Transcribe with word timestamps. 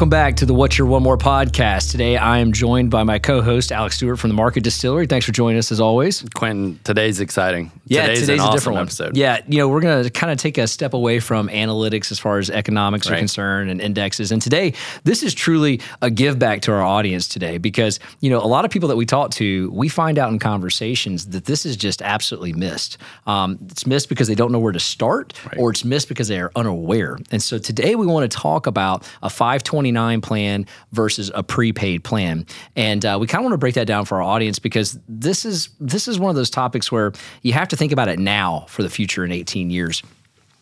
Welcome 0.00 0.08
back 0.08 0.36
to 0.36 0.46
the 0.46 0.54
What's 0.54 0.78
Your 0.78 0.86
One 0.86 1.02
More 1.02 1.18
podcast. 1.18 1.90
Today 1.90 2.16
I 2.16 2.38
am 2.38 2.54
joined 2.54 2.90
by 2.90 3.02
my 3.02 3.18
co 3.18 3.42
host, 3.42 3.70
Alex 3.70 3.96
Stewart 3.96 4.18
from 4.18 4.30
the 4.30 4.34
Market 4.34 4.62
Distillery. 4.62 5.06
Thanks 5.06 5.26
for 5.26 5.32
joining 5.32 5.58
us 5.58 5.70
as 5.70 5.78
always. 5.78 6.24
Quinton, 6.34 6.80
today's 6.84 7.20
exciting. 7.20 7.70
Yeah, 7.90 8.02
today's, 8.02 8.20
today's, 8.20 8.38
an 8.38 8.40
a 8.40 8.42
awesome 8.44 8.56
different 8.56 8.74
one. 8.74 8.82
episode. 8.84 9.16
Yeah, 9.16 9.40
you 9.48 9.58
know, 9.58 9.68
we're 9.68 9.80
going 9.80 10.04
to 10.04 10.10
kind 10.10 10.30
of 10.30 10.38
take 10.38 10.58
a 10.58 10.68
step 10.68 10.94
away 10.94 11.18
from 11.18 11.48
analytics 11.48 12.12
as 12.12 12.20
far 12.20 12.38
as 12.38 12.48
economics 12.48 13.10
are 13.10 13.16
concerned 13.16 13.68
and 13.68 13.80
indexes. 13.80 14.30
And 14.30 14.40
today, 14.40 14.74
this 15.02 15.24
is 15.24 15.34
truly 15.34 15.80
a 16.00 16.08
give 16.08 16.38
back 16.38 16.60
to 16.62 16.72
our 16.72 16.82
audience 16.82 17.26
today 17.26 17.58
because, 17.58 17.98
you 18.20 18.30
know, 18.30 18.38
a 18.38 18.46
lot 18.46 18.64
of 18.64 18.70
people 18.70 18.88
that 18.90 18.96
we 18.96 19.06
talk 19.06 19.32
to, 19.32 19.68
we 19.72 19.88
find 19.88 20.20
out 20.20 20.30
in 20.30 20.38
conversations 20.38 21.26
that 21.30 21.46
this 21.46 21.66
is 21.66 21.76
just 21.76 22.00
absolutely 22.00 22.52
missed. 22.52 22.96
Um, 23.26 23.58
it's 23.68 23.84
missed 23.88 24.08
because 24.08 24.28
they 24.28 24.36
don't 24.36 24.52
know 24.52 24.60
where 24.60 24.72
to 24.72 24.78
start 24.78 25.32
or 25.58 25.70
it's 25.70 25.84
missed 25.84 26.08
because 26.08 26.28
they 26.28 26.38
are 26.38 26.52
unaware. 26.54 27.18
And 27.32 27.42
so 27.42 27.58
today 27.58 27.96
we 27.96 28.06
want 28.06 28.30
to 28.30 28.38
talk 28.38 28.68
about 28.68 29.02
a 29.20 29.28
529 29.28 30.20
plan 30.20 30.64
versus 30.92 31.32
a 31.34 31.42
prepaid 31.42 32.04
plan. 32.04 32.46
And 32.76 33.04
uh, 33.04 33.18
we 33.20 33.26
kind 33.26 33.40
of 33.40 33.46
want 33.46 33.54
to 33.54 33.58
break 33.58 33.74
that 33.74 33.88
down 33.88 34.04
for 34.04 34.18
our 34.18 34.22
audience 34.22 34.60
because 34.60 34.96
this 35.08 35.44
is 35.44 35.70
this 35.80 36.06
is 36.06 36.20
one 36.20 36.30
of 36.30 36.36
those 36.36 36.50
topics 36.50 36.92
where 36.92 37.12
you 37.42 37.52
have 37.52 37.66
to 37.66 37.79
think 37.80 37.92
about 37.92 38.08
it 38.08 38.18
now 38.18 38.66
for 38.68 38.82
the 38.82 38.90
future 38.90 39.24
in 39.24 39.32
18 39.32 39.70
years. 39.70 40.02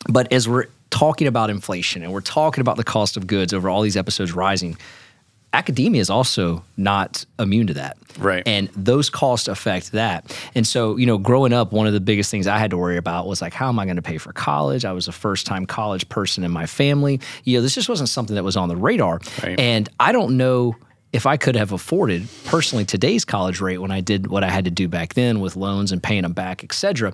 But 0.08 0.32
as 0.32 0.48
we're 0.48 0.66
talking 0.90 1.27
about 1.27 1.50
inflation 1.50 2.04
and 2.04 2.12
we're 2.12 2.20
talking 2.20 2.62
about 2.62 2.77
the 2.77 2.84
cost 2.84 3.16
of 3.16 3.27
goods 3.27 3.52
over 3.52 3.68
all 3.68 3.82
these 3.82 3.96
episodes 3.96 4.32
rising, 4.32 4.78
academia 5.52 6.00
is 6.00 6.10
also 6.10 6.62
not 6.77 7.27
immune 7.41 7.66
to 7.66 7.74
that. 7.74 7.96
Right. 8.20 8.44
And 8.46 8.68
those 8.68 9.10
costs 9.10 9.48
affect 9.48 9.91
that. 9.92 10.32
And 10.54 10.64
so, 10.64 10.96
you 10.96 11.06
know, 11.06 11.19
growing 11.19 11.52
up, 11.52 11.72
one 11.72 11.89
of 11.89 11.92
the 11.92 12.00
biggest 12.00 12.30
things 12.30 12.46
I 12.46 12.56
had 12.56 12.70
to 12.70 12.78
worry 12.78 12.96
about 12.96 13.27
was 13.27 13.42
like, 13.42 13.52
how 13.52 13.69
am 13.69 13.80
I 13.80 13.84
going 13.84 13.96
to 13.96 14.02
pay 14.02 14.19
for 14.19 14.33
college? 14.33 14.84
I 14.84 14.92
was 14.92 15.08
a 15.08 15.12
first 15.12 15.44
time 15.44 15.66
college 15.66 16.08
person 16.08 16.44
in 16.44 16.52
my 16.52 16.66
family. 16.66 17.20
You 17.42 17.58
know, 17.58 17.62
this 17.62 17.74
just 17.74 17.89
wasn't 17.89 18.11
something 18.11 18.36
that 18.36 18.44
was 18.44 18.56
on 18.56 18.69
the 18.69 18.77
radar. 18.77 19.20
Right. 19.42 19.58
And 19.58 19.89
I 19.98 20.12
don't 20.12 20.36
know 20.36 20.77
if 21.12 21.27
I 21.27 21.37
could 21.37 21.56
have 21.56 21.73
afforded 21.73 22.28
personally 22.45 22.84
today's 22.84 23.25
college 23.25 23.61
rate 23.61 23.78
when 23.78 23.91
I 23.91 24.01
did 24.01 24.27
what 24.27 24.45
I 24.45 24.51
had 24.51 24.64
to 24.67 24.70
do 24.70 24.89
back 24.89 25.14
then 25.14 25.41
with 25.41 25.56
loans 25.56 25.92
and 25.92 26.03
paying 26.03 26.23
them 26.23 26.33
back, 26.33 26.62
et 26.64 26.73
cetera. 26.73 27.12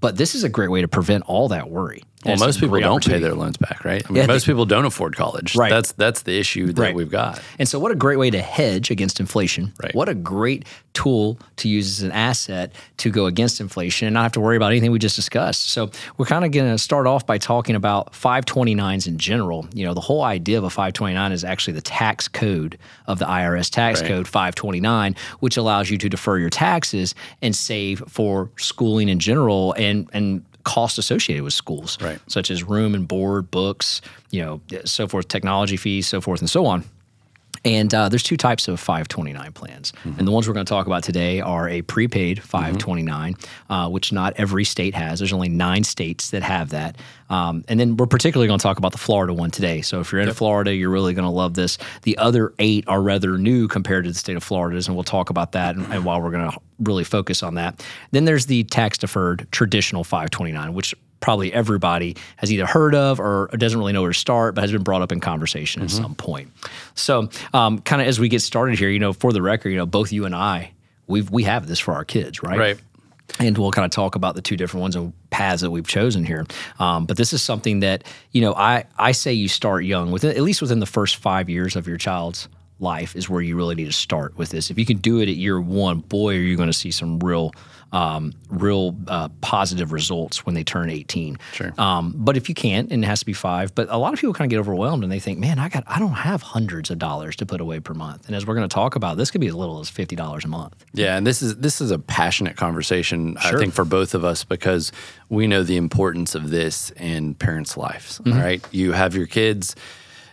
But 0.00 0.16
this 0.18 0.34
is 0.34 0.44
a 0.44 0.48
great 0.48 0.70
way 0.70 0.82
to 0.82 0.88
prevent 0.88 1.24
all 1.26 1.48
that 1.48 1.70
worry. 1.70 2.02
Well, 2.26 2.36
most 2.36 2.60
people 2.60 2.78
don't 2.80 3.04
pay 3.06 3.18
their 3.18 3.34
loans 3.34 3.56
back, 3.56 3.84
right? 3.84 4.02
I 4.06 4.12
mean, 4.12 4.20
Yeah, 4.22 4.26
most 4.26 4.46
they- 4.46 4.52
people 4.52 4.66
don't 4.66 4.84
afford 4.84 5.16
college. 5.16 5.56
Right. 5.56 5.70
That's 5.70 5.92
that's 5.92 6.22
the 6.22 6.38
issue 6.38 6.66
that 6.72 6.78
Right. 6.78 6.94
we've 6.94 7.10
got. 7.10 7.40
And 7.58 7.68
so, 7.68 7.78
what 7.78 7.90
a 7.92 7.94
great 7.94 8.18
way 8.18 8.30
to 8.30 8.40
hedge 8.40 8.90
against 8.90 9.18
inflation. 9.20 9.72
Right. 9.82 9.94
What 9.94 10.08
a 10.08 10.14
great 10.14 10.64
tool 10.94 11.38
to 11.56 11.68
use 11.68 11.98
as 11.98 12.02
an 12.04 12.12
asset 12.12 12.72
to 12.98 13.10
go 13.10 13.26
against 13.26 13.60
inflation 13.60 14.06
and 14.06 14.14
not 14.14 14.22
have 14.22 14.32
to 14.32 14.40
worry 14.40 14.56
about 14.56 14.70
anything 14.72 14.90
we 14.92 14.98
just 14.98 15.16
discussed. 15.16 15.68
So, 15.70 15.90
we're 16.16 16.26
kind 16.26 16.44
of 16.44 16.50
going 16.52 16.70
to 16.70 16.78
start 16.78 17.06
off 17.06 17.26
by 17.26 17.36
talking 17.36 17.76
about 17.76 18.12
529s 18.12 19.06
in 19.06 19.18
general. 19.18 19.66
You 19.74 19.84
know, 19.84 19.94
the 19.94 20.00
whole 20.00 20.22
idea 20.22 20.56
of 20.58 20.64
a 20.64 20.70
529 20.70 21.32
is 21.32 21.44
actually 21.44 21.74
the 21.74 21.82
tax 21.82 22.28
code 22.28 22.78
of 23.06 23.18
the 23.18 23.26
IRS 23.26 23.70
tax 23.70 24.00
Right. 24.00 24.08
code 24.08 24.26
529, 24.28 25.14
which 25.40 25.56
allows 25.56 25.90
you 25.90 25.98
to 25.98 26.08
defer 26.08 26.38
your 26.38 26.50
taxes 26.50 27.14
and 27.42 27.54
save 27.54 28.02
for 28.08 28.50
schooling 28.56 29.08
in 29.08 29.18
general 29.18 29.74
and, 29.76 30.08
and, 30.12 30.44
costs 30.64 30.96
associated 30.96 31.44
with 31.44 31.52
schools 31.52 31.98
Right. 32.00 32.18
such 32.26 32.50
as 32.50 32.64
room 32.64 32.94
and 32.94 33.06
board 33.06 33.50
books 33.50 34.00
you 34.30 34.40
know 34.42 34.62
so 34.86 35.06
forth 35.06 35.28
technology 35.28 35.76
fees 35.76 36.06
so 36.06 36.22
forth 36.22 36.40
and 36.40 36.48
so 36.48 36.64
on 36.64 36.84
and 37.64 37.94
uh, 37.94 38.08
there's 38.08 38.22
two 38.22 38.36
types 38.36 38.68
of 38.68 38.78
529 38.78 39.52
plans. 39.52 39.92
And 40.18 40.26
the 40.26 40.30
ones 40.30 40.46
we're 40.46 40.54
going 40.54 40.66
to 40.66 40.70
talk 40.70 40.86
about 40.86 41.02
today 41.02 41.40
are 41.40 41.68
a 41.68 41.82
prepaid 41.82 42.42
529, 42.42 43.36
uh, 43.70 43.88
which 43.88 44.12
not 44.12 44.34
every 44.36 44.64
state 44.64 44.94
has. 44.94 45.20
There's 45.20 45.32
only 45.32 45.48
nine 45.48 45.84
states 45.84 46.30
that 46.30 46.42
have 46.42 46.70
that. 46.70 46.96
Um, 47.30 47.64
and 47.68 47.80
then 47.80 47.96
we're 47.96 48.06
particularly 48.06 48.48
going 48.48 48.58
to 48.58 48.62
talk 48.62 48.76
about 48.76 48.92
the 48.92 48.98
Florida 48.98 49.32
one 49.32 49.50
today. 49.50 49.80
So 49.80 50.00
if 50.00 50.12
you're 50.12 50.20
in 50.20 50.32
Florida, 50.32 50.74
you're 50.74 50.90
really 50.90 51.14
going 51.14 51.24
to 51.24 51.30
love 51.30 51.54
this. 51.54 51.78
The 52.02 52.18
other 52.18 52.52
eight 52.58 52.84
are 52.86 53.00
rather 53.00 53.38
new 53.38 53.66
compared 53.66 54.04
to 54.04 54.10
the 54.10 54.18
state 54.18 54.36
of 54.36 54.44
Florida's, 54.44 54.86
and 54.86 54.96
we'll 54.96 55.04
talk 55.04 55.30
about 55.30 55.52
that 55.52 55.74
and, 55.76 55.90
and 55.92 56.04
while 56.04 56.20
we're 56.20 56.30
going 56.30 56.50
to 56.50 56.58
really 56.80 57.04
focus 57.04 57.42
on 57.42 57.54
that. 57.54 57.84
Then 58.10 58.24
there's 58.24 58.46
the 58.46 58.64
tax 58.64 58.98
deferred 58.98 59.46
traditional 59.52 60.04
529, 60.04 60.74
which 60.74 60.94
probably 61.24 61.50
everybody 61.54 62.14
has 62.36 62.52
either 62.52 62.66
heard 62.66 62.94
of 62.94 63.18
or 63.18 63.48
doesn't 63.56 63.78
really 63.78 63.94
know 63.94 64.02
where 64.02 64.12
to 64.12 64.18
start, 64.18 64.54
but 64.54 64.60
has 64.60 64.70
been 64.70 64.82
brought 64.82 65.00
up 65.00 65.10
in 65.10 65.20
conversation 65.20 65.80
at 65.80 65.90
some 65.90 66.14
point. 66.14 66.50
So, 66.94 67.30
um, 67.54 67.78
kind 67.78 68.02
of 68.02 68.08
as 68.08 68.20
we 68.20 68.28
get 68.28 68.42
started 68.42 68.78
here, 68.78 68.90
you 68.90 68.98
know, 68.98 69.14
for 69.14 69.32
the 69.32 69.40
record, 69.40 69.70
you 69.70 69.78
know, 69.78 69.86
both 69.86 70.12
you 70.12 70.26
and 70.26 70.34
I, 70.34 70.72
we've 71.06 71.30
we 71.30 71.44
have 71.44 71.66
this 71.66 71.78
for 71.80 71.94
our 71.94 72.04
kids, 72.04 72.42
right? 72.42 72.58
Right. 72.58 72.78
And 73.38 73.56
we'll 73.56 73.70
kind 73.70 73.86
of 73.86 73.90
talk 73.90 74.16
about 74.16 74.34
the 74.34 74.42
two 74.42 74.54
different 74.54 74.82
ones 74.82 74.96
and 74.96 75.14
paths 75.30 75.62
that 75.62 75.70
we've 75.70 75.88
chosen 75.88 76.26
here. 76.26 76.44
Um, 76.78 77.06
but 77.06 77.16
this 77.16 77.32
is 77.32 77.40
something 77.40 77.80
that 77.80 78.04
you 78.32 78.42
know, 78.42 78.54
I 78.54 78.84
I 78.98 79.12
say 79.12 79.32
you 79.32 79.48
start 79.48 79.86
young, 79.86 80.10
within 80.10 80.36
at 80.36 80.42
least 80.42 80.60
within 80.60 80.80
the 80.80 80.86
first 80.86 81.16
five 81.16 81.48
years 81.48 81.74
of 81.74 81.88
your 81.88 81.96
child's 81.96 82.48
life 82.80 83.16
is 83.16 83.30
where 83.30 83.40
you 83.40 83.56
really 83.56 83.74
need 83.74 83.86
to 83.86 83.92
start 83.92 84.36
with 84.36 84.50
this. 84.50 84.70
If 84.70 84.78
you 84.78 84.84
can 84.84 84.98
do 84.98 85.20
it 85.20 85.28
at 85.30 85.36
year 85.36 85.58
one, 85.58 86.00
boy, 86.00 86.34
are 86.34 86.40
you 86.40 86.56
going 86.56 86.68
to 86.68 86.74
see 86.74 86.90
some 86.90 87.18
real, 87.20 87.52
um, 87.94 88.32
real 88.48 88.96
uh, 89.06 89.28
positive 89.40 89.92
results 89.92 90.44
when 90.44 90.56
they 90.56 90.64
turn 90.64 90.90
18. 90.90 91.38
Sure. 91.52 91.72
Um, 91.78 92.12
but 92.16 92.36
if 92.36 92.48
you 92.48 92.54
can't, 92.54 92.90
and 92.90 93.04
it 93.04 93.06
has 93.06 93.20
to 93.20 93.26
be 93.26 93.32
five, 93.32 93.72
but 93.72 93.86
a 93.88 93.96
lot 93.96 94.12
of 94.12 94.18
people 94.18 94.34
kind 94.34 94.48
of 94.48 94.50
get 94.50 94.58
overwhelmed 94.58 95.04
and 95.04 95.12
they 95.12 95.20
think, 95.20 95.38
man, 95.38 95.60
I 95.60 95.68
got, 95.68 95.84
I 95.86 96.00
don't 96.00 96.10
have 96.10 96.42
hundreds 96.42 96.90
of 96.90 96.98
dollars 96.98 97.36
to 97.36 97.46
put 97.46 97.60
away 97.60 97.78
per 97.78 97.94
month. 97.94 98.26
And 98.26 98.34
as 98.34 98.46
we're 98.46 98.56
going 98.56 98.68
to 98.68 98.74
talk 98.74 98.96
about, 98.96 99.16
this 99.16 99.30
could 99.30 99.40
be 99.40 99.46
as 99.46 99.54
little 99.54 99.78
as 99.78 99.88
fifty 99.88 100.16
dollars 100.16 100.44
a 100.44 100.48
month. 100.48 100.84
Yeah, 100.92 101.16
and 101.16 101.24
this 101.24 101.40
is 101.40 101.56
this 101.56 101.80
is 101.80 101.92
a 101.92 101.98
passionate 101.98 102.56
conversation 102.56 103.36
I 103.38 103.52
think 103.52 103.72
for 103.72 103.84
both 103.84 104.14
of 104.14 104.24
us 104.24 104.42
because 104.42 104.90
we 105.28 105.46
know 105.46 105.62
the 105.62 105.76
importance 105.76 106.34
of 106.34 106.50
this 106.50 106.90
in 106.96 107.34
parents' 107.34 107.76
lives. 107.76 108.18
Mm-hmm. 108.18 108.32
all 108.32 108.44
Right? 108.44 108.64
You 108.72 108.90
have 108.92 109.14
your 109.14 109.26
kids. 109.26 109.76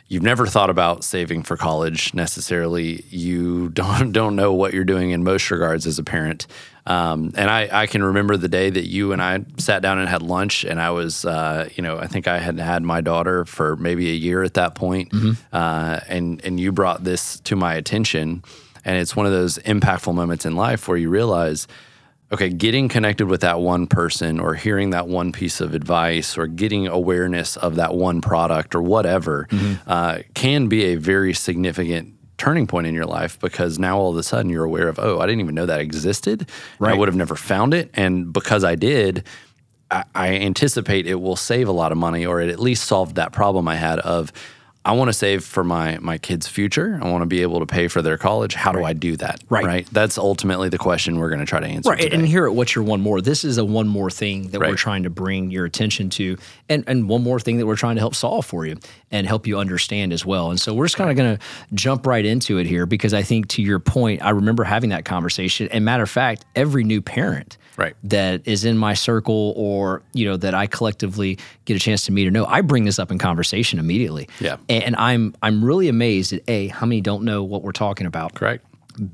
You've 0.08 0.24
never 0.24 0.46
thought 0.46 0.70
about 0.70 1.06
saving 1.06 1.44
for 1.44 1.56
college 1.56 2.14
necessarily. 2.14 3.06
You 3.10 3.70
don't 3.74 4.12
don't 4.12 4.36
know 4.36 4.52
what 4.52 4.74
you're 4.74 4.84
doing 4.84 5.12
in 5.12 5.24
most 5.24 5.50
regards 5.52 5.86
as 5.86 6.00
a 6.00 6.04
parent. 6.04 6.48
Um, 6.86 7.32
and 7.36 7.50
I, 7.50 7.70
I 7.84 7.86
can 7.88 8.04
remember 8.04 8.38
the 8.38 8.48
day 8.48 8.70
that 8.70 8.88
you 8.88 9.12
and 9.14 9.22
I 9.22 9.46
sat 9.58 9.82
down 9.82 10.00
and 10.00 10.10
had 10.10 10.22
lunch, 10.24 10.64
and 10.64 10.82
I 10.82 10.90
was, 10.92 11.26
uh, 11.26 11.70
you 11.76 11.84
know, 11.84 11.98
I 11.98 12.08
think 12.08 12.28
I 12.28 12.40
had 12.40 12.60
had 12.60 12.82
my 12.84 13.02
daughter 13.02 13.46
for 13.46 13.76
maybe 13.76 14.10
a 14.10 14.16
year 14.16 14.42
at 14.44 14.56
that 14.56 14.74
point, 14.76 15.12
uh, 15.54 16.00
and 16.08 16.44
and 16.44 16.60
you 16.60 16.72
brought 16.72 17.04
this 17.04 17.40
to 17.42 17.56
my 17.56 17.76
attention, 17.76 18.44
and 18.84 18.98
it's 18.98 19.16
one 19.16 19.28
of 19.28 19.32
those 19.32 19.60
impactful 19.60 20.14
moments 20.16 20.46
in 20.46 20.56
life 20.56 20.88
where 20.88 20.98
you 20.98 21.10
realize 21.10 21.68
okay, 22.34 22.48
getting 22.50 22.88
connected 22.88 23.28
with 23.28 23.42
that 23.42 23.60
one 23.60 23.86
person 23.88 24.40
or 24.40 24.56
hearing 24.56 24.92
that 24.92 25.06
one 25.06 25.34
piece 25.34 25.60
of 25.60 25.74
advice 25.74 26.38
or 26.38 26.48
getting 26.48 26.88
awareness 26.88 27.58
of 27.58 27.76
that 27.76 27.94
one 27.94 28.22
product 28.22 28.74
or 28.74 28.82
whatever 28.82 29.48
uh, 29.86 30.20
can 30.34 30.68
be 30.70 30.86
a 30.86 30.96
very 30.96 31.34
significant 31.34 32.14
turning 32.42 32.66
point 32.66 32.88
in 32.88 32.96
your 32.96 33.06
life 33.06 33.40
because 33.40 33.78
now 33.78 34.00
all 34.00 34.10
of 34.10 34.18
a 34.18 34.24
sudden 34.24 34.50
you're 34.50 34.64
aware 34.64 34.88
of, 34.88 34.98
oh, 34.98 35.20
I 35.20 35.28
didn't 35.28 35.42
even 35.42 35.54
know 35.54 35.68
that 35.68 35.80
existed. 35.80 36.50
and 36.80 36.96
I 36.96 36.98
would 36.98 37.08
have 37.08 37.16
never 37.16 37.36
found 37.36 37.76
it. 37.76 37.92
And 37.94 38.34
because 38.34 38.64
I 38.64 38.74
did, 38.74 39.26
I, 39.92 40.06
I 40.16 40.28
anticipate 40.40 41.06
it 41.06 41.22
will 41.22 41.36
save 41.36 41.68
a 41.68 41.72
lot 41.72 41.92
of 41.92 42.00
money 42.00 42.26
or 42.26 42.42
it 42.42 42.50
at 42.50 42.60
least 42.60 42.86
solved 42.86 43.16
that 43.18 43.32
problem 43.32 43.68
I 43.68 43.76
had 43.76 44.00
of, 44.00 44.34
I 44.84 44.94
want 44.94 45.10
to 45.10 45.14
save 45.14 45.44
for 45.44 45.64
my 45.64 46.00
my 46.00 46.18
kids' 46.18 46.48
future. 46.48 47.00
I 47.02 47.10
want 47.10 47.22
to 47.22 47.28
be 47.28 47.44
able 47.44 47.60
to 47.60 47.68
pay 47.68 47.88
for 47.88 48.02
their 48.02 48.18
college. 48.18 48.56
How 48.56 48.72
do 48.72 48.84
I 48.84 48.94
do 48.94 49.16
that? 49.18 49.44
Right. 49.48 49.86
That's 49.92 50.18
ultimately 50.18 50.70
the 50.70 50.80
question 50.80 51.20
we're 51.20 51.30
going 51.30 51.40
to 51.40 51.46
try 51.46 51.60
to 51.60 51.68
answer. 51.68 51.92
Right. 51.92 52.02
today. 52.02 52.16
And 52.16 52.26
here 52.26 52.46
at 52.46 52.56
What's 52.56 52.74
Your 52.74 52.84
One 52.84 53.00
More, 53.02 53.22
this 53.22 53.44
is 53.44 53.60
a 53.60 53.66
one 53.66 53.88
more 53.88 54.10
thing 54.10 54.48
that 54.50 54.60
we're 54.60 54.76
trying 54.76 55.04
to 55.04 55.12
bring 55.12 55.52
your 55.52 55.66
attention 55.66 56.10
to, 56.12 56.38
and, 56.68 56.84
and 56.88 57.08
one 57.08 57.24
more 57.24 57.40
thing 57.40 57.58
that 57.58 57.68
we're 57.68 57.76
trying 57.76 57.96
to 57.96 58.02
help 58.02 58.16
solve 58.16 58.46
for 58.46 58.66
you 58.66 58.78
and 59.12 59.28
help 59.28 59.46
you 59.46 59.60
understand 59.60 60.14
as 60.14 60.26
well. 60.26 60.50
And 60.50 60.60
so 60.60 60.74
we're 60.74 60.86
just 60.86 60.98
kind 60.98 61.12
of 61.12 61.16
going 61.16 61.38
to 61.38 61.44
jump 61.76 62.08
right 62.08 62.26
into 62.26 62.58
it 62.58 62.66
here 62.66 62.88
because 62.88 63.14
I 63.14 63.22
think 63.22 63.50
to 63.50 63.62
your 63.62 63.80
point, 63.80 64.24
I 64.24 64.32
remember 64.32 64.64
having 64.64 64.90
that 64.90 65.06
conversation. 65.06 65.68
And 65.72 65.86
matter 65.86 66.04
of 66.04 66.10
fact, 66.10 66.46
every 66.56 66.84
new 66.84 67.02
parent 67.02 67.58
Right. 67.78 67.96
that 68.04 68.48
is 68.48 68.66
in 68.66 68.78
my 68.78 68.94
circle 68.94 69.54
or, 69.56 70.04
you 70.14 70.26
know, 70.26 70.38
that 70.38 70.54
I 70.54 70.68
collectively 70.68 71.40
get 71.66 71.76
a 71.78 71.80
chance 71.80 72.06
to 72.06 72.12
meet 72.12 72.28
or 72.28 72.32
know, 72.32 72.46
I 72.46 72.62
bring 72.62 72.86
this 72.86 73.00
up 73.00 73.12
in 73.12 73.18
conversation 73.18 73.80
immediately. 73.80 74.28
Yeah. 74.40 74.58
And 74.70 74.96
I'm 74.98 75.34
I'm 75.42 75.64
really 75.64 75.88
amazed 75.88 76.34
at 76.34 76.42
A, 76.48 76.68
how 76.68 76.86
many 76.86 77.02
don't 77.02 77.24
know 77.24 77.44
what 77.44 77.64
we're 77.64 77.72
talking 77.72 78.08
about. 78.08 78.36
Correct. 78.36 78.66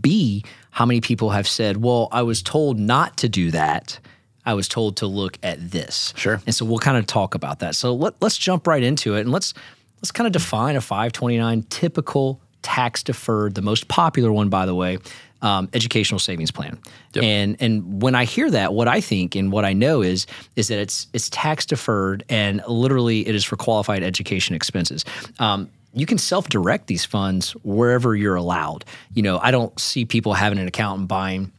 B, 0.02 0.44
how 0.72 0.86
many 0.86 1.02
people 1.02 1.30
have 1.30 1.48
said, 1.48 1.78
well, 1.78 2.10
I 2.12 2.24
was 2.24 2.42
told 2.42 2.80
not 2.80 3.18
to 3.18 3.30
do 3.30 3.52
that. 3.52 4.00
I 4.46 4.54
was 4.54 4.68
told 4.68 4.98
to 4.98 5.08
look 5.08 5.38
at 5.44 5.72
this. 5.72 6.14
Sure. 6.16 6.42
And 6.46 6.56
so 6.56 6.66
we'll 6.66 6.80
kind 6.80 6.98
of 6.98 7.06
talk 7.06 7.36
about 7.36 7.60
that. 7.60 7.76
So 7.76 7.94
let, 7.94 8.14
let's 8.22 8.38
jump 8.38 8.66
right 8.66 8.82
into 8.82 9.16
it 9.16 9.22
and 9.22 9.32
let's 9.32 9.54
let's 9.98 10.12
kind 10.12 10.26
of 10.26 10.34
define 10.34 10.76
a 10.76 10.82
529 10.82 11.64
typical 11.70 12.40
tax 12.62 13.04
deferred, 13.04 13.56
the 13.56 13.62
most 13.62 13.88
popular 13.88 14.32
one, 14.32 14.50
by 14.50 14.66
the 14.66 14.76
way, 14.76 14.98
um, 15.42 15.70
educational 15.74 16.20
savings 16.20 16.52
plan. 16.52 16.80
Yep. 17.14 17.24
And 17.24 17.58
and 17.60 18.02
when 18.02 18.16
I 18.16 18.26
hear 18.26 18.50
that, 18.52 18.74
what 18.74 18.88
I 18.88 19.02
think 19.02 19.36
and 19.36 19.52
what 19.52 19.66
I 19.66 19.74
know 19.74 20.02
is 20.02 20.26
is 20.56 20.68
that 20.70 20.80
it's 20.80 21.08
it's 21.14 21.30
tax 21.30 21.66
deferred 21.66 22.24
and 22.30 22.62
literally 22.68 23.28
it 23.28 23.36
is 23.36 23.44
for 23.44 23.56
qualified 23.56 24.04
education 24.04 24.56
expenses. 24.56 25.06
Um, 25.40 25.70
you 25.94 26.06
can 26.06 26.18
self-direct 26.18 26.88
these 26.88 27.06
funds 27.06 27.52
wherever 27.64 28.16
you're 28.16 28.36
allowed. 28.36 28.86
You 29.14 29.24
know, 29.24 29.40
I 29.40 29.52
don't 29.52 29.78
see 29.80 30.06
people 30.06 30.34
having 30.34 30.60
an 30.60 30.68
account 30.68 31.00
and 31.00 31.08
buying 31.08 31.52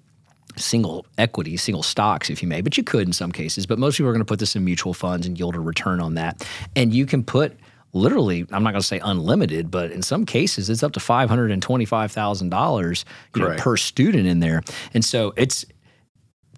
single 0.56 1.06
equity, 1.16 1.56
single 1.56 1.82
stocks, 1.82 2.30
if 2.30 2.42
you 2.42 2.48
may, 2.48 2.60
but 2.60 2.76
you 2.76 2.82
could 2.84 3.06
in 3.06 3.12
some 3.12 3.32
cases. 3.32 3.66
But 3.66 3.78
most 3.78 3.96
people 3.96 4.10
are 4.10 4.12
going 4.12 4.24
to 4.24 4.28
put 4.28 4.38
this 4.38 4.54
in 4.54 4.64
mutual 4.64 4.94
funds 4.94 5.26
and 5.26 5.38
yield 5.38 5.54
a 5.56 5.60
return 5.60 6.00
on 6.00 6.14
that. 6.14 6.46
And 6.76 6.94
you 6.94 7.06
can 7.06 7.24
put 7.24 7.56
literally, 7.98 8.46
I'm 8.50 8.62
not 8.62 8.72
going 8.72 8.80
to 8.80 8.86
say 8.86 9.00
unlimited, 9.02 9.70
but 9.70 9.90
in 9.90 10.02
some 10.02 10.24
cases, 10.24 10.70
it's 10.70 10.82
up 10.82 10.92
to 10.92 11.00
five 11.00 11.28
hundred 11.28 11.50
and 11.50 11.62
twenty-five 11.62 12.12
thousand 12.12 12.50
dollars 12.50 13.04
per 13.32 13.76
student 13.76 14.26
in 14.26 14.40
there, 14.40 14.62
and 14.94 15.04
so 15.04 15.32
it's 15.36 15.64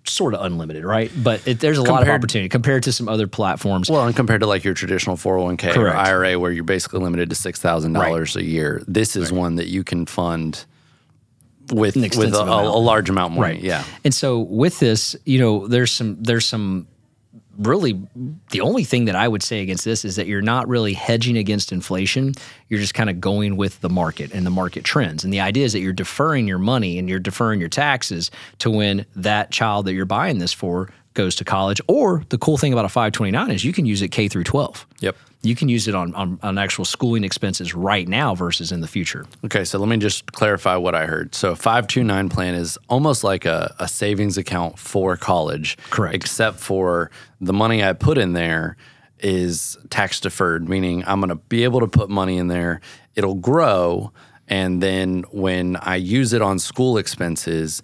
sort 0.06 0.34
of 0.34 0.42
unlimited, 0.42 0.84
right? 0.84 1.10
But 1.16 1.46
it, 1.46 1.60
there's 1.60 1.78
a 1.78 1.82
compared, 1.82 2.06
lot 2.06 2.08
of 2.08 2.14
opportunity 2.14 2.48
compared 2.48 2.82
to 2.84 2.92
some 2.92 3.08
other 3.08 3.26
platforms. 3.26 3.90
Well, 3.90 4.06
and 4.06 4.16
compared 4.16 4.40
to 4.40 4.46
like 4.46 4.64
your 4.64 4.74
traditional 4.74 5.16
401k 5.16 5.72
Correct. 5.72 5.78
or 5.78 5.94
IRA, 5.94 6.38
where 6.38 6.52
you're 6.52 6.64
basically 6.64 7.00
limited 7.00 7.30
to 7.30 7.36
six 7.36 7.60
thousand 7.60 7.94
right. 7.94 8.08
dollars 8.08 8.36
a 8.36 8.44
year, 8.44 8.82
this 8.86 9.16
is 9.16 9.30
right. 9.30 9.40
one 9.40 9.56
that 9.56 9.68
you 9.68 9.84
can 9.84 10.06
fund 10.06 10.64
with 11.72 11.96
with 11.96 12.34
a, 12.34 12.42
a, 12.42 12.80
large 12.80 13.10
amount 13.10 13.34
more. 13.34 13.44
Right. 13.44 13.60
Yeah. 13.60 13.84
And 14.04 14.14
so 14.14 14.40
with 14.40 14.78
this, 14.78 15.16
you 15.24 15.38
know, 15.38 15.66
there's 15.68 15.92
some 15.92 16.22
there's 16.22 16.46
some 16.46 16.86
really 17.60 18.00
the 18.50 18.60
only 18.60 18.84
thing 18.84 19.04
that 19.04 19.14
I 19.14 19.28
would 19.28 19.42
say 19.42 19.60
against 19.60 19.84
this 19.84 20.04
is 20.04 20.16
that 20.16 20.26
you're 20.26 20.42
not 20.42 20.66
really 20.66 20.94
hedging 20.94 21.36
against 21.36 21.72
inflation. 21.72 22.32
You're 22.68 22.80
just 22.80 22.94
kind 22.94 23.10
of 23.10 23.20
going 23.20 23.56
with 23.56 23.80
the 23.80 23.90
market 23.90 24.32
and 24.32 24.46
the 24.46 24.50
market 24.50 24.84
trends. 24.84 25.24
And 25.24 25.32
the 25.32 25.40
idea 25.40 25.64
is 25.64 25.72
that 25.74 25.80
you're 25.80 25.92
deferring 25.92 26.48
your 26.48 26.58
money 26.58 26.98
and 26.98 27.08
you're 27.08 27.18
deferring 27.18 27.60
your 27.60 27.68
taxes 27.68 28.30
to 28.58 28.70
when 28.70 29.04
that 29.14 29.50
child 29.50 29.86
that 29.86 29.94
you're 29.94 30.06
buying 30.06 30.38
this 30.38 30.52
for 30.52 30.88
goes 31.14 31.34
to 31.36 31.44
college. 31.44 31.80
Or 31.88 32.24
the 32.28 32.38
cool 32.38 32.56
thing 32.56 32.72
about 32.72 32.84
a 32.84 32.88
529 32.88 33.50
is 33.50 33.64
you 33.64 33.72
can 33.72 33.86
use 33.86 34.02
it 34.02 34.08
K 34.08 34.28
through 34.28 34.44
12. 34.44 34.86
Yep. 35.00 35.16
You 35.42 35.56
can 35.56 35.68
use 35.68 35.88
it 35.88 35.94
on, 35.94 36.14
on, 36.14 36.38
on 36.42 36.58
actual 36.58 36.84
schooling 36.84 37.24
expenses 37.24 37.74
right 37.74 38.06
now 38.06 38.34
versus 38.34 38.72
in 38.72 38.80
the 38.80 38.86
future. 38.86 39.26
Okay, 39.44 39.64
so 39.64 39.78
let 39.78 39.88
me 39.88 39.96
just 39.96 40.30
clarify 40.32 40.76
what 40.76 40.94
I 40.94 41.06
heard. 41.06 41.34
So 41.34 41.52
a 41.52 41.56
529 41.56 42.28
plan 42.28 42.54
is 42.54 42.78
almost 42.88 43.24
like 43.24 43.46
a, 43.46 43.74
a 43.78 43.88
savings 43.88 44.36
account 44.36 44.78
for 44.78 45.16
college. 45.16 45.78
Correct. 45.88 46.14
Except 46.14 46.58
for 46.58 47.10
the 47.40 47.54
money 47.54 47.82
I 47.82 47.94
put 47.94 48.18
in 48.18 48.34
there 48.34 48.76
is 49.18 49.78
tax 49.88 50.20
deferred, 50.20 50.68
meaning 50.68 51.04
I'm 51.06 51.20
going 51.20 51.30
to 51.30 51.36
be 51.36 51.64
able 51.64 51.80
to 51.80 51.88
put 51.88 52.10
money 52.10 52.36
in 52.36 52.48
there. 52.48 52.80
It'll 53.14 53.34
grow. 53.34 54.12
And 54.46 54.82
then 54.82 55.24
when 55.30 55.76
I 55.76 55.96
use 55.96 56.32
it 56.32 56.42
on 56.42 56.58
school 56.58 56.98
expenses, 56.98 57.82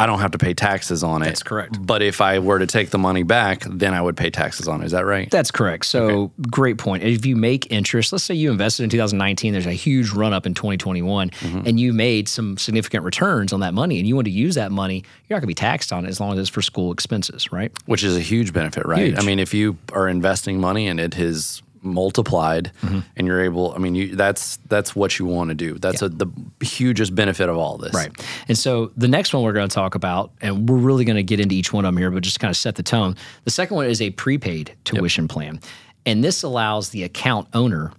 I 0.00 0.06
don't 0.06 0.20
have 0.20 0.30
to 0.30 0.38
pay 0.38 0.54
taxes 0.54 1.04
on 1.04 1.20
it. 1.20 1.26
That's 1.26 1.42
correct. 1.42 1.84
But 1.84 2.00
if 2.00 2.22
I 2.22 2.38
were 2.38 2.58
to 2.58 2.66
take 2.66 2.88
the 2.88 2.96
money 2.96 3.22
back, 3.22 3.64
then 3.68 3.92
I 3.92 4.00
would 4.00 4.16
pay 4.16 4.30
taxes 4.30 4.66
on 4.66 4.80
it. 4.80 4.86
Is 4.86 4.92
that 4.92 5.04
right? 5.04 5.30
That's 5.30 5.50
correct. 5.50 5.84
So 5.84 6.08
okay. 6.08 6.32
great 6.50 6.78
point. 6.78 7.02
If 7.02 7.26
you 7.26 7.36
make 7.36 7.70
interest, 7.70 8.10
let's 8.10 8.24
say 8.24 8.34
you 8.34 8.50
invested 8.50 8.84
in 8.84 8.90
2019, 8.90 9.52
there's 9.52 9.66
a 9.66 9.72
huge 9.72 10.10
run 10.10 10.32
up 10.32 10.46
in 10.46 10.54
2021, 10.54 11.28
mm-hmm. 11.28 11.66
and 11.66 11.78
you 11.78 11.92
made 11.92 12.30
some 12.30 12.56
significant 12.56 13.04
returns 13.04 13.52
on 13.52 13.60
that 13.60 13.74
money, 13.74 13.98
and 13.98 14.08
you 14.08 14.14
want 14.14 14.24
to 14.24 14.30
use 14.30 14.54
that 14.54 14.72
money, 14.72 15.04
you're 15.28 15.36
not 15.36 15.40
going 15.40 15.42
to 15.42 15.46
be 15.48 15.54
taxed 15.54 15.92
on 15.92 16.06
it 16.06 16.08
as 16.08 16.18
long 16.18 16.32
as 16.32 16.38
it's 16.38 16.48
for 16.48 16.62
school 16.62 16.92
expenses, 16.92 17.52
right? 17.52 17.70
Which 17.84 18.02
is 18.02 18.16
a 18.16 18.20
huge 18.20 18.54
benefit, 18.54 18.86
right? 18.86 19.08
Huge. 19.08 19.18
I 19.18 19.22
mean, 19.22 19.38
if 19.38 19.52
you 19.52 19.76
are 19.92 20.08
investing 20.08 20.60
money 20.60 20.88
and 20.88 20.98
it 20.98 21.12
has 21.14 21.60
multiplied 21.82 22.72
mm-hmm. 22.82 23.00
and 23.16 23.26
you're 23.26 23.42
able 23.42 23.72
i 23.74 23.78
mean 23.78 23.94
you, 23.94 24.14
that's 24.14 24.58
that's 24.68 24.94
what 24.94 25.18
you 25.18 25.26
want 25.26 25.48
to 25.48 25.54
do. 25.54 25.78
That's 25.78 26.02
yeah. 26.02 26.06
a, 26.06 26.10
the 26.10 26.30
hugest 26.62 27.14
benefit 27.14 27.48
of 27.48 27.56
all 27.56 27.76
this. 27.78 27.94
Right. 27.94 28.10
And 28.48 28.56
so 28.56 28.92
the 28.96 29.08
next 29.08 29.34
one 29.34 29.42
we're 29.42 29.52
going 29.52 29.68
to 29.68 29.74
talk 29.74 29.94
about 29.94 30.32
and 30.40 30.68
we're 30.68 30.76
really 30.76 31.04
going 31.04 31.16
to 31.16 31.22
get 31.22 31.40
into 31.40 31.54
each 31.54 31.72
one 31.72 31.84
of 31.84 31.88
them 31.88 31.98
here 31.98 32.10
but 32.10 32.22
just 32.22 32.40
kind 32.40 32.50
of 32.50 32.56
set 32.56 32.76
the 32.76 32.82
tone. 32.82 33.16
The 33.44 33.50
second 33.50 33.76
one 33.76 33.86
is 33.86 34.00
a 34.00 34.10
prepaid 34.10 34.74
tuition 34.84 35.24
yep. 35.24 35.30
plan. 35.30 35.60
And 36.06 36.24
this 36.24 36.42
allows 36.42 36.90
the 36.90 37.02
account 37.04 37.48
owner 37.52 37.92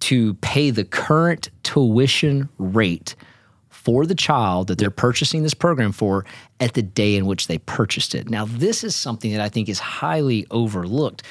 to 0.00 0.34
pay 0.34 0.70
the 0.70 0.84
current 0.84 1.50
tuition 1.64 2.48
rate 2.58 3.16
for 3.68 4.06
the 4.06 4.14
child 4.14 4.68
that 4.68 4.78
they're 4.78 4.90
purchasing 4.90 5.42
this 5.42 5.54
program 5.54 5.92
for 5.92 6.24
at 6.60 6.74
the 6.74 6.82
day 6.82 7.16
in 7.16 7.26
which 7.26 7.48
they 7.48 7.58
purchased 7.58 8.14
it. 8.14 8.28
Now 8.28 8.44
this 8.44 8.84
is 8.84 8.94
something 8.94 9.32
that 9.32 9.40
i 9.40 9.48
think 9.48 9.68
is 9.68 9.78
highly 9.78 10.46
overlooked. 10.50 11.22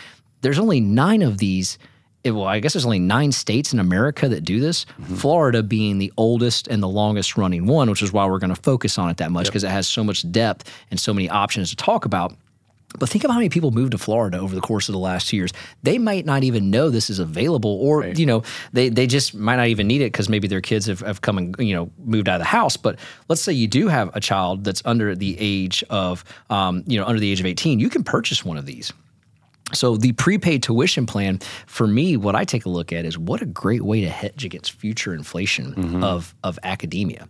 There's 0.41 0.59
only 0.59 0.79
nine 0.79 1.21
of 1.21 1.37
these 1.37 1.77
well, 2.31 2.45
I 2.45 2.59
guess 2.59 2.73
there's 2.73 2.85
only 2.85 2.99
nine 2.99 3.31
states 3.31 3.73
in 3.73 3.79
America 3.79 4.27
that 4.29 4.41
do 4.41 4.59
this. 4.59 4.85
Mm-hmm. 4.85 5.15
Florida 5.15 5.63
being 5.63 5.97
the 5.97 6.11
oldest 6.17 6.67
and 6.67 6.81
the 6.81 6.87
longest 6.87 7.37
running 7.37 7.65
one, 7.65 7.89
which 7.89 8.01
is 8.01 8.11
why 8.11 8.25
we're 8.25 8.39
going 8.39 8.53
to 8.53 8.61
focus 8.61 8.97
on 8.97 9.09
it 9.09 9.17
that 9.17 9.31
much 9.31 9.47
because 9.47 9.63
yep. 9.63 9.71
it 9.71 9.73
has 9.73 9.87
so 9.87 10.03
much 10.03 10.29
depth 10.31 10.71
and 10.91 10.99
so 10.99 11.13
many 11.13 11.29
options 11.29 11.69
to 11.69 11.75
talk 11.75 12.05
about. 12.05 12.35
But 12.97 13.09
think 13.09 13.23
about 13.23 13.33
how 13.33 13.39
many 13.39 13.49
people 13.49 13.71
moved 13.71 13.91
to 13.91 13.97
Florida 13.97 14.39
over 14.39 14.55
the 14.55 14.61
course 14.61 14.87
of 14.87 14.93
the 14.93 14.99
last 14.99 15.27
two 15.27 15.35
years. 15.35 15.51
They 15.83 15.97
might 15.97 16.25
not 16.25 16.43
even 16.43 16.71
know 16.71 16.89
this 16.89 17.09
is 17.09 17.19
available, 17.19 17.77
or 17.81 17.99
right. 17.99 18.17
you 18.17 18.25
know, 18.25 18.43
they 18.71 18.87
they 18.87 19.07
just 19.07 19.35
might 19.35 19.57
not 19.57 19.67
even 19.67 19.87
need 19.87 20.01
it 20.01 20.11
because 20.11 20.29
maybe 20.29 20.47
their 20.47 20.61
kids 20.61 20.85
have, 20.85 21.01
have 21.01 21.19
come 21.19 21.37
and 21.37 21.55
you 21.59 21.75
know 21.75 21.91
moved 22.05 22.29
out 22.29 22.35
of 22.35 22.41
the 22.41 22.45
house. 22.45 22.77
But 22.77 22.97
let's 23.27 23.41
say 23.41 23.51
you 23.51 23.67
do 23.67 23.89
have 23.89 24.15
a 24.15 24.21
child 24.21 24.63
that's 24.63 24.81
under 24.85 25.15
the 25.15 25.35
age 25.37 25.83
of 25.89 26.23
um, 26.49 26.83
you 26.87 26.97
know 26.97 27.05
under 27.05 27.19
the 27.19 27.29
age 27.29 27.41
of 27.41 27.45
eighteen, 27.45 27.79
you 27.79 27.89
can 27.89 28.03
purchase 28.03 28.45
one 28.45 28.57
of 28.57 28.65
these. 28.65 28.93
So 29.73 29.97
the 29.97 30.13
prepaid 30.13 30.63
tuition 30.63 31.05
plan, 31.05 31.39
for 31.65 31.87
me, 31.87 32.15
what 32.15 32.35
I 32.35 32.45
take 32.45 32.65
a 32.65 32.69
look 32.69 32.93
at 32.93 33.05
is 33.05 33.17
what 33.17 33.41
a 33.41 33.45
great 33.45 33.83
way 33.83 34.01
to 34.01 34.09
hedge 34.09 34.45
against 34.45 34.71
future 34.71 35.13
inflation 35.13 35.73
mm-hmm. 35.73 36.03
of 36.03 36.33
of 36.43 36.57
academia. 36.63 37.27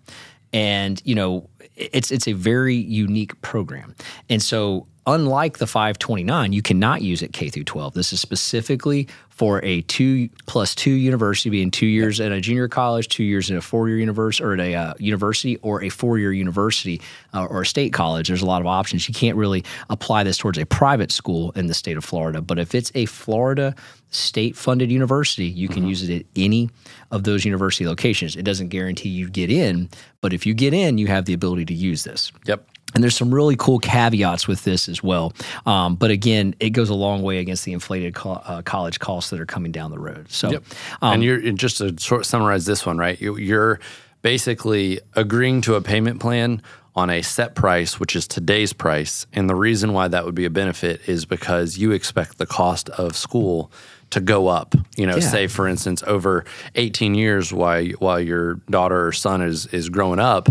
And 0.53 1.01
you 1.03 1.15
know, 1.15 1.49
it's 1.75 2.11
it's 2.11 2.27
a 2.27 2.33
very 2.33 2.75
unique 2.75 3.39
program. 3.41 3.95
And 4.29 4.41
so 4.41 4.87
unlike 5.07 5.57
the 5.57 5.67
529, 5.67 6.53
you 6.53 6.61
cannot 6.61 7.01
use 7.01 7.21
it 7.21 7.33
K 7.33 7.49
through 7.49 7.63
12. 7.63 7.93
This 7.93 8.13
is 8.13 8.21
specifically 8.21 9.07
for 9.37 9.63
a 9.63 9.81
two 9.81 10.29
plus 10.47 10.73
two 10.73 10.89
university, 10.91 11.51
being 11.51 11.69
two 11.69 11.85
years 11.85 12.19
at 12.19 12.31
a 12.31 12.41
junior 12.41 12.67
college, 12.67 13.07
two 13.07 13.23
years 13.23 13.51
in 13.51 13.57
a 13.57 13.61
four 13.61 13.87
year 13.87 13.99
university, 13.99 14.43
or 14.43 14.53
at 14.53 14.59
a 14.59 14.73
uh, 14.73 14.93
university, 14.97 15.57
or 15.57 15.83
a 15.83 15.89
four 15.89 16.17
year 16.17 16.33
university 16.33 16.99
uh, 17.35 17.45
or 17.45 17.61
a 17.61 17.65
state 17.65 17.93
college. 17.93 18.29
There's 18.29 18.41
a 18.41 18.47
lot 18.47 18.61
of 18.61 18.67
options. 18.67 19.07
You 19.07 19.13
can't 19.13 19.37
really 19.37 19.63
apply 19.91 20.23
this 20.23 20.39
towards 20.39 20.57
a 20.57 20.65
private 20.65 21.11
school 21.11 21.51
in 21.51 21.67
the 21.67 21.75
state 21.75 21.97
of 21.97 22.03
Florida. 22.03 22.41
But 22.41 22.57
if 22.57 22.73
it's 22.73 22.91
a 22.95 23.05
Florida 23.05 23.75
state 24.09 24.55
funded 24.55 24.91
university, 24.91 25.45
you 25.45 25.67
can 25.67 25.81
mm-hmm. 25.81 25.89
use 25.89 26.09
it 26.09 26.21
at 26.21 26.25
any 26.35 26.71
of 27.11 27.23
those 27.23 27.45
university 27.45 27.85
locations. 27.85 28.35
It 28.35 28.43
doesn't 28.43 28.69
guarantee 28.69 29.09
you 29.09 29.29
get 29.29 29.51
in, 29.51 29.87
but 30.19 30.33
if 30.33 30.47
you 30.47 30.55
get 30.55 30.73
in, 30.73 30.97
you 30.97 31.05
have 31.07 31.25
the 31.25 31.33
ability 31.33 31.65
to 31.65 31.75
use 31.75 32.03
this. 32.03 32.31
Yep. 32.45 32.67
And 32.97 33.03
there's 33.03 33.15
some 33.15 33.31
really 33.31 33.55
cool 33.55 33.77
caveats 33.77 34.47
with 34.47 34.63
this 34.63 34.89
as 34.89 35.03
well. 35.03 35.31
Um, 35.67 35.93
but 35.93 36.09
again, 36.09 36.55
it 36.59 36.71
goes 36.71 36.89
a 36.89 36.95
long 36.95 37.21
way 37.21 37.37
against 37.37 37.63
the 37.63 37.73
inflated 37.73 38.15
co- 38.15 38.41
uh, 38.43 38.63
college 38.63 38.97
costs 38.97 39.29
that 39.29 39.39
are 39.39 39.45
coming 39.45 39.71
down 39.71 39.91
the 39.91 39.99
road. 39.99 40.31
So, 40.31 40.49
yep. 40.49 40.63
um, 41.03 41.13
and 41.13 41.23
you're 41.23 41.37
and 41.37 41.59
just 41.59 41.77
to 41.77 41.95
sort 41.99 42.21
of 42.21 42.25
summarize 42.25 42.65
this 42.65 42.87
one, 42.87 42.97
right? 42.97 43.21
You, 43.21 43.37
you're 43.37 43.79
basically 44.23 44.99
agreeing 45.15 45.61
to 45.61 45.75
a 45.75 45.81
payment 45.81 46.19
plan 46.19 46.63
on 46.95 47.11
a 47.11 47.21
set 47.21 47.53
price, 47.53 47.99
which 47.99 48.15
is 48.15 48.27
today's 48.27 48.73
price. 48.73 49.27
And 49.31 49.47
the 49.47 49.53
reason 49.53 49.93
why 49.93 50.07
that 50.07 50.25
would 50.25 50.33
be 50.33 50.45
a 50.45 50.49
benefit 50.49 51.07
is 51.07 51.23
because 51.23 51.77
you 51.77 51.91
expect 51.91 52.39
the 52.39 52.47
cost 52.47 52.89
of 52.89 53.15
school 53.15 53.71
to 54.09 54.19
go 54.19 54.47
up. 54.47 54.73
You 54.95 55.05
know, 55.05 55.17
yeah. 55.17 55.29
say 55.29 55.45
for 55.45 55.67
instance, 55.67 56.01
over 56.07 56.45
18 56.73 57.13
years 57.13 57.53
while 57.53 57.85
while 57.99 58.19
your 58.19 58.55
daughter 58.71 59.05
or 59.05 59.11
son 59.11 59.43
is 59.43 59.67
is 59.67 59.87
growing 59.89 60.19
up, 60.19 60.49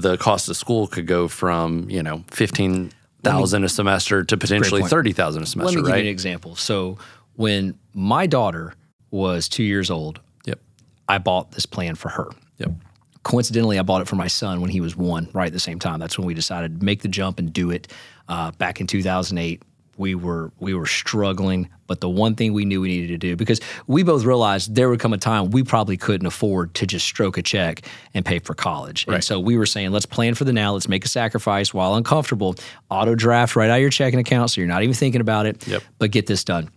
the 0.00 0.16
cost 0.16 0.48
of 0.48 0.56
school 0.56 0.86
could 0.86 1.06
go 1.06 1.28
from 1.28 1.88
you 1.90 2.02
know 2.02 2.24
fifteen 2.28 2.92
thousand 3.22 3.64
a 3.64 3.68
semester 3.68 4.24
to 4.24 4.36
potentially 4.36 4.82
thirty 4.82 5.12
thousand 5.12 5.42
a 5.42 5.46
semester. 5.46 5.78
Let 5.78 5.84
me 5.84 5.90
right? 5.90 5.96
give 5.96 6.04
you 6.04 6.10
an 6.10 6.12
example. 6.12 6.56
So 6.56 6.98
when 7.34 7.78
my 7.94 8.26
daughter 8.26 8.74
was 9.10 9.48
two 9.48 9.64
years 9.64 9.90
old, 9.90 10.20
yep, 10.44 10.60
I 11.08 11.18
bought 11.18 11.52
this 11.52 11.66
plan 11.66 11.94
for 11.94 12.10
her. 12.10 12.28
Yep. 12.58 12.72
Coincidentally, 13.24 13.78
I 13.78 13.82
bought 13.82 14.00
it 14.00 14.08
for 14.08 14.16
my 14.16 14.28
son 14.28 14.60
when 14.60 14.70
he 14.70 14.80
was 14.80 14.96
one, 14.96 15.28
right 15.32 15.48
at 15.48 15.52
the 15.52 15.60
same 15.60 15.78
time. 15.78 15.98
That's 15.98 16.16
when 16.16 16.26
we 16.26 16.34
decided 16.34 16.78
to 16.80 16.84
make 16.84 17.02
the 17.02 17.08
jump 17.08 17.38
and 17.38 17.52
do 17.52 17.70
it. 17.70 17.88
Uh, 18.28 18.50
back 18.52 18.80
in 18.80 18.86
2008, 18.86 19.62
we 19.98 20.14
were 20.14 20.52
we 20.60 20.74
were 20.74 20.86
struggling 20.86 21.68
but 21.86 22.00
the 22.00 22.08
one 22.08 22.34
thing 22.34 22.52
we 22.52 22.64
knew 22.64 22.80
we 22.80 22.88
needed 22.88 23.08
to 23.08 23.18
do 23.18 23.34
because 23.34 23.60
we 23.86 24.02
both 24.02 24.24
realized 24.24 24.74
there 24.74 24.88
would 24.88 25.00
come 25.00 25.12
a 25.12 25.18
time 25.18 25.50
we 25.50 25.64
probably 25.64 25.96
couldn't 25.96 26.26
afford 26.26 26.74
to 26.74 26.86
just 26.86 27.06
stroke 27.06 27.38
a 27.38 27.42
check 27.42 27.82
and 28.14 28.24
pay 28.24 28.38
for 28.38 28.54
college. 28.54 29.06
Right. 29.08 29.16
and 29.16 29.24
so 29.24 29.40
we 29.40 29.58
were 29.58 29.66
saying 29.66 29.90
let's 29.90 30.06
plan 30.06 30.34
for 30.34 30.44
the 30.44 30.52
now. 30.52 30.74
Let's 30.74 30.88
make 30.88 31.04
a 31.04 31.08
sacrifice 31.08 31.74
while 31.74 31.94
uncomfortable. 31.94 32.54
Auto 32.90 33.14
draft 33.14 33.56
right 33.56 33.70
out 33.70 33.76
of 33.76 33.80
your 33.80 33.90
checking 33.90 34.20
account 34.20 34.50
so 34.50 34.60
you're 34.60 34.68
not 34.68 34.82
even 34.82 34.94
thinking 34.94 35.20
about 35.20 35.46
it 35.46 35.66
yep. 35.66 35.82
but 35.98 36.10
get 36.10 36.26
this 36.26 36.44
done. 36.44 36.70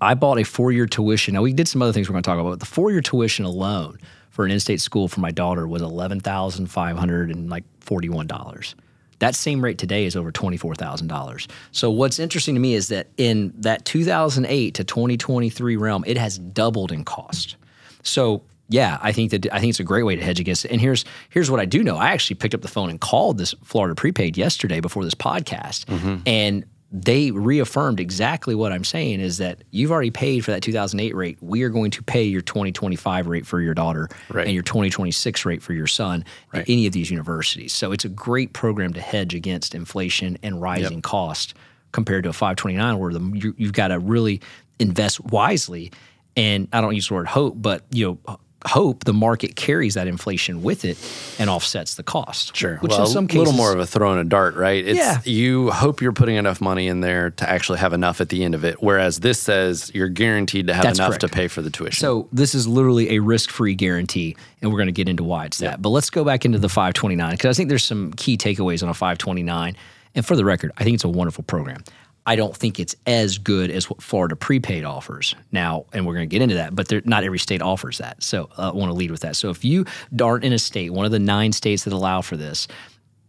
I 0.00 0.14
bought 0.14 0.38
a 0.38 0.44
four-year 0.44 0.86
tuition. 0.86 1.34
Now 1.34 1.42
we 1.42 1.52
did 1.52 1.68
some 1.68 1.82
other 1.82 1.92
things 1.92 2.08
we're 2.08 2.14
going 2.14 2.24
to 2.24 2.28
talk 2.28 2.40
about 2.40 2.50
but 2.50 2.60
the 2.60 2.66
four-year 2.66 3.02
tuition 3.02 3.44
alone 3.44 3.98
for 4.30 4.44
an 4.44 4.50
in-state 4.50 4.80
school 4.80 5.06
for 5.08 5.20
my 5.20 5.30
daughter 5.30 5.68
was 5.68 5.82
$11541 5.82 8.74
that 9.22 9.36
same 9.36 9.64
rate 9.64 9.78
today 9.78 10.04
is 10.04 10.16
over 10.16 10.32
$24,000. 10.32 11.48
So 11.70 11.90
what's 11.92 12.18
interesting 12.18 12.56
to 12.56 12.60
me 12.60 12.74
is 12.74 12.88
that 12.88 13.06
in 13.16 13.52
that 13.56 13.84
2008 13.84 14.74
to 14.74 14.82
2023 14.82 15.76
realm, 15.76 16.02
it 16.08 16.18
has 16.18 16.38
doubled 16.38 16.90
in 16.90 17.04
cost. 17.04 17.54
So 18.02 18.42
yeah, 18.68 18.98
I 19.00 19.12
think 19.12 19.30
that 19.30 19.46
I 19.52 19.60
think 19.60 19.70
it's 19.70 19.78
a 19.78 19.84
great 19.84 20.02
way 20.02 20.16
to 20.16 20.24
hedge 20.24 20.40
against 20.40 20.64
it. 20.64 20.72
And 20.72 20.80
here's 20.80 21.04
here's 21.28 21.52
what 21.52 21.60
I 21.60 21.66
do 21.66 21.84
know. 21.84 21.98
I 21.98 22.10
actually 22.10 22.34
picked 22.34 22.52
up 22.52 22.62
the 22.62 22.68
phone 22.68 22.90
and 22.90 23.00
called 23.00 23.38
this 23.38 23.54
Florida 23.62 23.94
prepaid 23.94 24.36
yesterday 24.36 24.80
before 24.80 25.04
this 25.04 25.14
podcast, 25.14 25.84
mm-hmm. 25.84 26.16
and 26.26 26.64
they 26.92 27.30
reaffirmed 27.30 27.98
exactly 27.98 28.54
what 28.54 28.70
I'm 28.70 28.84
saying 28.84 29.20
is 29.20 29.38
that 29.38 29.64
you've 29.70 29.90
already 29.90 30.10
paid 30.10 30.44
for 30.44 30.50
that 30.50 30.62
2008 30.62 31.14
rate. 31.14 31.38
We 31.40 31.62
are 31.62 31.70
going 31.70 31.90
to 31.92 32.02
pay 32.02 32.24
your 32.24 32.42
2025 32.42 33.26
rate 33.28 33.46
for 33.46 33.62
your 33.62 33.72
daughter 33.72 34.10
right. 34.28 34.44
and 34.44 34.52
your 34.52 34.62
2026 34.62 35.46
rate 35.46 35.62
for 35.62 35.72
your 35.72 35.86
son 35.86 36.22
right. 36.52 36.60
at 36.60 36.68
any 36.68 36.86
of 36.86 36.92
these 36.92 37.10
universities. 37.10 37.72
So 37.72 37.92
it's 37.92 38.04
a 38.04 38.10
great 38.10 38.52
program 38.52 38.92
to 38.92 39.00
hedge 39.00 39.34
against 39.34 39.74
inflation 39.74 40.36
and 40.42 40.60
rising 40.60 40.98
yep. 40.98 41.02
cost 41.02 41.54
compared 41.92 42.24
to 42.24 42.30
a 42.30 42.34
529 42.34 42.98
where 42.98 43.12
the, 43.12 43.20
you, 43.34 43.54
you've 43.56 43.72
got 43.72 43.88
to 43.88 43.98
really 43.98 44.42
invest 44.78 45.20
wisely 45.24 45.90
And 46.36 46.68
I 46.72 46.80
don't 46.80 46.94
use 46.94 47.08
the 47.08 47.14
word 47.14 47.26
hope, 47.26 47.54
but 47.56 47.84
you 47.90 48.18
know, 48.26 48.38
hope 48.66 49.04
the 49.04 49.12
market 49.12 49.56
carries 49.56 49.94
that 49.94 50.06
inflation 50.06 50.62
with 50.62 50.84
it 50.84 50.96
and 51.38 51.50
offsets 51.50 51.94
the 51.94 52.02
cost. 52.02 52.54
Sure. 52.56 52.76
Which 52.76 52.90
well, 52.90 53.02
in 53.02 53.06
some 53.06 53.26
cases, 53.26 53.36
a 53.36 53.44
little 53.44 53.54
more 53.54 53.72
of 53.72 53.80
a 53.80 53.86
throw 53.86 54.12
in 54.12 54.18
a 54.18 54.24
dart, 54.24 54.54
right? 54.54 54.84
It's, 54.84 54.98
Yeah. 54.98 55.20
You 55.24 55.70
hope 55.70 56.00
you're 56.00 56.12
putting 56.12 56.36
enough 56.36 56.60
money 56.60 56.86
in 56.88 57.00
there 57.00 57.30
to 57.30 57.48
actually 57.48 57.78
have 57.78 57.92
enough 57.92 58.20
at 58.20 58.28
the 58.28 58.44
end 58.44 58.54
of 58.54 58.64
it. 58.64 58.82
Whereas 58.82 59.20
this 59.20 59.40
says 59.40 59.90
you're 59.94 60.08
guaranteed 60.08 60.68
to 60.68 60.74
have 60.74 60.84
That's 60.84 60.98
enough 60.98 61.18
to 61.18 61.28
pay 61.28 61.48
for 61.48 61.62
the 61.62 61.70
tuition. 61.70 62.00
So 62.00 62.28
this 62.32 62.54
is 62.54 62.66
literally 62.66 63.16
a 63.16 63.18
risk-free 63.20 63.74
guarantee, 63.74 64.36
and 64.60 64.70
we're 64.70 64.78
going 64.78 64.86
to 64.86 64.92
get 64.92 65.08
into 65.08 65.24
why 65.24 65.46
it's 65.46 65.58
that. 65.58 65.82
But 65.82 65.90
let's 65.90 66.10
go 66.10 66.24
back 66.24 66.44
into 66.44 66.58
the 66.58 66.68
529 66.68 67.32
because 67.32 67.56
I 67.56 67.56
think 67.56 67.68
there's 67.68 67.84
some 67.84 68.12
key 68.14 68.36
takeaways 68.36 68.82
on 68.82 68.88
a 68.88 68.94
529. 68.94 69.76
And 70.14 70.26
for 70.26 70.36
the 70.36 70.44
record, 70.44 70.72
I 70.76 70.84
think 70.84 70.94
it's 70.94 71.04
a 71.04 71.08
wonderful 71.08 71.42
program. 71.44 71.82
I 72.24 72.36
don't 72.36 72.56
think 72.56 72.78
it's 72.78 72.94
as 73.06 73.38
good 73.38 73.70
as 73.70 73.90
what 73.90 74.00
Florida 74.00 74.36
prepaid 74.36 74.84
offers 74.84 75.34
now, 75.50 75.86
and 75.92 76.06
we're 76.06 76.14
going 76.14 76.28
to 76.28 76.32
get 76.32 76.42
into 76.42 76.54
that. 76.54 76.74
But 76.74 77.04
not 77.04 77.24
every 77.24 77.38
state 77.38 77.62
offers 77.62 77.98
that, 77.98 78.22
so 78.22 78.48
uh, 78.56 78.70
I 78.70 78.76
want 78.76 78.90
to 78.90 78.94
lead 78.94 79.10
with 79.10 79.20
that. 79.20 79.34
So 79.34 79.50
if 79.50 79.64
you 79.64 79.84
aren't 80.20 80.44
in 80.44 80.52
a 80.52 80.58
state, 80.58 80.92
one 80.92 81.04
of 81.04 81.10
the 81.10 81.18
nine 81.18 81.52
states 81.52 81.84
that 81.84 81.92
allow 81.92 82.20
for 82.20 82.36
this, 82.36 82.68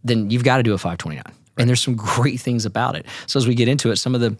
then 0.03 0.29
you've 0.29 0.43
got 0.43 0.57
to 0.57 0.63
do 0.63 0.73
a 0.73 0.77
529. 0.77 1.23
And 1.57 1.69
there's 1.69 1.81
some 1.81 1.95
great 1.95 2.39
things 2.39 2.65
about 2.65 2.95
it. 2.95 3.05
So 3.25 3.37
as 3.37 3.47
we 3.47 3.55
get 3.55 3.67
into 3.67 3.91
it, 3.91 3.95
some 3.97 4.13
of 4.13 4.21
the 4.21 4.37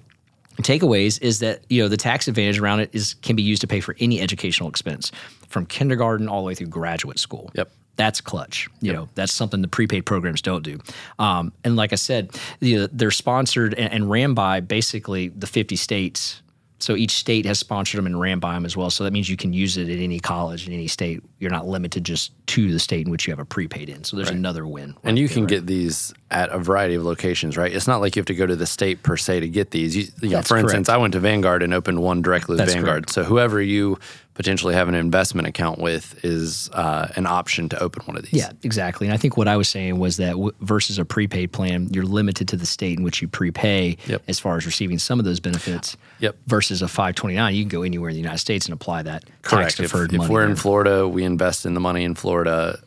takeaways 0.62 1.20
is 1.22 1.40
that 1.40 1.62
you 1.70 1.82
know 1.82 1.88
the 1.88 1.98
tax 1.98 2.28
advantage 2.28 2.60
around 2.60 2.80
it 2.80 2.90
is 2.94 3.16
can 3.16 3.36
be 3.36 3.42
used 3.42 3.62
to 3.62 3.68
pay 3.68 3.80
for 3.80 3.96
any 4.00 4.22
educational 4.22 4.70
expense 4.70 5.12
from 5.48 5.66
kindergarten 5.66 6.30
all 6.30 6.42
the 6.42 6.48
way 6.48 6.54
through 6.54 6.68
graduate 6.68 7.18
school. 7.18 7.50
Yep. 7.56 7.72
That's 7.96 8.22
clutch. 8.22 8.68
You 8.82 8.94
know, 8.94 9.10
that's 9.16 9.32
something 9.32 9.62
the 9.62 9.68
prepaid 9.68 10.06
programs 10.06 10.42
don't 10.42 10.64
do. 10.64 10.80
Um, 11.20 11.54
and 11.64 11.76
like 11.76 11.94
I 11.94 11.96
said, 11.96 12.32
you 12.60 12.80
know, 12.80 12.88
they're 12.92 13.12
sponsored 13.12 13.74
and, 13.76 13.94
and 13.94 14.10
ran 14.10 14.34
by 14.34 14.62
basically 14.62 15.28
the 15.30 15.48
50 15.48 15.76
states. 15.76 16.42
So 16.80 16.96
each 16.96 17.12
state 17.12 17.46
has 17.46 17.60
sponsored 17.60 18.00
them 18.00 18.08
and 18.08 18.20
ran 18.20 18.40
by 18.40 18.56
them 18.56 18.66
as 18.66 18.76
well. 18.76 18.90
So 18.90 19.04
that 19.04 19.14
means 19.14 19.30
you 19.30 19.38
can 19.38 19.54
use 19.54 19.78
it 19.78 19.90
at 19.90 20.00
any 20.00 20.20
college 20.20 20.68
in 20.68 20.74
any 20.74 20.88
state. 20.88 21.24
You're 21.44 21.52
not 21.52 21.68
limited 21.68 22.04
just 22.04 22.32
to 22.48 22.72
the 22.72 22.80
state 22.80 23.06
in 23.06 23.12
which 23.12 23.28
you 23.28 23.32
have 23.32 23.40
a 23.40 23.46
prepaid 23.46 23.90
in. 23.90 24.04
So 24.04 24.18
there's 24.18 24.30
another 24.30 24.66
win. 24.66 24.96
and 25.04 25.20
you 25.20 25.30
can 25.30 25.46
get 25.46 25.68
these 25.68 26.14
at 26.32 26.50
a 26.50 26.58
variety 26.58 26.96
of 26.96 27.04
locations, 27.04 27.56
right? 27.58 27.72
It's 27.72 27.86
not 27.88 28.02
like 28.02 28.16
you 28.16 28.22
have 28.22 28.26
to 28.28 28.34
go 28.36 28.48
to 28.48 28.56
the 28.56 28.66
state 28.66 29.04
per 29.04 29.18
se 29.18 29.42
to 29.42 29.48
get 29.50 29.70
these. 29.72 29.96
You, 29.96 30.06
you 30.22 30.30
know, 30.30 30.42
for 30.42 30.58
instance. 30.58 30.90
I 30.90 30.98
went 30.98 31.14
to 31.14 31.20
Vanguard 31.20 31.62
and 31.62 31.74
opened 31.74 32.02
one 32.02 32.22
directly 32.24 32.54
with 32.54 32.60
That's 32.60 32.74
Vanguard. 32.74 33.04
correct. 33.04 33.10
So 33.12 33.24
whoever 33.24 33.62
you 33.62 34.00
potentially 34.34 34.74
have 34.74 34.90
an 34.90 34.96
investment 34.96 35.48
account 35.48 35.78
with 35.78 36.26
is 36.26 36.68
uh, 36.74 37.08
an 37.16 37.28
option 37.28 37.70
to 37.70 37.80
open 37.84 38.04
one 38.06 38.18
of 38.18 38.24
these. 38.24 38.34
Yeah, 38.34 38.52
exactly. 38.64 39.06
And 39.06 39.14
I 39.14 39.18
think 39.18 39.38
what 39.38 39.48
I 39.48 39.56
was 39.58 39.70
saying 39.70 40.00
was 40.00 40.18
that 40.18 40.32
w- 40.32 40.52
versus 40.62 40.98
a 40.98 41.06
prepaid 41.06 41.52
plan, 41.52 41.88
you're 41.92 42.04
limited 42.04 42.48
to 42.48 42.56
the 42.58 42.66
state 42.66 42.98
in 42.98 43.04
which 43.04 43.22
you 43.22 43.28
prepay 43.28 43.96
Yep. 44.08 44.24
as 44.28 44.40
far 44.40 44.58
as 44.58 44.66
receiving 44.66 44.98
some 44.98 45.20
of 45.20 45.26
those 45.26 45.40
benefits. 45.40 45.96
Yep. 46.20 46.36
Versus 46.48 46.82
a 46.82 46.88
529, 46.88 47.54
you 47.54 47.62
can 47.62 47.70
go 47.70 47.84
anywhere 47.84 48.10
in 48.10 48.16
the 48.16 48.22
United 48.22 48.40
States 48.40 48.66
and 48.66 48.74
apply 48.74 49.04
that 49.04 49.24
Correct. 49.44 49.80
If, 49.80 49.94
if 49.94 50.30
we're 50.30 50.46
in. 50.46 50.56
Florida, 50.56 51.08
we 51.08 51.26
invest 51.34 51.66
in 51.66 51.74
the 51.74 51.80
money 51.80 52.04
in 52.04 52.16
Florida. 52.16 52.80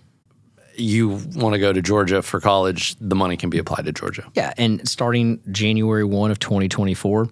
You 0.76 1.20
want 1.34 1.54
to 1.54 1.58
go 1.58 1.72
to 1.72 1.82
Georgia 1.82 2.22
for 2.22 2.40
college, 2.40 2.96
the 3.00 3.14
money 3.14 3.36
can 3.36 3.50
be 3.50 3.58
applied 3.58 3.86
to 3.86 3.92
Georgia. 3.92 4.24
yeah, 4.34 4.52
and 4.56 4.86
starting 4.88 5.40
January 5.50 6.04
1 6.04 6.30
of 6.30 6.38
2024, 6.38 7.28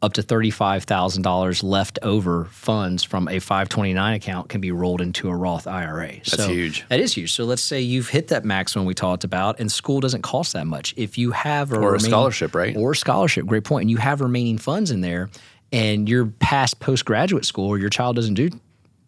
up 0.00 0.12
to 0.12 0.22
$35,000 0.22 1.62
left 1.62 1.98
over 2.02 2.44
funds 2.46 3.02
from 3.02 3.26
a 3.28 3.40
529 3.40 4.14
account 4.14 4.48
can 4.48 4.60
be 4.60 4.70
rolled 4.70 5.00
into 5.00 5.28
a 5.28 5.34
Roth 5.34 5.66
IRA. 5.66 6.12
That's 6.24 6.46
huge. 6.46 6.84
That 6.88 7.00
is 7.00 7.14
huge. 7.14 7.32
So 7.32 7.44
let's 7.44 7.62
say 7.62 7.80
you've 7.80 8.08
hit 8.08 8.28
that 8.28 8.44
maximum 8.44 8.86
we 8.86 8.94
talked 8.94 9.24
about 9.24 9.58
and 9.58 9.72
school 9.72 9.98
doesn't 10.00 10.22
cost 10.22 10.52
that 10.52 10.66
much. 10.66 10.94
If 10.96 11.18
you 11.18 11.32
have 11.32 11.72
a 11.72 11.78
Or 11.78 11.96
a 11.96 12.00
scholarship, 12.00 12.54
right? 12.54 12.76
Or 12.76 12.92
a 12.92 12.96
scholarship, 12.96 13.46
great 13.46 13.64
point. 13.64 13.82
And 13.82 13.90
you 13.90 13.96
have 13.96 14.20
remaining 14.20 14.58
funds 14.58 14.90
in 14.92 15.00
there 15.00 15.30
and 15.72 16.08
you're 16.08 16.26
past 16.26 16.78
postgraduate 16.78 17.44
school 17.44 17.68
or 17.68 17.78
your 17.78 17.90
child 17.90 18.14
doesn't 18.14 18.34
do 18.34 18.50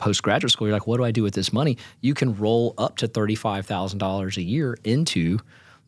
postgraduate 0.00 0.50
school, 0.50 0.66
you're 0.66 0.76
like, 0.76 0.86
what 0.86 0.96
do 0.96 1.04
I 1.04 1.10
do 1.10 1.22
with 1.22 1.34
this 1.34 1.52
money? 1.52 1.76
You 2.00 2.14
can 2.14 2.36
roll 2.36 2.74
up 2.78 2.96
to 2.98 3.08
$35,000 3.08 4.36
a 4.36 4.42
year 4.42 4.76
into 4.84 5.38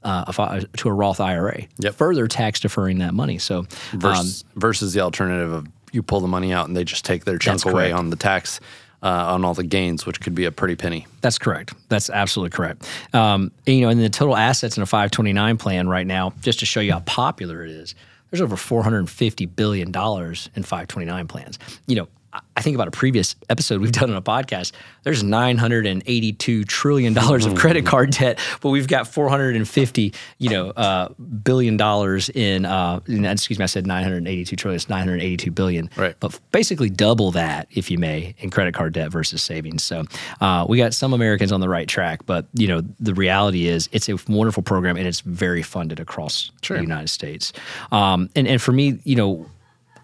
uh, 0.05 0.25
a, 0.27 0.33
fi- 0.33 0.65
to 0.79 0.89
a 0.89 0.93
Roth 0.93 1.21
IRA, 1.21 1.63
Yep. 1.79 1.95
further 1.95 2.27
tax 2.29 2.61
deferring 2.61 2.99
that 2.99 3.15
money. 3.15 3.39
So, 3.39 3.61
um, 3.61 3.67
versus, 3.95 4.45
versus 4.57 4.93
the 4.95 5.01
alternative 5.01 5.53
of 5.53 5.69
you 5.93 6.03
pull 6.03 6.21
the 6.21 6.29
money 6.29 6.53
out 6.53 6.67
and 6.69 6.77
they 6.77 6.85
just 6.85 7.05
take 7.05 7.25
their 7.25 7.39
chunk 7.39 7.65
away 7.65 7.85
correct. 7.91 7.95
on 7.99 8.11
the 8.11 8.17
tax 8.17 8.59
uh, 9.03 9.33
on 9.35 9.45
all 9.45 9.55
the 9.55 9.63
gains, 9.65 10.07
which 10.07 10.21
could 10.21 10.35
be 10.35 10.45
a 10.45 10.51
pretty 10.53 10.75
penny. 10.77 11.07
That's 11.21 11.39
correct. 11.39 11.75
That's 11.89 12.09
absolutely 12.11 12.51
correct. 12.57 12.89
Um, 13.13 13.51
and, 13.67 13.77
you 13.77 13.83
know, 13.83 13.89
and 13.91 14.01
the 14.01 14.09
total 14.09 14.37
assets 14.37 14.77
in 14.77 14.83
a 14.83 14.87
529 14.87 15.57
plan 15.57 15.89
right 15.89 16.07
now, 16.07 16.33
just 16.41 16.61
to 16.61 16.67
show 16.67 16.81
you 16.81 16.93
how 16.93 17.01
popular 17.01 17.65
it 17.65 17.71
is, 17.71 17.95
there's 18.31 18.41
over 18.41 18.57
450 18.57 19.47
billion 19.47 19.93
dollars 19.93 20.49
in 20.57 20.63
529 20.63 21.29
plans. 21.29 21.59
You 21.87 21.97
know, 21.97 22.09
I- 22.33 22.61
think 22.63 22.75
about 22.77 22.89
a 22.89 22.93
previous 22.93 23.35
episode 23.51 23.81
we've 23.81 23.91
done 23.93 24.11
on 24.11 24.17
a 24.17 24.23
podcast. 24.23 24.71
There's 25.03 25.23
982 25.23 26.65
trillion 26.65 27.13
dollars 27.13 27.45
of 27.45 27.55
credit 27.57 27.85
card 27.85 28.11
debt, 28.13 28.39
but 28.61 28.71
we've 28.71 28.87
got 28.87 29.09
450, 29.09 30.15
you 30.39 30.49
know, 30.49 30.71
uh, 30.71 31.09
billion 31.43 31.77
dollars 31.77 32.29
in. 32.31 32.65
Uh, 32.65 33.01
in- 33.07 33.25
excuse 33.25 33.59
me, 33.59 33.65
I 33.65 33.67
said 33.67 33.87
982 33.87 34.55
trillion. 34.57 34.77
It's 34.77 34.89
982 34.89 35.51
billion. 35.51 35.91
Right. 35.97 36.15
But 36.21 36.39
basically 36.53 36.89
double 36.91 37.33
that, 37.33 37.67
if 37.73 37.91
you 37.91 37.99
may, 37.99 38.35
in 38.39 38.51
credit 38.51 38.75
card 38.75 38.93
debt 38.93 39.11
versus 39.11 39.43
savings. 39.43 39.83
So 39.83 40.05
uh, 40.41 40.67
we 40.69 40.79
got 40.79 40.95
some 40.95 41.13
Americans 41.13 41.53
on 41.53 41.61
the 41.61 41.69
right 41.69 41.89
track, 41.89 42.25
but 42.27 42.47
you 42.55 42.69
know 42.69 42.83
the 43.01 43.15
reality 43.15 43.67
is 43.67 43.89
it's 43.93 44.09
a 44.09 44.17
wonderful 44.29 44.63
program 44.63 44.97
and 44.97 45.07
it's 45.07 45.21
very 45.21 45.63
funded 45.63 45.99
across 46.01 46.51
the 46.77 46.83
United 46.83 47.09
States. 47.09 47.53
Um, 47.91 48.31
and 48.37 48.47
and 48.47 48.63
for 48.63 48.73
me, 48.73 49.01
you 49.05 49.17
know, 49.17 49.47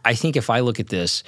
I 0.04 0.14
think 0.14 0.36
if 0.36 0.50
I 0.50 0.60
look 0.60 0.80
at 0.80 0.88
this, 0.88 1.22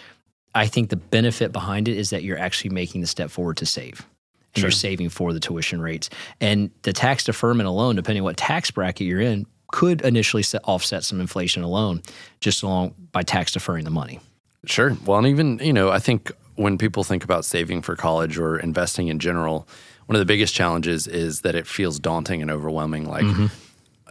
I 0.55 0.67
think 0.67 0.91
the 0.91 0.97
benefit 0.97 1.53
behind 1.53 1.89
it 1.89 1.97
is 1.97 2.11
that 2.11 2.23
you're 2.23 2.39
actually 2.39 2.71
making 2.71 3.01
the 3.01 3.07
step 3.07 3.31
forward 3.31 3.57
to 3.59 3.67
save. 3.67 4.07
And 4.55 4.63
you're 4.63 4.73
saving 4.73 5.11
for 5.11 5.33
the 5.33 5.39
tuition 5.39 5.81
rates. 5.81 6.11
And 6.41 6.73
the 6.83 6.93
tax 6.93 7.23
deferment 7.23 7.69
alone, 7.69 7.95
depending 7.95 8.23
on 8.23 8.25
what 8.25 8.37
tax 8.37 8.69
bracket 8.73 9.07
you're 9.07 9.21
in, 9.21 9.47
could 9.71 10.01
initially 10.01 10.43
set, 10.43 10.61
offset 10.65 11.05
some 11.05 11.21
inflation 11.21 11.63
alone 11.63 12.03
just 12.41 12.65
along 12.65 12.95
by 13.13 13.23
tax 13.23 13.53
deferring 13.53 13.85
the 13.85 13.91
money. 13.91 14.19
Sure. 14.67 14.97
Well, 15.07 15.19
and 15.19 15.29
even, 15.29 15.61
you 15.63 15.73
know, 15.73 15.91
I 15.91 16.01
think 16.01 16.33
when 16.57 16.79
people 16.79 17.05
think 17.05 17.23
about 17.23 17.45
saving 17.45 17.83
for 17.83 17.95
college 17.95 18.39
or 18.39 18.59
investing 18.59 19.07
in 19.07 19.21
general, 19.21 19.69
one 20.07 20.17
of 20.17 20.21
the 20.21 20.27
biggest 20.27 20.53
challenges 20.53 21.07
is 21.07 21.43
that 21.43 21.55
it 21.55 21.69
feels 21.69 22.01
daunting 22.01 22.43
and 22.43 22.51
overwhelming. 22.51 23.07
Like, 23.07 23.25
mm-hmm. 23.25 23.47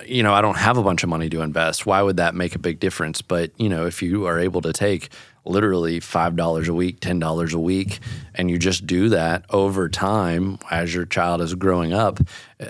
you 0.06 0.24
know, 0.24 0.34
I 0.34 0.40
don't 0.40 0.58
have 0.58 0.78
a 0.78 0.84
bunch 0.84 1.04
of 1.04 1.10
money 1.10 1.30
to 1.30 1.42
invest. 1.42 1.86
Why 1.86 2.02
would 2.02 2.16
that 2.16 2.34
make 2.34 2.56
a 2.56 2.60
big 2.60 2.80
difference? 2.80 3.22
But, 3.22 3.52
you 3.58 3.68
know, 3.68 3.86
if 3.86 4.02
you 4.02 4.26
are 4.26 4.40
able 4.40 4.62
to 4.62 4.72
take 4.72 5.10
literally 5.46 6.00
$5 6.00 6.68
a 6.68 6.74
week, 6.74 7.00
$10 7.00 7.54
a 7.54 7.60
week, 7.60 8.00
and 8.36 8.50
you 8.52 8.58
just 8.58 8.86
do 8.86 9.10
that 9.10 9.46
over 9.50 9.90
time 9.90 10.60
as 10.70 10.94
your 10.94 11.06
child 11.06 11.42
is 11.42 11.56
growing 11.56 11.94
up, 11.94 12.20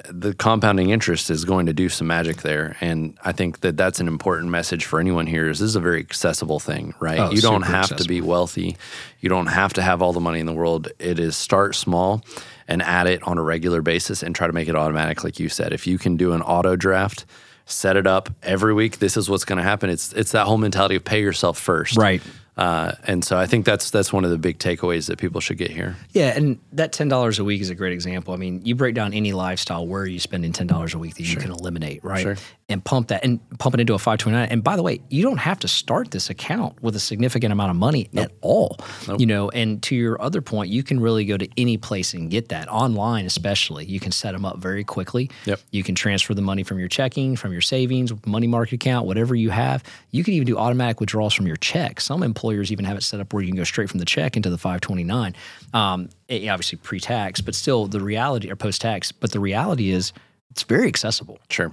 the 0.10 0.34
compounding 0.34 0.92
interest 0.92 1.30
is 1.30 1.46
going 1.46 1.66
to 1.66 1.74
do 1.74 1.90
some 1.90 2.08
magic 2.08 2.38
there. 2.38 2.78
And 2.80 3.18
I 3.24 3.32
think 3.32 3.62
that 3.62 3.76
that's 3.76 4.00
an 4.00 4.08
important 4.08 4.50
message 4.50 4.86
for 4.86 5.00
anyone 5.00 5.28
here 5.28 5.50
is 5.50 5.60
this 5.60 5.70
is 5.70 5.76
a 5.76 5.80
very 5.82 6.00
accessible 6.00 6.60
thing, 6.60 6.94
right? 7.00 7.20
Oh, 7.20 7.32
you 7.32 7.42
don't 7.42 7.64
have 7.64 7.96
to 7.96 8.04
be 8.06 8.22
wealthy. 8.22 8.78
You 9.20 9.30
don't 9.30 9.48
have 9.48 9.74
to 9.74 9.82
have 9.82 10.02
all 10.02 10.14
the 10.14 10.20
money 10.20 10.40
in 10.40 10.46
the 10.46 10.54
world. 10.54 10.90
It 11.00 11.20
is 11.20 11.36
start 11.36 11.76
small 11.76 12.24
and 12.68 12.82
add 12.84 13.08
it 13.08 13.24
on 13.24 13.38
a 13.38 13.42
regular 13.42 13.82
basis 13.82 14.22
and 14.22 14.36
try 14.36 14.48
to 14.48 14.54
make 14.54 14.68
it 14.70 14.76
automatic, 14.76 15.24
like 15.24 15.40
you 15.40 15.50
said. 15.50 15.74
If 15.74 15.88
you 15.88 15.98
can 15.98 16.18
do 16.18 16.34
an 16.34 16.42
auto 16.44 16.76
draft, 16.76 17.26
set 17.66 17.98
it 17.98 18.06
up 18.08 18.30
every 18.44 18.74
week. 18.74 19.00
This 19.00 19.18
is 19.18 19.30
what's 19.30 19.46
going 19.46 19.58
to 19.58 19.64
happen. 19.64 19.90
It's 19.90 20.14
it's 20.14 20.32
that 20.34 20.46
whole 20.46 20.58
mentality 20.58 20.96
of 20.96 21.04
pay 21.04 21.22
yourself 21.22 21.58
first, 21.58 21.98
Right. 21.98 22.22
Uh, 22.60 22.92
and 23.06 23.24
so 23.24 23.38
I 23.38 23.46
think 23.46 23.66
that's 23.66 23.90
that's 23.90 24.12
one 24.12 24.26
of 24.26 24.32
the 24.32 24.38
big 24.38 24.60
takeaways 24.60 25.08
that 25.08 25.18
people 25.18 25.40
should 25.40 25.58
get 25.58 25.72
here. 25.72 25.96
Yeah, 26.12 26.36
and 26.36 26.60
that 26.74 26.92
ten 26.92 27.08
dollars 27.08 27.40
a 27.40 27.46
week 27.46 27.62
is 27.62 27.70
a 27.70 27.76
great 27.76 27.94
example. 27.94 28.34
I 28.34 28.38
mean, 28.38 28.66
you 28.66 28.76
break 28.76 28.96
down 28.96 29.14
any 29.14 29.32
lifestyle 29.32 29.88
where 29.88 30.02
are 30.02 30.06
you 30.06 30.20
spending 30.20 30.52
ten 30.52 30.68
dollars 30.68 30.94
a 30.94 31.00
week 31.00 31.16
that 31.16 31.24
you 31.24 31.38
can 31.38 31.52
eliminate, 31.52 32.04
right? 32.04 32.22
Sure. 32.22 32.36
And 32.72 32.86
pump 32.86 33.08
that 33.08 33.24
and 33.26 33.40
pump 33.58 33.74
it 33.74 33.82
into 33.82 33.96
a 33.96 33.98
five 33.98 34.20
twenty 34.20 34.38
nine. 34.38 34.50
And 34.50 34.64
by 34.64 34.76
the 34.76 34.84
way, 34.84 35.02
you 35.10 35.24
don't 35.24 35.40
have 35.40 35.58
to 35.60 35.68
start 35.68 36.12
this 36.12 36.30
account 36.30 36.82
with 36.84 36.96
a 36.96 37.00
significant 37.00 37.52
amount 37.52 37.72
of 37.72 37.78
money 37.78 38.10
at 38.16 38.32
all. 38.42 38.78
You 39.18 39.26
know, 39.26 39.50
and 39.50 39.82
to 39.84 39.96
your 39.96 40.22
other 40.22 40.40
point, 40.42 40.70
you 40.70 40.84
can 40.84 41.00
really 41.00 41.26
go 41.26 41.36
to 41.36 41.48
any 41.58 41.78
place 41.78 42.14
and 42.14 42.30
get 42.30 42.50
that 42.50 42.68
online, 42.70 43.26
especially. 43.26 43.86
You 43.86 44.00
can 44.00 44.12
set 44.12 44.34
them 44.34 44.46
up 44.46 44.60
very 44.60 44.84
quickly. 44.84 45.32
Yep. 45.46 45.60
You 45.72 45.84
can 45.84 45.96
transfer 45.96 46.36
the 46.36 46.44
money 46.44 46.62
from 46.62 46.78
your 46.78 46.88
checking, 46.88 47.36
from 47.36 47.52
your 47.54 47.62
savings, 47.62 48.14
money 48.28 48.46
market 48.46 48.74
account, 48.76 49.08
whatever 49.08 49.34
you 49.34 49.50
have. 49.50 49.84
You 50.12 50.24
can 50.24 50.36
even 50.36 50.46
do 50.46 50.58
automatic 50.60 51.00
withdrawals 51.00 51.34
from 51.34 51.48
your 51.48 51.58
check. 51.58 52.00
Some 52.00 52.22
employers 52.22 52.72
even 52.72 52.86
have 52.86 52.98
it 52.98 53.04
set 53.04 53.20
up 53.20 53.34
where 53.34 53.42
you 53.42 53.50
can 53.50 53.58
go 53.58 53.64
straight 53.64 53.90
from 53.90 54.00
the 54.00 54.06
check 54.06 54.38
into 54.38 54.52
the 54.52 54.60
529. 54.60 55.36
Um, 55.74 56.10
it- 56.28 56.48
obviously 56.50 56.78
pre-tax, 56.78 57.42
but 57.42 57.56
still 57.56 57.88
the 57.88 58.00
reality 58.00 58.52
or 58.52 58.56
post-tax. 58.56 59.12
But 59.12 59.32
the 59.32 59.40
reality 59.40 59.90
is 59.90 60.14
it's 60.52 60.62
very 60.64 60.88
accessible. 60.88 61.40
Sure. 61.50 61.72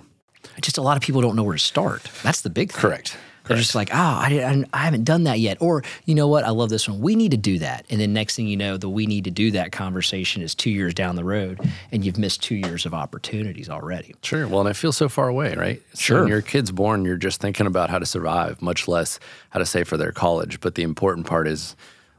Just 0.60 0.78
a 0.78 0.82
lot 0.82 0.96
of 0.96 1.02
people 1.02 1.20
don't 1.20 1.36
know 1.36 1.42
where 1.42 1.56
to 1.56 1.62
start. 1.62 2.10
That's 2.22 2.40
the 2.40 2.50
big 2.50 2.72
thing. 2.72 2.80
Correct. 2.80 3.16
They're 3.46 3.56
just 3.56 3.74
like, 3.74 3.90
oh, 3.92 3.96
I, 3.96 4.64
I 4.72 4.78
haven't 4.78 5.04
done 5.04 5.24
that 5.24 5.38
yet. 5.38 5.58
Or, 5.60 5.82
you 6.04 6.14
know 6.14 6.28
what? 6.28 6.44
I 6.44 6.50
love 6.50 6.68
this 6.68 6.88
one. 6.88 7.00
We 7.00 7.14
need 7.14 7.30
to 7.30 7.36
do 7.36 7.58
that. 7.60 7.86
And 7.90 8.00
then 8.00 8.12
next 8.12 8.36
thing 8.36 8.46
you 8.46 8.56
know, 8.56 8.76
the 8.76 8.88
we 8.88 9.06
need 9.06 9.24
to 9.24 9.30
do 9.30 9.50
that 9.52 9.72
conversation 9.72 10.42
is 10.42 10.54
two 10.54 10.70
years 10.70 10.94
down 10.94 11.16
the 11.16 11.24
road 11.24 11.60
and 11.92 12.04
you've 12.04 12.18
missed 12.18 12.42
two 12.42 12.56
years 12.56 12.86
of 12.86 12.94
opportunities 12.94 13.68
already. 13.68 14.14
Sure. 14.22 14.48
Well, 14.48 14.60
and 14.60 14.68
I 14.68 14.72
feel 14.72 14.92
so 14.92 15.08
far 15.08 15.28
away, 15.28 15.54
right? 15.54 15.82
So 15.92 15.98
Sure. 15.98 16.20
When 16.20 16.28
your 16.28 16.42
kid's 16.42 16.72
born, 16.72 17.04
you're 17.04 17.16
just 17.16 17.40
thinking 17.40 17.66
about 17.66 17.90
how 17.90 17.98
to 17.98 18.06
survive, 18.06 18.60
much 18.62 18.88
less 18.88 19.18
how 19.50 19.58
to 19.58 19.66
save 19.66 19.88
for 19.88 19.96
their 19.96 20.12
college. 20.12 20.60
But 20.60 20.74
the 20.74 20.82
important 20.82 21.26
part 21.26 21.46
is 21.46 21.76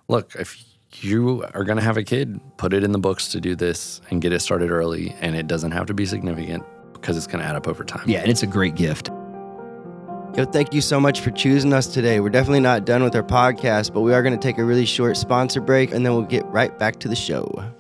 look, 0.08 0.34
if 0.36 0.64
you 1.02 1.46
are 1.54 1.64
going 1.64 1.78
to 1.78 1.84
have 1.84 1.98
a 1.98 2.04
kid, 2.04 2.40
put 2.58 2.74
it 2.74 2.84
in 2.84 2.94
the 2.94 3.00
books 3.00 3.28
to 3.30 3.42
do 3.42 3.56
this 3.56 4.00
and 4.10 4.22
get 4.22 4.32
it 4.32 4.40
started 4.40 4.72
early. 4.72 5.14
And 5.20 5.36
it 5.36 5.48
doesn't 5.48 5.72
have 5.72 5.88
to 5.88 5.94
be 5.94 6.06
significant 6.06 6.64
because 7.02 7.18
it's 7.18 7.28
going 7.28 7.40
to 7.40 7.46
add 7.46 7.56
up 7.56 7.68
over 7.68 7.84
time. 7.84 8.04
Yeah, 8.08 8.20
and 8.20 8.30
it's 8.30 8.44
a 8.44 8.48
great 8.48 8.76
gift. 8.76 9.10
Yo, 10.36 10.46
thank 10.46 10.74
you 10.74 10.82
so 10.82 11.00
much 11.00 11.22
for 11.22 11.32
choosing 11.32 11.74
us 11.74 11.88
today. 11.88 12.20
We're 12.20 12.30
definitely 12.30 12.60
not 12.60 12.86
done 12.86 13.04
with 13.04 13.16
our 13.16 13.24
podcast, 13.24 13.94
but 13.94 14.02
we 14.02 14.14
are 14.14 14.22
going 14.22 14.38
to 14.38 14.40
take 14.40 14.60
a 14.60 14.64
really 14.64 14.86
short 14.86 15.18
sponsor 15.18 15.62
break 15.62 15.92
and 15.92 16.06
then 16.06 16.14
we'll 16.14 16.24
get 16.24 16.46
right 16.46 16.78
back 16.78 17.00
to 17.00 17.08
the 17.08 17.16
show. 17.16 17.74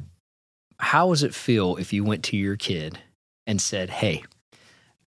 how 0.78 1.08
does 1.08 1.22
it 1.22 1.34
feel 1.34 1.76
if 1.76 1.94
you 1.94 2.04
went 2.04 2.24
to 2.24 2.36
your 2.36 2.56
kid 2.56 2.98
and 3.46 3.58
said, 3.58 3.88
Hey, 3.88 4.22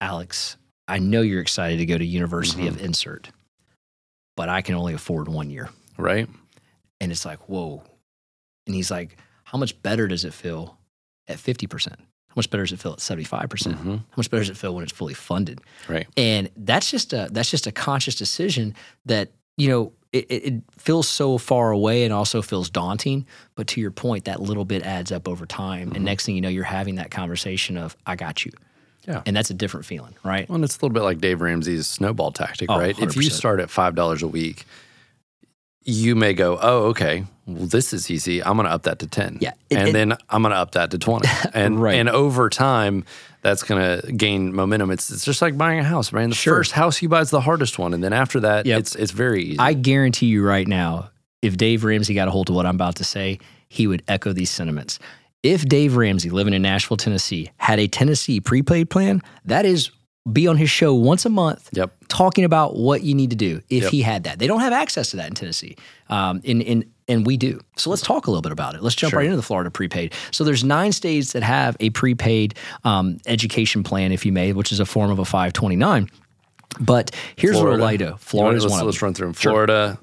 Alex, 0.01 0.57
I 0.89 0.99
know 0.99 1.21
you're 1.21 1.43
excited 1.43 1.77
to 1.77 1.87
go 1.87 1.99
to 1.99 2.05
University 2.05 2.67
of 2.67 2.81
Insert, 2.83 3.31
but 4.35 4.49
I 4.49 4.63
can 4.63 4.75
only 4.77 4.95
afford 4.95 5.29
one 5.29 5.51
year. 5.51 5.69
Right. 5.99 6.27
And 7.05 7.13
it's 7.13 7.25
like, 7.25 7.49
whoa. 7.49 7.83
And 8.67 8.75
he's 8.75 8.91
like, 8.91 9.19
how 9.45 9.59
much 9.59 9.81
better 9.83 10.09
does 10.09 10.25
it 10.25 10.33
feel 10.33 10.79
at 11.29 11.37
50%? 11.37 11.89
How 11.91 12.35
much 12.35 12.51
better 12.51 12.65
does 12.65 12.73
it 12.73 12.81
feel 12.81 12.93
at 12.95 12.99
75%? 12.99 13.49
percent 13.51 13.77
Mhm. 13.79 13.99
How 13.99 14.17
much 14.17 14.31
better 14.31 14.41
does 14.43 14.51
it 14.51 14.57
feel 14.57 14.75
when 14.75 14.83
it's 14.83 14.93
fully 14.93 15.15
funded? 15.15 15.61
Right. 15.89 16.07
And 16.17 16.49
that's 16.57 16.91
just 16.91 17.13
a 17.13 17.29
that's 17.31 17.51
just 17.51 17.67
a 17.67 17.73
conscious 17.73 18.15
decision 18.17 18.75
that, 19.07 19.31
you 19.57 19.69
know, 19.69 19.93
it, 20.13 20.27
it 20.31 20.55
feels 20.79 21.07
so 21.09 21.39
far 21.39 21.71
away 21.73 22.05
and 22.05 22.13
also 22.13 22.41
feels 22.41 22.71
daunting. 22.71 23.27
But 23.55 23.67
to 23.69 23.81
your 23.81 23.91
point, 23.91 24.25
that 24.25 24.41
little 24.41 24.65
bit 24.65 24.83
adds 24.83 25.13
up 25.13 25.29
over 25.29 25.45
time. 25.47 25.93
And 25.95 26.05
next 26.05 26.25
thing 26.25 26.35
you 26.35 26.41
know, 26.41 26.49
you're 26.49 26.65
having 26.65 26.95
that 26.97 27.11
conversation 27.11 27.77
of, 27.77 27.97
I 28.07 28.17
got 28.17 28.45
you. 28.45 28.53
Yeah. 29.07 29.23
And 29.27 29.37
that's 29.37 29.51
a 29.51 29.55
different 29.55 29.85
feeling, 29.87 30.15
right? 30.25 30.49
Well, 30.49 30.57
and 30.57 30.65
it's 30.65 30.77
a 30.77 30.79
little 30.79 30.95
bit 30.95 31.03
like 31.03 31.19
Dave 31.19 31.43
Ramsey's 31.43 31.87
snowball 31.87 32.33
tactic, 32.33 32.71
Oh, 32.71 32.79
right? 32.79 32.99
If 32.99 33.15
you 33.17 33.25
start 33.25 33.61
at 33.61 33.69
five 33.71 33.95
dollars 33.95 34.23
a 34.23 34.29
week, 34.29 34.65
you 35.85 36.15
may 36.17 36.33
go, 36.35 36.59
"Oh, 36.61 36.85
okay, 36.87 37.25
well, 37.47 37.67
this 37.67 37.93
is 37.93 38.11
easy. 38.11 38.43
I'm 38.43 38.57
going 38.57 38.67
to 38.67 38.73
up 38.73 38.83
that 38.85 38.99
to 39.01 39.07
ten, 39.07 39.39
Yeah, 39.41 39.53
it- 39.71 39.77
and 39.79 39.89
it- 39.89 39.93
then 39.93 40.13
I'm 40.31 40.43
going 40.43 40.53
to 40.53 40.59
up 40.59 40.73
that 40.73 40.91
to 40.93 40.99
twenty, 40.99 41.29
and 41.55 41.81
Right. 41.81 41.97
and 41.97 42.09
over 42.09 42.49
time, 42.51 43.05
that's 43.43 43.63
going 43.63 43.81
to 44.01 44.13
gain 44.13 44.55
momentum. 44.55 44.91
It's 44.91 45.11
it's 45.11 45.25
just 45.25 45.43
like 45.43 45.59
buying 45.59 45.79
a 45.81 45.85
house, 45.85 46.13
man. 46.13 46.31
The 46.31 46.35
Sure. 46.35 46.57
first 46.57 46.73
house 46.73 47.03
you 47.03 47.09
buy 47.09 47.21
is 47.21 47.31
the 47.31 47.43
hardest 47.43 47.79
one, 47.79 47.93
and 47.95 48.03
then 48.03 48.13
after 48.13 48.41
that, 48.41 48.65
Yep. 48.67 48.79
it's 48.81 48.95
it's 48.95 49.13
very 49.13 49.45
easy. 49.45 49.59
I 49.59 49.75
guarantee 49.75 50.27
you 50.27 50.43
right 50.45 50.67
now, 50.67 51.11
if 51.43 51.57
Dave 51.57 51.85
Ramsey 51.85 52.15
got 52.15 52.29
a 52.29 52.31
hold 52.31 52.49
of 52.49 52.57
what 52.57 52.65
I'm 52.67 52.75
about 52.77 52.97
to 52.97 53.05
say, 53.05 53.39
he 53.69 53.87
would 53.87 54.03
echo 54.09 54.33
these 54.33 54.51
sentiments. 54.51 54.99
If 55.43 55.67
Dave 55.69 55.97
Ramsey, 55.97 56.31
living 56.31 56.55
in 56.55 56.63
Nashville, 56.63 56.97
Tennessee, 56.97 57.51
had 57.59 57.79
a 57.79 57.87
Tennessee 57.87 58.41
prepaid 58.41 58.89
plan, 58.89 59.21
that 59.45 59.67
is 59.67 59.91
be 60.33 60.47
on 60.47 60.57
his 60.57 60.71
show 60.71 60.95
once 60.95 61.27
a 61.27 61.29
month 61.29 61.69
Yep. 61.73 61.93
talking 62.09 62.45
about 62.45 62.77
what 62.77 63.03
you 63.03 63.15
need 63.15 63.31
to 63.31 63.37
do 63.37 63.61
if 63.69 63.83
Yep. 63.85 63.93
he 63.93 64.03
had 64.03 64.25
that. 64.25 64.39
They 64.39 64.47
don't 64.47 64.61
have 64.61 64.73
access 64.73 65.11
to 65.11 65.17
that 65.19 65.29
in 65.29 65.35
Tennessee. 65.35 65.77
Um, 66.09 66.41
in, 66.45 66.61
in, 66.63 66.85
and 67.09 67.27
we 67.27 67.37
do. 67.37 67.61
So 67.77 67.91
let's 67.91 68.01
talk 68.01 68.27
a 68.27 68.31
little 68.31 68.41
bit 68.41 68.53
about 68.53 68.75
it. 68.75 68.83
Let's 68.83 68.97
jump 68.97 69.11
Sure. 69.11 69.19
right 69.19 69.27
into 69.27 69.37
the 69.37 69.43
Florida 69.43 69.71
prepaid. 69.71 70.15
So 70.31 70.43
there's 70.43 70.65
nine 70.65 70.93
states 70.93 71.33
that 71.33 71.43
have 71.43 71.77
a 71.81 71.91
prepaid 71.91 72.55
um, 72.85 73.19
education 73.27 73.83
plan, 73.83 74.13
if 74.13 74.25
you 74.25 74.33
may, 74.33 74.55
which 74.55 74.73
is 74.73 74.81
a 74.81 74.87
form 74.87 75.11
of 75.11 75.19
a 75.19 75.25
529. 75.27 76.09
But 76.81 77.11
here's 77.37 77.57
Florida. 77.57 77.83
where 77.83 77.91
I 77.91 77.97
do. 77.97 78.15
Florida 78.19 78.57
is 78.57 78.65
let's, 78.65 78.71
one 78.73 78.81
of 78.81 78.87
let's 78.87 79.03
run 79.03 79.13
through 79.13 79.27
them. 79.29 79.35
Sure. 79.35 79.53
Florida, 79.53 79.99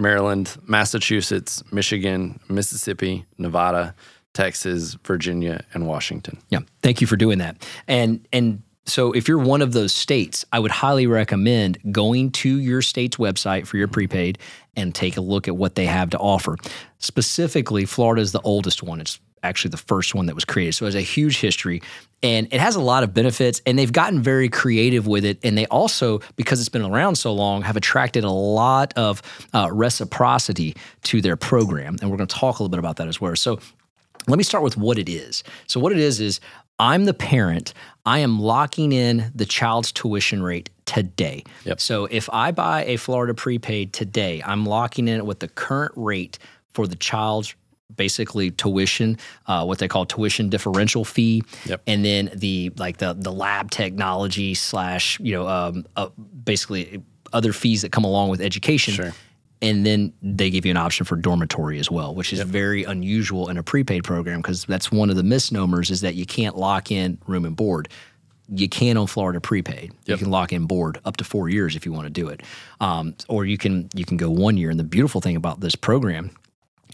Maryland, 0.00 0.56
Massachusetts, 0.66 1.62
Michigan, 1.72 2.40
Mississippi, 2.48 3.24
Nevada, 3.38 3.94
Texas, 4.34 4.96
Virginia, 5.04 5.64
and 5.74 5.86
Washington. 5.86 6.38
Yeah, 6.50 6.60
thank 6.82 7.00
you 7.00 7.06
for 7.06 7.16
doing 7.16 7.38
that. 7.38 7.56
And 7.86 8.26
and 8.32 8.62
so 8.86 9.12
if 9.12 9.28
you're 9.28 9.38
one 9.38 9.62
of 9.62 9.72
those 9.72 9.92
states, 9.92 10.44
I 10.52 10.58
would 10.58 10.70
highly 10.70 11.06
recommend 11.06 11.78
going 11.92 12.30
to 12.32 12.58
your 12.58 12.82
state's 12.82 13.16
website 13.16 13.66
for 13.66 13.76
your 13.76 13.88
prepaid 13.88 14.38
and 14.76 14.94
take 14.94 15.16
a 15.16 15.20
look 15.20 15.48
at 15.48 15.56
what 15.56 15.74
they 15.74 15.86
have 15.86 16.10
to 16.10 16.18
offer. 16.18 16.56
Specifically, 16.98 17.84
Florida 17.84 18.22
is 18.22 18.32
the 18.32 18.40
oldest 18.40 18.82
one. 18.82 19.00
It's 19.00 19.20
actually 19.42 19.70
the 19.70 19.76
first 19.76 20.14
one 20.14 20.26
that 20.26 20.34
was 20.34 20.44
created. 20.44 20.74
So 20.74 20.84
it 20.84 20.88
has 20.88 20.94
a 20.94 21.00
huge 21.00 21.40
history 21.40 21.82
and 22.22 22.46
it 22.52 22.60
has 22.60 22.76
a 22.76 22.80
lot 22.80 23.02
of 23.02 23.14
benefits 23.14 23.62
and 23.64 23.78
they've 23.78 23.92
gotten 23.92 24.22
very 24.22 24.48
creative 24.48 25.06
with 25.06 25.24
it. 25.24 25.38
And 25.42 25.56
they 25.56 25.66
also, 25.66 26.20
because 26.36 26.60
it's 26.60 26.68
been 26.68 26.84
around 26.84 27.16
so 27.16 27.32
long, 27.32 27.62
have 27.62 27.76
attracted 27.76 28.24
a 28.24 28.30
lot 28.30 28.92
of 28.96 29.22
uh, 29.54 29.68
reciprocity 29.72 30.76
to 31.04 31.22
their 31.22 31.36
program. 31.36 31.96
And 32.02 32.10
we're 32.10 32.18
going 32.18 32.28
to 32.28 32.36
talk 32.36 32.58
a 32.58 32.62
little 32.62 32.70
bit 32.70 32.78
about 32.78 32.96
that 32.96 33.08
as 33.08 33.20
well. 33.20 33.34
So 33.36 33.60
let 34.28 34.36
me 34.36 34.44
start 34.44 34.62
with 34.62 34.76
what 34.76 34.98
it 34.98 35.08
is. 35.08 35.42
So, 35.66 35.80
what 35.80 35.92
it 35.92 35.98
is 35.98 36.20
is 36.20 36.40
I'm 36.80 37.04
the 37.04 37.14
parent. 37.14 37.74
I 38.06 38.20
am 38.20 38.40
locking 38.40 38.92
in 38.92 39.30
the 39.34 39.44
child's 39.44 39.92
tuition 39.92 40.42
rate 40.42 40.70
today. 40.86 41.44
Yep. 41.64 41.80
So, 41.80 42.06
if 42.06 42.28
I 42.32 42.50
buy 42.52 42.84
a 42.86 42.96
Florida 42.96 43.34
prepaid 43.34 43.92
today, 43.92 44.42
I'm 44.44 44.64
locking 44.64 45.06
in 45.06 45.18
it 45.18 45.26
with 45.26 45.40
the 45.40 45.48
current 45.48 45.92
rate 45.94 46.38
for 46.72 46.86
the 46.86 46.96
child's 46.96 47.54
basically 47.94 48.50
tuition, 48.50 49.18
uh, 49.46 49.64
what 49.64 49.78
they 49.78 49.88
call 49.88 50.06
tuition 50.06 50.48
differential 50.48 51.04
fee, 51.04 51.42
Yep. 51.66 51.82
and 51.86 52.02
then 52.04 52.30
the 52.34 52.72
like 52.78 52.96
the 52.96 53.12
the 53.12 53.30
lab 53.32 53.70
technology 53.70 54.54
slash 54.54 55.20
you 55.20 55.32
know 55.32 55.46
um, 55.46 55.84
uh, 55.96 56.08
basically 56.44 57.02
other 57.32 57.52
fees 57.52 57.82
that 57.82 57.92
come 57.92 58.04
along 58.04 58.30
with 58.30 58.40
education. 58.40 58.94
Sure. 58.94 59.12
And 59.62 59.84
then 59.84 60.12
they 60.22 60.48
give 60.48 60.64
you 60.64 60.70
an 60.70 60.78
option 60.78 61.04
for 61.04 61.16
dormitory 61.16 61.78
as 61.78 61.90
well, 61.90 62.14
which 62.14 62.32
is 62.32 62.40
very 62.40 62.84
unusual 62.84 63.50
in 63.50 63.58
a 63.58 63.62
prepaid 63.62 64.04
program 64.04 64.40
because 64.40 64.64
that's 64.64 64.90
one 64.90 65.10
of 65.10 65.16
the 65.16 65.22
misnomers 65.22 65.90
is 65.90 66.00
that 66.00 66.14
you 66.14 66.24
can't 66.24 66.56
lock 66.56 66.90
in 66.90 67.18
room 67.26 67.44
and 67.44 67.54
board. 67.54 67.88
You 68.52 68.68
can 68.68 68.96
on 68.96 69.06
Florida 69.06 69.40
prepaid. 69.40 69.92
You 70.06 70.16
can 70.16 70.30
lock 70.30 70.52
in 70.52 70.66
board 70.66 70.98
up 71.04 71.18
to 71.18 71.24
four 71.24 71.48
years 71.50 71.76
if 71.76 71.84
you 71.84 71.92
want 71.92 72.06
to 72.06 72.10
do 72.10 72.28
it, 72.28 72.42
um, 72.80 73.14
or 73.28 73.44
you 73.44 73.58
can 73.58 73.88
you 73.94 74.04
can 74.04 74.16
go 74.16 74.30
one 74.30 74.56
year. 74.56 74.70
And 74.70 74.80
the 74.80 74.84
beautiful 74.84 75.20
thing 75.20 75.36
about 75.36 75.60
this 75.60 75.76
program, 75.76 76.30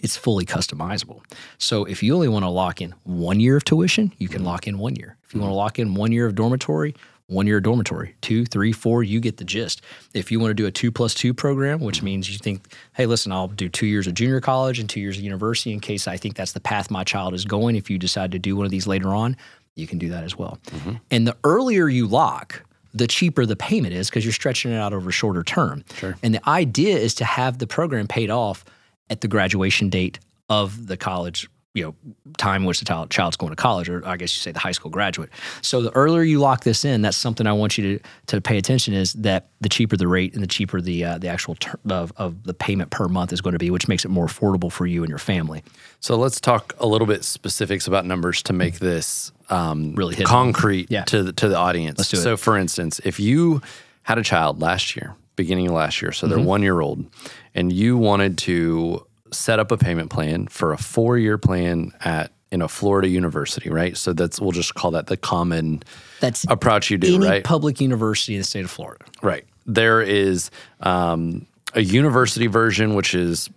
it's 0.02 0.16
fully 0.16 0.44
customizable. 0.44 1.22
So 1.58 1.84
if 1.84 2.02
you 2.02 2.14
only 2.14 2.28
want 2.28 2.44
to 2.44 2.50
lock 2.50 2.82
in 2.82 2.94
one 3.04 3.40
year 3.40 3.56
of 3.56 3.64
tuition, 3.64 4.12
you 4.18 4.28
can 4.28 4.44
lock 4.44 4.66
in 4.66 4.78
one 4.78 4.96
year. 4.96 5.16
If 5.24 5.34
you 5.34 5.40
want 5.40 5.50
to 5.50 5.54
lock 5.54 5.78
in 5.78 5.94
one 5.94 6.12
year 6.12 6.26
of 6.26 6.34
dormitory, 6.34 6.94
one 7.28 7.46
year 7.46 7.60
dormitory, 7.60 8.14
two, 8.20 8.44
three, 8.44 8.72
four, 8.72 9.02
you 9.02 9.18
get 9.20 9.36
the 9.36 9.44
gist. 9.44 9.82
If 10.14 10.30
you 10.30 10.38
want 10.38 10.50
to 10.50 10.54
do 10.54 10.66
a 10.66 10.70
two 10.70 10.92
plus 10.92 11.12
two 11.12 11.34
program, 11.34 11.80
which 11.80 12.02
means 12.02 12.30
you 12.30 12.38
think, 12.38 12.72
hey, 12.94 13.06
listen, 13.06 13.32
I'll 13.32 13.48
do 13.48 13.68
two 13.68 13.86
years 13.86 14.06
of 14.06 14.14
junior 14.14 14.40
college 14.40 14.78
and 14.78 14.88
two 14.88 15.00
years 15.00 15.18
of 15.18 15.24
university 15.24 15.72
in 15.72 15.80
case 15.80 16.06
I 16.06 16.16
think 16.16 16.36
that's 16.36 16.52
the 16.52 16.60
path 16.60 16.90
my 16.90 17.02
child 17.04 17.34
is 17.34 17.44
going. 17.44 17.74
If 17.76 17.90
you 17.90 17.98
decide 17.98 18.32
to 18.32 18.38
do 18.38 18.54
one 18.54 18.64
of 18.64 18.70
these 18.70 18.86
later 18.86 19.08
on, 19.08 19.36
you 19.74 19.86
can 19.86 19.98
do 19.98 20.08
that 20.10 20.24
as 20.24 20.36
well. 20.36 20.58
Mm-hmm. 20.66 20.94
And 21.10 21.26
the 21.26 21.36
earlier 21.42 21.88
you 21.88 22.06
lock, 22.06 22.62
the 22.94 23.06
cheaper 23.06 23.44
the 23.44 23.56
payment 23.56 23.92
is 23.92 24.08
because 24.08 24.24
you're 24.24 24.32
stretching 24.32 24.72
it 24.72 24.76
out 24.76 24.92
over 24.92 25.10
a 25.10 25.12
shorter 25.12 25.42
term. 25.42 25.84
Sure. 25.94 26.16
And 26.22 26.32
the 26.32 26.48
idea 26.48 26.96
is 26.96 27.14
to 27.16 27.24
have 27.24 27.58
the 27.58 27.66
program 27.66 28.06
paid 28.06 28.30
off 28.30 28.64
at 29.10 29.20
the 29.20 29.28
graduation 29.28 29.90
date 29.90 30.18
of 30.48 30.86
the 30.86 30.96
college, 30.96 31.48
you 31.76 31.84
know, 31.84 31.94
time 32.38 32.62
in 32.62 32.66
which 32.66 32.78
the 32.78 32.86
child, 32.86 33.10
child's 33.10 33.36
going 33.36 33.50
to 33.50 33.56
college, 33.56 33.88
or 33.88 34.04
I 34.06 34.16
guess 34.16 34.34
you 34.34 34.40
say 34.40 34.50
the 34.50 34.58
high 34.58 34.72
school 34.72 34.90
graduate. 34.90 35.28
So 35.60 35.82
the 35.82 35.90
earlier 35.90 36.22
you 36.22 36.38
lock 36.38 36.64
this 36.64 36.84
in, 36.84 37.02
that's 37.02 37.18
something 37.18 37.46
I 37.46 37.52
want 37.52 37.76
you 37.76 37.98
to 37.98 38.04
to 38.28 38.40
pay 38.40 38.56
attention 38.56 38.94
is 38.94 39.12
that 39.14 39.48
the 39.60 39.68
cheaper 39.68 39.96
the 39.96 40.08
rate 40.08 40.32
and 40.34 40.42
the 40.42 40.46
cheaper 40.46 40.80
the 40.80 41.04
uh, 41.04 41.18
the 41.18 41.28
actual 41.28 41.54
term 41.56 41.78
of, 41.90 42.12
of 42.16 42.42
the 42.44 42.54
payment 42.54 42.90
per 42.90 43.08
month 43.08 43.32
is 43.32 43.40
going 43.42 43.52
to 43.52 43.58
be, 43.58 43.70
which 43.70 43.88
makes 43.88 44.04
it 44.04 44.08
more 44.08 44.26
affordable 44.26 44.72
for 44.72 44.86
you 44.86 45.02
and 45.02 45.10
your 45.10 45.18
family. 45.18 45.62
So 46.00 46.16
let's 46.16 46.40
talk 46.40 46.74
a 46.78 46.86
little 46.86 47.06
bit 47.06 47.24
specifics 47.24 47.86
about 47.86 48.06
numbers 48.06 48.42
to 48.44 48.52
make 48.52 48.78
this 48.78 49.32
um, 49.50 49.94
Really 49.94 50.16
concrete 50.16 50.90
Yeah. 50.90 51.04
to 51.04 51.22
the, 51.22 51.32
to 51.34 51.48
the 51.48 51.56
audience. 51.56 51.98
Let's 51.98 52.10
do 52.10 52.16
it. 52.18 52.22
So, 52.22 52.36
for 52.36 52.56
instance, 52.56 53.00
if 53.04 53.20
you 53.20 53.60
had 54.02 54.18
a 54.18 54.22
child 54.22 54.60
last 54.60 54.96
year, 54.96 55.14
beginning 55.36 55.66
of 55.68 55.74
last 55.74 56.00
year, 56.02 56.12
so 56.12 56.26
they're 56.26 56.38
one 56.38 56.62
year 56.62 56.80
old, 56.80 57.04
and 57.54 57.72
you 57.72 57.96
wanted 57.96 58.38
to 58.38 59.05
set 59.32 59.58
up 59.58 59.70
a 59.70 59.76
payment 59.76 60.10
plan 60.10 60.46
for 60.48 60.72
a 60.72 60.78
four 60.78 61.18
year 61.18 61.38
plan 61.38 61.92
at 62.00 62.32
in 62.52 62.62
a 62.62 62.68
Florida 62.68 63.08
university, 63.08 63.68
right? 63.70 63.96
So 63.96 64.12
that's 64.12 64.40
we'll 64.40 64.52
just 64.52 64.74
call 64.74 64.92
that 64.92 65.08
the 65.08 65.16
common 65.16 65.82
That's 66.20 66.44
approach 66.48 66.90
you 66.90 66.98
do, 66.98 67.16
any 67.16 67.26
right? 67.26 67.44
public 67.44 67.80
university 67.80 68.34
in 68.34 68.40
the 68.40 68.44
state 68.44 68.64
of 68.64 68.70
Florida. 68.70 69.04
Right. 69.20 69.44
There 69.66 70.00
is 70.00 70.50
um, 70.80 71.46
a 71.74 71.80
university 71.82 72.46
version, 72.46 72.94
which 72.94 73.14
is 73.14 73.50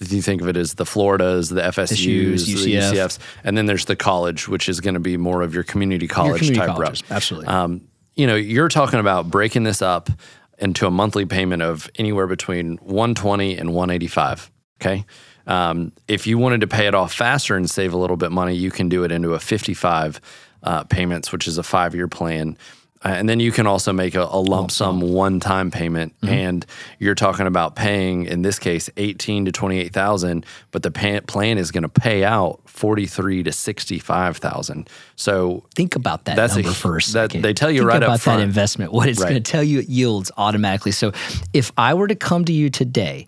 if 0.00 0.12
you 0.12 0.20
think 0.20 0.42
of 0.42 0.48
it 0.48 0.56
as 0.56 0.74
the 0.74 0.84
Floridas, 0.84 1.50
the 1.50 1.60
FSUs, 1.62 2.46
the 2.46 2.54
UCF. 2.54 2.92
UCFs, 2.92 3.18
and 3.44 3.56
then 3.56 3.66
there's 3.66 3.84
the 3.84 3.94
college, 3.94 4.48
which 4.48 4.68
is 4.68 4.80
going 4.80 4.94
to 4.94 5.00
be 5.00 5.16
more 5.16 5.42
of 5.42 5.54
your 5.54 5.62
community 5.62 6.06
Your 6.06 6.14
college 6.14 6.38
community 6.40 6.58
type 6.58 6.76
colleges, 6.76 7.02
route. 7.02 7.10
absolutely. 7.16 7.46
Um, 7.48 7.88
you 8.16 8.26
know, 8.26 8.34
you're 8.34 8.68
talking 8.68 8.98
about 8.98 9.30
breaking 9.30 9.62
this 9.62 9.80
up 9.80 10.10
into 10.58 10.86
a 10.86 10.90
monthly 10.90 11.24
payment 11.24 11.62
of 11.62 11.88
anywhere 11.96 12.26
between 12.26 12.76
120 12.78 13.56
and 13.56 13.70
185. 13.72 14.50
Okay. 14.82 15.04
Um, 15.46 15.92
if 16.08 16.26
you 16.26 16.38
wanted 16.38 16.60
to 16.62 16.66
pay 16.66 16.86
it 16.86 16.94
off 16.94 17.12
faster 17.12 17.56
and 17.56 17.68
save 17.70 17.92
a 17.92 17.96
little 17.96 18.16
bit 18.16 18.30
money, 18.32 18.54
you 18.54 18.70
can 18.70 18.88
do 18.88 19.04
it 19.04 19.10
into 19.12 19.34
a 19.34 19.38
55 19.40 20.20
uh, 20.62 20.84
payments, 20.84 21.32
which 21.32 21.48
is 21.48 21.58
a 21.58 21.62
five 21.62 21.94
year 21.94 22.08
plan. 22.08 22.56
Uh, 23.04 23.08
and 23.08 23.28
then 23.28 23.40
you 23.40 23.50
can 23.50 23.66
also 23.66 23.92
make 23.92 24.14
a, 24.14 24.22
a 24.22 24.38
lump 24.40 24.70
sum 24.70 25.00
one 25.00 25.40
time 25.40 25.72
payment, 25.72 26.14
and 26.22 26.64
you're 27.00 27.16
talking 27.16 27.48
about 27.48 27.74
paying 27.74 28.26
in 28.26 28.42
this 28.42 28.60
case 28.60 28.88
eighteen 28.96 29.44
to 29.44 29.50
twenty 29.50 29.80
eight 29.80 29.92
thousand, 29.92 30.46
but 30.70 30.84
the 30.84 30.90
pay, 30.92 31.18
plan 31.20 31.58
is 31.58 31.72
going 31.72 31.82
to 31.82 31.88
pay 31.88 32.22
out 32.22 32.60
forty 32.66 33.06
three 33.06 33.42
to 33.42 33.50
sixty 33.50 33.98
five 33.98 34.36
thousand. 34.36 34.88
So 35.16 35.64
Think 35.74 35.96
about 35.96 36.26
that 36.26 36.36
That's 36.36 36.54
number 36.54 36.68
a 36.68 36.72
that- 36.72 37.00
second. 37.02 37.42
they 37.42 37.52
tell 37.52 37.72
you 37.72 37.80
Think 37.80 37.88
right 37.90 38.02
up 38.04 38.08
about 38.10 38.20
front. 38.20 38.38
that 38.38 38.44
investment, 38.44 38.92
what 38.92 39.08
it's 39.08 39.18
Right. 39.18 39.30
going 39.30 39.42
to 39.42 39.50
tell 39.50 39.64
you 39.64 39.80
it 39.80 39.88
yields 39.88 40.30
automatically. 40.36 40.92
So 40.92 41.10
if 41.52 41.72
I 41.76 41.94
were 41.94 42.06
to 42.06 42.14
come 42.14 42.44
to 42.44 42.52
you 42.52 42.70
today, 42.70 43.26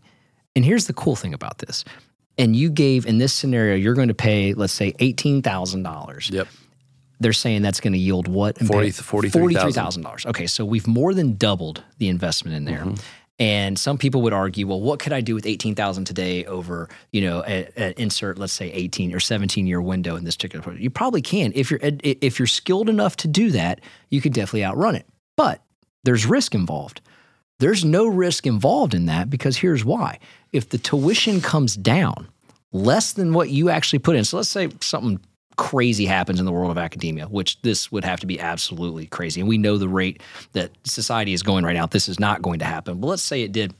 and 0.56 0.64
here's 0.64 0.86
the 0.86 0.92
cool 0.94 1.16
thing 1.16 1.34
about 1.34 1.58
this, 1.58 1.84
and 2.38 2.54
you 2.56 2.70
gave 2.70 3.06
in 3.06 3.18
this 3.18 3.32
scenario, 3.32 3.74
you're 3.76 3.94
going 3.94 4.08
to 4.08 4.14
pay, 4.14 4.54
let's 4.54 4.72
say, 4.72 4.94
eighteen 4.98 5.42
thousand 5.42 5.82
dollars. 5.82 6.30
yep, 6.32 6.48
They're 7.20 7.32
saying 7.32 7.62
that's 7.62 7.80
going 7.80 7.92
to 7.92 7.98
yield 7.98 8.28
what? 8.28 8.58
Forty- 8.58 8.88
pay- 8.88 8.92
43,000. 8.92 10.04
$43,000. 10.04 10.26
Okay, 10.26 10.46
so 10.46 10.64
we've 10.64 10.86
more 10.86 11.14
than 11.14 11.34
doubled 11.36 11.82
the 11.98 12.08
investment 12.08 12.56
in 12.56 12.64
there. 12.64 12.80
Mm-hmm. 12.84 12.94
And 13.40 13.76
some 13.76 13.98
people 13.98 14.22
would 14.22 14.32
argue, 14.32 14.68
well, 14.68 14.80
what 14.80 15.00
could 15.00 15.12
I 15.12 15.20
do 15.20 15.34
with 15.34 15.44
18,000 15.44 16.04
today 16.04 16.44
over, 16.44 16.88
you 17.12 17.20
know, 17.20 17.42
an 17.42 17.94
insert, 17.96 18.38
let's 18.38 18.52
say 18.52 18.70
18 18.70 19.12
or 19.12 19.18
17 19.18 19.66
year 19.66 19.82
window 19.82 20.14
in 20.14 20.22
this 20.22 20.36
particular? 20.36 20.76
You 20.78 20.88
probably 20.88 21.20
can. 21.20 21.50
If 21.56 21.68
you're 21.68 21.80
if 21.82 22.38
you're 22.38 22.46
skilled 22.46 22.88
enough 22.88 23.16
to 23.16 23.28
do 23.28 23.50
that, 23.50 23.80
you 24.08 24.20
could 24.20 24.32
definitely 24.32 24.64
outrun 24.64 24.94
it. 24.94 25.06
But 25.36 25.62
there's 26.04 26.26
risk 26.26 26.54
involved. 26.54 27.00
There's 27.60 27.84
no 27.84 28.06
risk 28.06 28.46
involved 28.46 28.94
in 28.94 29.06
that 29.06 29.30
because 29.30 29.56
here's 29.56 29.84
why. 29.84 30.18
If 30.52 30.68
the 30.70 30.78
tuition 30.78 31.40
comes 31.40 31.76
down 31.76 32.28
less 32.72 33.12
than 33.12 33.32
what 33.32 33.50
you 33.50 33.70
actually 33.70 34.00
put 34.00 34.16
in, 34.16 34.24
so 34.24 34.38
let's 34.38 34.48
say 34.48 34.68
something 34.80 35.20
crazy 35.56 36.06
happens 36.06 36.40
in 36.40 36.46
the 36.46 36.52
world 36.52 36.70
of 36.70 36.78
academia, 36.78 37.26
which 37.26 37.60
this 37.62 37.92
would 37.92 38.04
have 38.04 38.20
to 38.20 38.26
be 38.26 38.40
absolutely 38.40 39.06
crazy. 39.06 39.40
And 39.40 39.48
we 39.48 39.58
know 39.58 39.78
the 39.78 39.88
rate 39.88 40.20
that 40.52 40.72
society 40.84 41.32
is 41.32 41.42
going 41.42 41.64
right 41.64 41.74
now. 41.74 41.86
This 41.86 42.08
is 42.08 42.18
not 42.18 42.42
going 42.42 42.58
to 42.58 42.64
happen. 42.64 43.00
But 43.00 43.06
let's 43.06 43.22
say 43.22 43.42
it 43.42 43.52
did. 43.52 43.72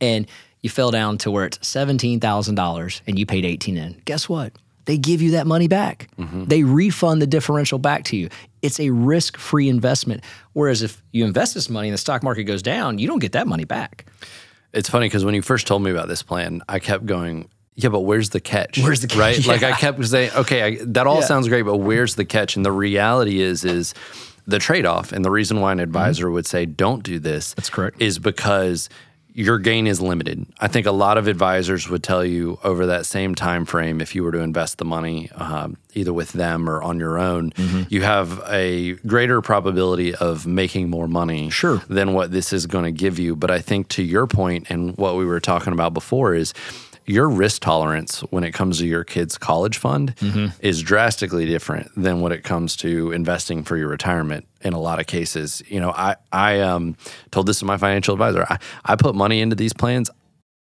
And 0.00 0.26
you 0.60 0.68
fell 0.68 0.90
down 0.90 1.18
to 1.18 1.30
where 1.30 1.46
it's 1.46 1.58
$17,000 1.58 3.00
and 3.06 3.18
you 3.18 3.26
paid 3.26 3.44
18 3.44 3.76
in. 3.76 4.02
Guess 4.04 4.28
what? 4.28 4.52
They 4.90 4.98
give 4.98 5.22
you 5.22 5.30
that 5.32 5.46
money 5.46 5.68
back. 5.68 6.08
They 6.18 6.64
refund 6.64 7.22
the 7.22 7.28
differential 7.28 7.78
back 7.78 8.02
to 8.06 8.16
you. 8.16 8.28
It's 8.60 8.80
a 8.80 8.90
risk-free 8.90 9.68
investment. 9.68 10.24
Whereas 10.52 10.82
if 10.82 11.00
you 11.12 11.24
invest 11.24 11.54
this 11.54 11.70
money 11.70 11.86
and 11.86 11.94
the 11.94 11.98
stock 11.98 12.24
market 12.24 12.42
goes 12.42 12.60
down, 12.60 12.98
you 12.98 13.06
don't 13.06 13.20
get 13.20 13.30
that 13.32 13.46
money 13.46 13.64
back. 13.64 14.06
it's 14.72 14.88
funny 14.88 15.06
because 15.06 15.24
when 15.24 15.34
you 15.36 15.42
first 15.42 15.68
told 15.68 15.82
me 15.84 15.92
about 15.92 16.08
this 16.08 16.24
plan, 16.24 16.60
I 16.68 16.80
kept 16.80 17.06
going. 17.06 17.48
Yeah, 17.76 17.90
but 17.90 18.00
where's 18.00 18.30
the 18.30 18.40
catch? 18.40 18.78
Where's 18.82 19.00
the 19.00 19.06
catch? 19.06 19.18
Right? 19.18 19.46
Like 19.46 19.62
I 19.62 19.72
kept 19.72 20.04
saying, 20.04 20.32
okay, 20.36 20.62
I, 20.62 20.78
that 20.86 21.06
all 21.06 21.20
Yeah. 21.20 21.26
sounds 21.26 21.46
great, 21.46 21.62
but 21.62 21.76
where's 21.76 22.16
the 22.16 22.24
catch? 22.24 22.56
And 22.56 22.64
the 22.66 22.72
reality 22.72 23.40
is, 23.40 23.64
is 23.64 23.94
the 24.48 24.58
trade 24.58 24.86
off, 24.86 25.12
and 25.12 25.24
the 25.24 25.30
reason 25.30 25.60
why 25.60 25.70
an 25.70 25.78
advisor 25.78 26.30
would 26.32 26.46
say 26.46 26.66
don't 26.66 27.04
do 27.04 27.20
this. 27.20 27.50
Mm-hmm. 27.50 27.54
That's 27.58 27.70
correct. 27.70 28.02
Is 28.02 28.18
because 28.18 28.88
your 29.34 29.58
gain 29.58 29.86
is 29.86 30.00
limited. 30.00 30.46
I 30.60 30.68
think 30.68 30.86
a 30.86 30.92
lot 30.92 31.16
of 31.18 31.28
advisors 31.28 31.88
would 31.88 32.02
tell 32.02 32.24
you 32.24 32.58
over 32.64 32.86
that 32.86 33.06
same 33.06 33.34
time 33.34 33.64
frame, 33.64 34.00
if 34.00 34.14
you 34.14 34.22
were 34.24 34.32
to 34.32 34.38
invest 34.40 34.78
the 34.78 34.84
money 34.84 35.30
um, 35.32 35.76
either 35.94 36.12
with 36.12 36.32
them 36.32 36.68
or 36.68 36.82
on 36.82 36.98
your 36.98 37.18
own, 37.18 37.50
Mm-hmm. 37.52 37.82
you 37.88 38.02
have 38.02 38.42
a 38.48 38.94
greater 39.06 39.40
probability 39.40 40.14
of 40.14 40.46
making 40.46 40.90
more 40.90 41.06
money 41.08 41.50
Sure. 41.50 41.82
than 41.88 42.12
what 42.12 42.30
this 42.32 42.52
is 42.52 42.66
going 42.66 42.84
to 42.84 42.90
give 42.92 43.18
you. 43.18 43.36
But 43.36 43.50
I 43.50 43.60
think 43.60 43.88
to 43.90 44.02
your 44.02 44.26
point 44.26 44.66
and 44.70 44.96
what 44.96 45.16
we 45.16 45.24
were 45.24 45.40
talking 45.40 45.72
about 45.72 45.94
before 45.94 46.34
is 46.34 46.52
your 47.06 47.28
risk 47.28 47.62
tolerance 47.62 48.20
when 48.30 48.44
it 48.44 48.52
comes 48.52 48.78
to 48.78 48.86
your 48.86 49.04
kid's 49.04 49.36
college 49.38 49.78
fund 49.78 50.14
is 50.60 50.82
drastically 50.82 51.46
different 51.46 51.90
than 51.96 52.20
when 52.20 52.32
it 52.32 52.44
comes 52.44 52.76
to 52.76 53.12
investing 53.12 53.64
for 53.64 53.76
your 53.76 53.88
retirement 53.88 54.46
in 54.62 54.72
a 54.72 54.78
lot 54.78 55.00
of 55.00 55.06
cases. 55.06 55.62
You 55.68 55.80
know, 55.80 55.90
I, 55.90 56.16
I 56.32 56.60
um, 56.60 56.96
told 57.30 57.46
this 57.46 57.58
to 57.60 57.64
my 57.64 57.76
financial 57.76 58.14
advisor. 58.14 58.46
I, 58.48 58.58
I 58.84 58.96
put 58.96 59.14
money 59.14 59.40
into 59.40 59.56
these 59.56 59.72
plans. 59.72 60.10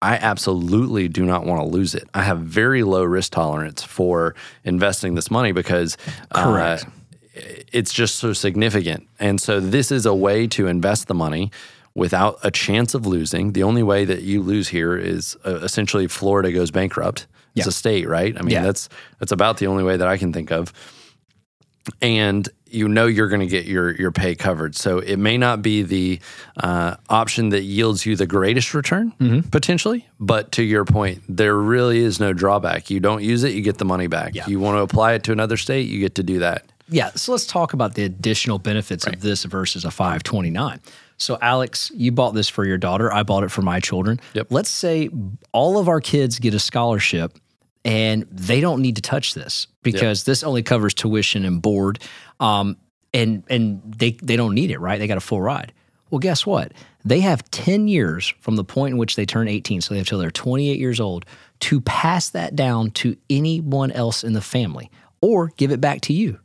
I 0.00 0.16
absolutely 0.16 1.06
do 1.06 1.24
not 1.24 1.46
want 1.46 1.60
to 1.60 1.66
lose 1.66 1.94
it. 1.94 2.08
I 2.12 2.22
have 2.22 2.40
very 2.40 2.82
low 2.82 3.04
risk 3.04 3.32
tolerance 3.32 3.84
for 3.84 4.34
investing 4.64 5.14
this 5.14 5.30
money 5.30 5.52
because 5.52 5.96
uh, 6.32 6.44
Correct. 6.44 6.86
it's 7.34 7.92
just 7.92 8.16
so 8.16 8.32
significant. 8.32 9.06
And 9.20 9.40
so 9.40 9.60
this 9.60 9.92
is 9.92 10.04
a 10.04 10.14
way 10.14 10.48
to 10.48 10.66
invest 10.66 11.06
the 11.06 11.14
money 11.14 11.52
without 11.94 12.38
a 12.42 12.50
chance 12.50 12.94
of 12.94 13.06
losing. 13.06 13.52
The 13.52 13.62
only 13.62 13.82
way 13.82 14.04
that 14.04 14.22
you 14.22 14.40
lose 14.42 14.68
here 14.68 14.96
is 14.96 15.36
uh, 15.44 15.56
essentially 15.56 16.06
Florida 16.08 16.50
goes 16.52 16.70
bankrupt. 16.70 17.26
It's 17.54 17.66
Yeah. 17.66 17.68
a 17.68 17.72
state, 17.72 18.08
right? 18.08 18.34
I 18.36 18.40
mean, 18.42 18.50
Yeah. 18.52 18.62
that's 18.62 18.88
that's 19.18 19.32
about 19.32 19.58
the 19.58 19.66
only 19.66 19.84
way 19.84 19.96
that 19.98 20.08
I 20.08 20.16
can 20.16 20.32
think 20.32 20.50
of. 20.50 20.72
And 22.00 22.48
you 22.66 22.88
know 22.88 23.06
you're 23.06 23.28
going 23.28 23.40
to 23.40 23.46
get 23.46 23.66
your 23.66 23.94
your 23.96 24.12
pay 24.12 24.34
covered. 24.36 24.76
So 24.76 25.00
it 25.00 25.16
may 25.18 25.36
not 25.36 25.60
be 25.62 25.82
the 25.82 26.20
uh, 26.56 26.94
option 27.10 27.48
that 27.50 27.62
yields 27.64 28.06
you 28.06 28.14
the 28.16 28.24
greatest 28.26 28.72
return 28.72 29.12
Mm-hmm. 29.20 29.48
potentially, 29.50 30.06
but 30.20 30.52
to 30.52 30.62
your 30.62 30.84
point, 30.84 31.22
there 31.28 31.56
really 31.56 31.98
is 31.98 32.20
no 32.20 32.32
drawback. 32.32 32.88
You 32.88 33.00
don't 33.00 33.22
use 33.22 33.42
it, 33.42 33.52
you 33.52 33.62
get 33.62 33.78
the 33.78 33.84
money 33.84 34.06
back. 34.06 34.34
Yeah. 34.36 34.46
You 34.46 34.60
want 34.60 34.76
to 34.76 34.80
apply 34.82 35.14
it 35.14 35.24
to 35.24 35.32
another 35.32 35.56
state, 35.56 35.88
you 35.88 35.98
get 35.98 36.14
to 36.14 36.22
do 36.22 36.38
that. 36.38 36.64
Yeah, 36.88 37.10
so 37.14 37.32
let's 37.32 37.46
talk 37.46 37.72
about 37.72 37.94
the 37.94 38.04
additional 38.04 38.58
benefits 38.58 39.06
of 39.06 39.20
this 39.20 39.44
versus 39.44 39.84
a 39.84 39.90
529. 39.90 40.78
So, 41.22 41.38
Alex, 41.40 41.90
you 41.94 42.12
bought 42.12 42.34
this 42.34 42.48
for 42.48 42.66
your 42.66 42.78
daughter. 42.78 43.12
I 43.12 43.22
bought 43.22 43.44
it 43.44 43.50
for 43.50 43.62
my 43.62 43.80
children. 43.80 44.20
Yep. 44.34 44.48
Let's 44.50 44.70
say 44.70 45.08
all 45.52 45.78
of 45.78 45.88
our 45.88 46.00
kids 46.00 46.38
get 46.38 46.52
a 46.54 46.58
scholarship 46.58 47.38
and 47.84 48.26
they 48.30 48.60
don't 48.60 48.82
need 48.82 48.96
to 48.96 49.02
touch 49.02 49.34
this 49.34 49.66
because 49.82 50.24
this 50.24 50.42
only 50.42 50.62
covers 50.62 50.94
tuition 50.94 51.44
and 51.44 51.62
board. 51.62 52.00
Um, 52.40 52.76
and 53.14 53.44
and 53.48 53.82
they, 53.96 54.12
they 54.22 54.36
don't 54.36 54.54
need 54.54 54.70
it, 54.70 54.80
right? 54.80 54.98
They 54.98 55.06
got 55.06 55.18
a 55.18 55.20
full 55.20 55.40
ride. 55.40 55.72
Well, 56.10 56.18
guess 56.18 56.44
what? 56.44 56.72
They 57.04 57.20
have 57.20 57.48
10 57.50 57.88
years 57.88 58.34
from 58.40 58.56
the 58.56 58.64
point 58.64 58.92
in 58.92 58.98
which 58.98 59.16
they 59.16 59.24
turn 59.24 59.48
18, 59.48 59.80
so 59.80 59.94
they 59.94 59.98
have 59.98 60.06
till 60.06 60.18
they're 60.18 60.30
28 60.30 60.78
years 60.78 61.00
old, 61.00 61.24
to 61.60 61.80
pass 61.80 62.30
that 62.30 62.54
down 62.54 62.90
to 62.90 63.16
anyone 63.30 63.90
else 63.92 64.22
in 64.22 64.32
the 64.32 64.40
family 64.40 64.90
or 65.20 65.52
give 65.56 65.70
it 65.70 65.80
back 65.80 66.02
to 66.02 66.12
you. 66.12 66.38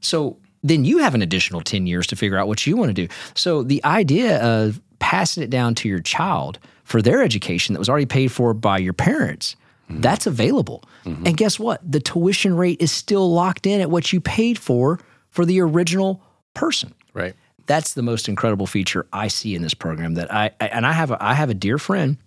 So 0.00 0.38
then 0.64 0.84
you 0.84 0.98
have 0.98 1.14
an 1.14 1.22
additional 1.22 1.60
10 1.60 1.86
years 1.86 2.06
to 2.08 2.16
figure 2.16 2.36
out 2.36 2.48
what 2.48 2.66
you 2.66 2.76
want 2.76 2.88
to 2.88 2.94
do. 2.94 3.06
So 3.34 3.62
the 3.62 3.84
idea 3.84 4.42
of 4.42 4.80
passing 4.98 5.42
it 5.42 5.50
down 5.50 5.74
to 5.76 5.88
your 5.88 6.00
child 6.00 6.58
for 6.82 7.00
their 7.00 7.22
education 7.22 7.74
that 7.74 7.78
was 7.78 7.88
already 7.88 8.06
paid 8.06 8.32
for 8.32 8.52
by 8.54 8.78
your 8.78 8.92
parents, 8.92 9.54
mm-hmm. 9.88 10.00
that's 10.00 10.26
available. 10.26 10.82
Mm-hmm. 11.04 11.26
And 11.26 11.36
guess 11.36 11.60
what? 11.60 11.80
The 11.88 12.00
tuition 12.00 12.56
rate 12.56 12.80
is 12.80 12.90
still 12.90 13.32
locked 13.32 13.66
in 13.66 13.80
at 13.80 13.90
what 13.90 14.12
you 14.12 14.20
paid 14.20 14.58
for 14.58 14.98
for 15.28 15.44
the 15.44 15.60
original 15.60 16.20
person. 16.54 16.92
Right. 17.12 17.34
That's 17.66 17.94
the 17.94 18.02
most 18.02 18.28
incredible 18.28 18.66
feature 18.66 19.06
I 19.12 19.28
see 19.28 19.54
in 19.54 19.62
this 19.62 19.74
program 19.74 20.14
that 20.14 20.32
I, 20.32 20.50
I 20.60 20.66
and 20.66 20.86
I 20.86 20.92
have 20.92 21.10
a, 21.10 21.22
I 21.22 21.34
have 21.34 21.48
a 21.48 21.54
dear 21.54 21.78
friend 21.78 22.18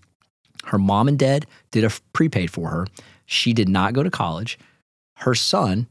her 0.68 0.78
mom 0.78 1.08
and 1.08 1.18
dad 1.18 1.46
did 1.72 1.84
a 1.84 1.92
prepaid 2.14 2.52
for 2.52 2.70
her. 2.70 2.88
She 3.26 3.54
did 3.54 3.70
not 3.70 3.94
go 3.94 4.04
to 4.04 4.12
college. 4.12 4.60
Her 5.16 5.36
son 5.36 5.88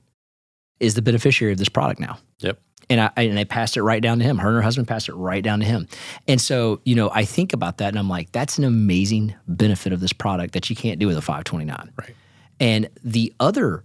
is 0.80 0.94
the 0.94 1.02
beneficiary 1.02 1.52
of 1.52 1.58
this 1.58 1.68
product 1.68 2.00
now. 2.00 2.18
Yep. 2.40 2.60
And 2.88 3.00
I 3.00 3.10
and 3.16 3.36
they 3.36 3.44
passed 3.44 3.76
it 3.76 3.82
right 3.82 4.00
down 4.00 4.18
to 4.20 4.24
him. 4.24 4.38
Her 4.38 4.48
and 4.48 4.56
her 4.56 4.62
husband 4.62 4.86
passed 4.86 5.08
it 5.08 5.14
right 5.14 5.42
down 5.42 5.58
to 5.60 5.66
him. 5.66 5.88
And 6.28 6.40
so, 6.40 6.80
you 6.84 6.94
know, 6.94 7.10
I 7.12 7.24
think 7.24 7.52
about 7.52 7.78
that 7.78 7.88
and 7.88 7.98
I'm 7.98 8.08
like, 8.08 8.30
that's 8.30 8.58
an 8.58 8.64
amazing 8.64 9.34
benefit 9.48 9.92
of 9.92 10.00
this 10.00 10.12
product 10.12 10.54
that 10.54 10.70
you 10.70 10.76
can't 10.76 11.00
do 11.00 11.08
with 11.08 11.16
a 11.16 11.22
529. 11.22 11.92
Right. 11.98 12.14
And 12.60 12.88
the 13.02 13.34
other 13.40 13.82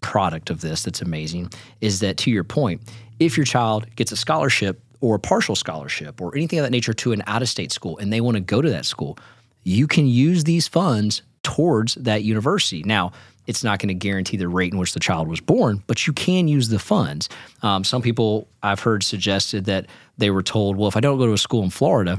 product 0.00 0.50
of 0.50 0.62
this 0.62 0.82
that's 0.82 1.00
amazing 1.00 1.52
is 1.80 2.00
that 2.00 2.16
to 2.18 2.30
your 2.30 2.44
point, 2.44 2.80
if 3.18 3.36
your 3.36 3.46
child 3.46 3.86
gets 3.96 4.12
a 4.12 4.16
scholarship 4.16 4.82
or 5.00 5.14
a 5.14 5.20
partial 5.20 5.54
scholarship 5.54 6.20
or 6.20 6.34
anything 6.34 6.58
of 6.58 6.64
that 6.64 6.70
nature 6.70 6.92
to 6.92 7.12
an 7.12 7.22
out 7.26 7.42
of 7.42 7.48
state 7.48 7.72
school 7.72 7.98
and 7.98 8.12
they 8.12 8.20
want 8.20 8.36
to 8.36 8.40
go 8.40 8.60
to 8.60 8.70
that 8.70 8.86
school, 8.86 9.18
you 9.62 9.86
can 9.86 10.06
use 10.06 10.44
these 10.44 10.66
funds 10.66 11.22
towards 11.42 11.94
that 11.94 12.22
university. 12.22 12.82
Now, 12.82 13.12
it's 13.46 13.64
not 13.64 13.78
going 13.78 13.88
to 13.88 13.94
guarantee 13.94 14.36
the 14.36 14.48
rate 14.48 14.72
in 14.72 14.78
which 14.78 14.92
the 14.94 15.00
child 15.00 15.28
was 15.28 15.40
born, 15.40 15.82
but 15.86 16.06
you 16.06 16.12
can 16.12 16.46
use 16.48 16.68
the 16.68 16.78
funds. 16.78 17.28
Um, 17.62 17.84
some 17.84 18.02
people 18.02 18.48
I've 18.62 18.80
heard 18.80 19.02
suggested 19.02 19.64
that 19.64 19.86
they 20.18 20.30
were 20.30 20.42
told, 20.42 20.76
well, 20.76 20.88
if 20.88 20.96
I 20.96 21.00
don't 21.00 21.18
go 21.18 21.26
to 21.26 21.32
a 21.32 21.38
school 21.38 21.62
in 21.64 21.70
Florida, 21.70 22.18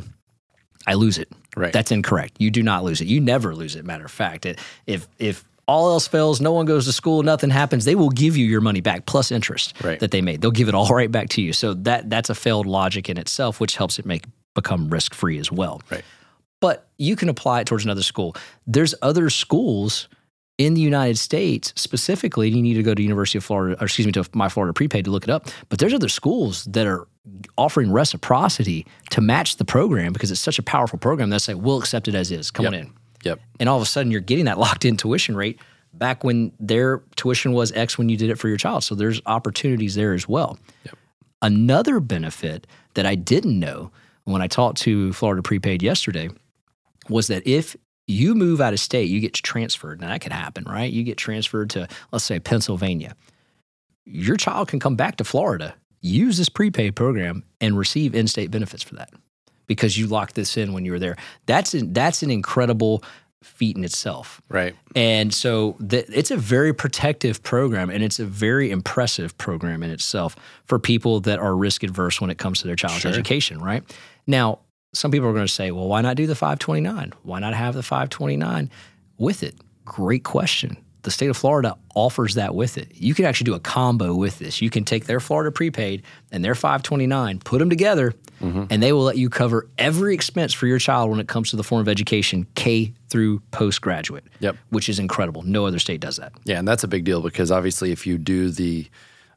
I 0.87 0.95
lose 0.95 1.17
it. 1.17 1.29
Right. 1.55 1.71
That's 1.73 1.91
incorrect. 1.91 2.35
You 2.39 2.49
do 2.49 2.63
not 2.63 2.83
lose 2.83 3.01
it. 3.01 3.07
You 3.07 3.19
never 3.21 3.53
lose 3.55 3.75
it. 3.75 3.85
Matter 3.85 4.05
of 4.05 4.11
fact, 4.11 4.45
it, 4.45 4.59
if 4.87 5.07
if 5.19 5.43
all 5.67 5.91
else 5.91 6.07
fails, 6.07 6.41
no 6.41 6.51
one 6.51 6.65
goes 6.65 6.85
to 6.85 6.91
school, 6.91 7.23
nothing 7.23 7.49
happens, 7.49 7.85
they 7.85 7.95
will 7.95 8.09
give 8.09 8.35
you 8.35 8.45
your 8.45 8.59
money 8.61 8.81
back 8.81 9.05
plus 9.05 9.31
interest 9.31 9.73
Right. 9.83 9.99
that 9.99 10.11
they 10.11 10.21
made. 10.21 10.41
They'll 10.41 10.51
give 10.51 10.67
it 10.67 10.75
all 10.75 10.87
right 11.01 11.11
back 11.11 11.29
to 11.29 11.41
you. 11.41 11.53
So 11.53 11.73
that 11.75 12.09
that's 12.09 12.29
a 12.29 12.35
failed 12.35 12.65
logic 12.65 13.09
in 13.09 13.17
itself, 13.17 13.59
which 13.59 13.75
helps 13.75 13.99
it 13.99 14.05
make 14.05 14.23
become 14.55 14.89
risk 14.89 15.13
free 15.13 15.37
as 15.37 15.51
well. 15.51 15.81
Right. 15.89 16.03
But 16.61 16.87
you 16.97 17.15
can 17.15 17.29
apply 17.29 17.61
it 17.61 17.67
towards 17.67 17.85
another 17.85 18.03
school. 18.03 18.35
There's 18.67 18.93
other 19.01 19.29
schools 19.29 20.07
in 20.65 20.73
the 20.75 20.81
United 20.81 21.17
States 21.17 21.73
specifically. 21.75 22.49
You 22.49 22.61
need 22.61 22.75
to 22.75 22.83
go 22.83 22.93
to 22.93 23.01
University 23.01 23.37
of 23.37 23.43
Florida, 23.43 23.81
or 23.81 23.85
excuse 23.85 24.05
me, 24.05 24.11
to 24.13 24.25
My 24.33 24.49
Florida 24.49 24.73
Prepaid 24.73 25.05
to 25.05 25.11
look 25.11 25.23
it 25.23 25.29
up. 25.29 25.47
But 25.69 25.79
there's 25.79 25.93
other 25.93 26.09
schools 26.09 26.65
that 26.65 26.85
are 26.85 27.07
offering 27.57 27.91
reciprocity 27.91 28.85
to 29.11 29.21
match 29.21 29.57
the 29.57 29.65
program 29.65 30.13
because 30.13 30.31
it's 30.31 30.41
such 30.41 30.59
a 30.59 30.63
powerful 30.63 30.99
program. 30.99 31.29
They'll 31.29 31.39
say, 31.39 31.53
"We'll 31.53 31.79
accept 31.79 32.07
it 32.07 32.15
as 32.15 32.31
is. 32.31 32.51
Come 32.51 32.67
on 32.67 32.73
in." 32.73 32.91
Yep. 33.23 33.39
and 33.59 33.69
all 33.69 33.77
of 33.77 33.83
a 33.83 33.85
sudden 33.85 34.11
you're 34.11 34.19
getting 34.19 34.45
that 34.45 34.57
locked 34.57 34.83
in 34.83 34.97
tuition 34.97 35.35
rate 35.35 35.59
back 35.93 36.23
when 36.23 36.51
their 36.59 37.03
tuition 37.15 37.51
was 37.53 37.71
X 37.73 37.97
when 37.97 38.09
you 38.09 38.17
did 38.17 38.31
it 38.31 38.39
for 38.39 38.47
your 38.47 38.57
child. 38.57 38.83
So 38.83 38.95
there's 38.95 39.21
opportunities 39.27 39.93
there 39.93 40.13
as 40.13 40.27
well. 40.27 40.57
Yep. 40.85 40.97
Another 41.43 41.99
benefit 41.99 42.65
that 42.95 43.05
I 43.05 43.13
didn't 43.15 43.59
know 43.59 43.91
when 44.23 44.41
I 44.41 44.47
talked 44.47 44.79
to 44.79 45.13
Florida 45.13 45.41
Prepaid 45.43 45.83
yesterday 45.83 46.29
was 47.09 47.27
that 47.27 47.45
if 47.45 47.75
you 48.11 48.35
move 48.35 48.61
out 48.61 48.73
of 48.73 48.79
state, 48.79 49.09
you 49.09 49.19
get 49.19 49.33
transferred. 49.33 50.01
Now 50.01 50.09
that 50.09 50.21
could 50.21 50.31
happen, 50.31 50.63
right? 50.65 50.91
You 50.91 51.03
get 51.03 51.17
transferred 51.17 51.69
to, 51.71 51.87
let's 52.11 52.25
say, 52.25 52.39
Pennsylvania. 52.39 53.15
Your 54.05 54.37
child 54.37 54.67
can 54.67 54.79
come 54.79 54.95
back 54.95 55.17
to 55.17 55.23
Florida, 55.23 55.75
use 56.01 56.37
this 56.37 56.49
prepaid 56.49 56.95
program, 56.95 57.43
and 57.59 57.77
receive 57.77 58.15
in 58.15 58.27
state 58.27 58.51
benefits 58.51 58.83
for 58.83 58.95
that 58.95 59.11
because 59.67 59.97
you 59.97 60.07
locked 60.07 60.35
this 60.35 60.57
in 60.57 60.73
when 60.73 60.83
you 60.85 60.91
were 60.91 60.99
there. 60.99 61.15
That's 61.45 61.73
an, 61.73 61.93
that's 61.93 62.23
an 62.23 62.31
incredible 62.31 63.03
feat 63.43 63.75
in 63.75 63.83
itself. 63.83 64.41
Right. 64.49 64.75
And 64.95 65.33
so 65.33 65.75
the, 65.79 66.05
it's 66.15 66.29
a 66.29 66.37
very 66.37 66.73
protective 66.73 67.41
program 67.41 67.89
and 67.89 68.03
it's 68.03 68.19
a 68.19 68.25
very 68.25 68.69
impressive 68.69 69.35
program 69.37 69.81
in 69.81 69.89
itself 69.89 70.35
for 70.65 70.77
people 70.77 71.21
that 71.21 71.39
are 71.39 71.55
risk 71.55 71.83
adverse 71.83 72.21
when 72.21 72.29
it 72.29 72.37
comes 72.37 72.59
to 72.61 72.67
their 72.67 72.75
child's 72.75 73.01
Sure. 73.01 73.11
education, 73.11 73.59
right? 73.59 73.83
Now, 74.27 74.59
some 74.93 75.11
people 75.11 75.27
are 75.27 75.33
going 75.33 75.47
to 75.47 75.51
say, 75.51 75.71
well, 75.71 75.87
why 75.87 76.01
not 76.01 76.17
do 76.17 76.27
the 76.27 76.35
529? 76.35 77.13
Why 77.23 77.39
not 77.39 77.53
have 77.53 77.73
the 77.73 77.83
529 77.83 78.69
with 79.17 79.43
it? 79.43 79.55
Great 79.85 80.23
question. 80.23 80.77
The 81.03 81.11
state 81.11 81.29
of 81.29 81.37
Florida 81.37 81.77
offers 81.95 82.35
that 82.35 82.53
with 82.53 82.77
it. 82.77 82.91
You 82.93 83.15
can 83.15 83.25
actually 83.25 83.45
do 83.45 83.55
a 83.55 83.59
combo 83.59 84.13
with 84.13 84.37
this. 84.37 84.61
You 84.61 84.69
can 84.69 84.85
take 84.85 85.05
their 85.05 85.19
Florida 85.19 85.51
prepaid 85.51 86.03
and 86.31 86.45
their 86.45 86.53
529, 86.53 87.39
put 87.39 87.57
them 87.57 87.71
together, 87.71 88.13
mm-hmm. 88.39 88.65
and 88.69 88.83
they 88.83 88.93
will 88.93 89.03
let 89.03 89.17
you 89.17 89.27
cover 89.27 89.67
every 89.79 90.13
expense 90.13 90.53
for 90.53 90.67
your 90.67 90.77
child 90.77 91.09
when 91.09 91.19
it 91.19 91.27
comes 91.27 91.49
to 91.49 91.55
the 91.55 91.63
form 91.63 91.81
of 91.81 91.89
education, 91.89 92.45
K 92.53 92.93
through 93.09 93.39
postgraduate. 93.49 94.25
Yep. 94.41 94.57
Which 94.69 94.89
is 94.89 94.99
incredible. 94.99 95.41
No 95.41 95.65
other 95.65 95.79
state 95.79 96.01
does 96.01 96.17
that. 96.17 96.33
Yeah, 96.43 96.59
and 96.59 96.67
that's 96.67 96.83
a 96.83 96.87
big 96.87 97.03
deal 97.03 97.21
because 97.21 97.51
obviously, 97.51 97.91
if 97.91 98.05
you 98.05 98.19
do 98.19 98.51
the 98.51 98.87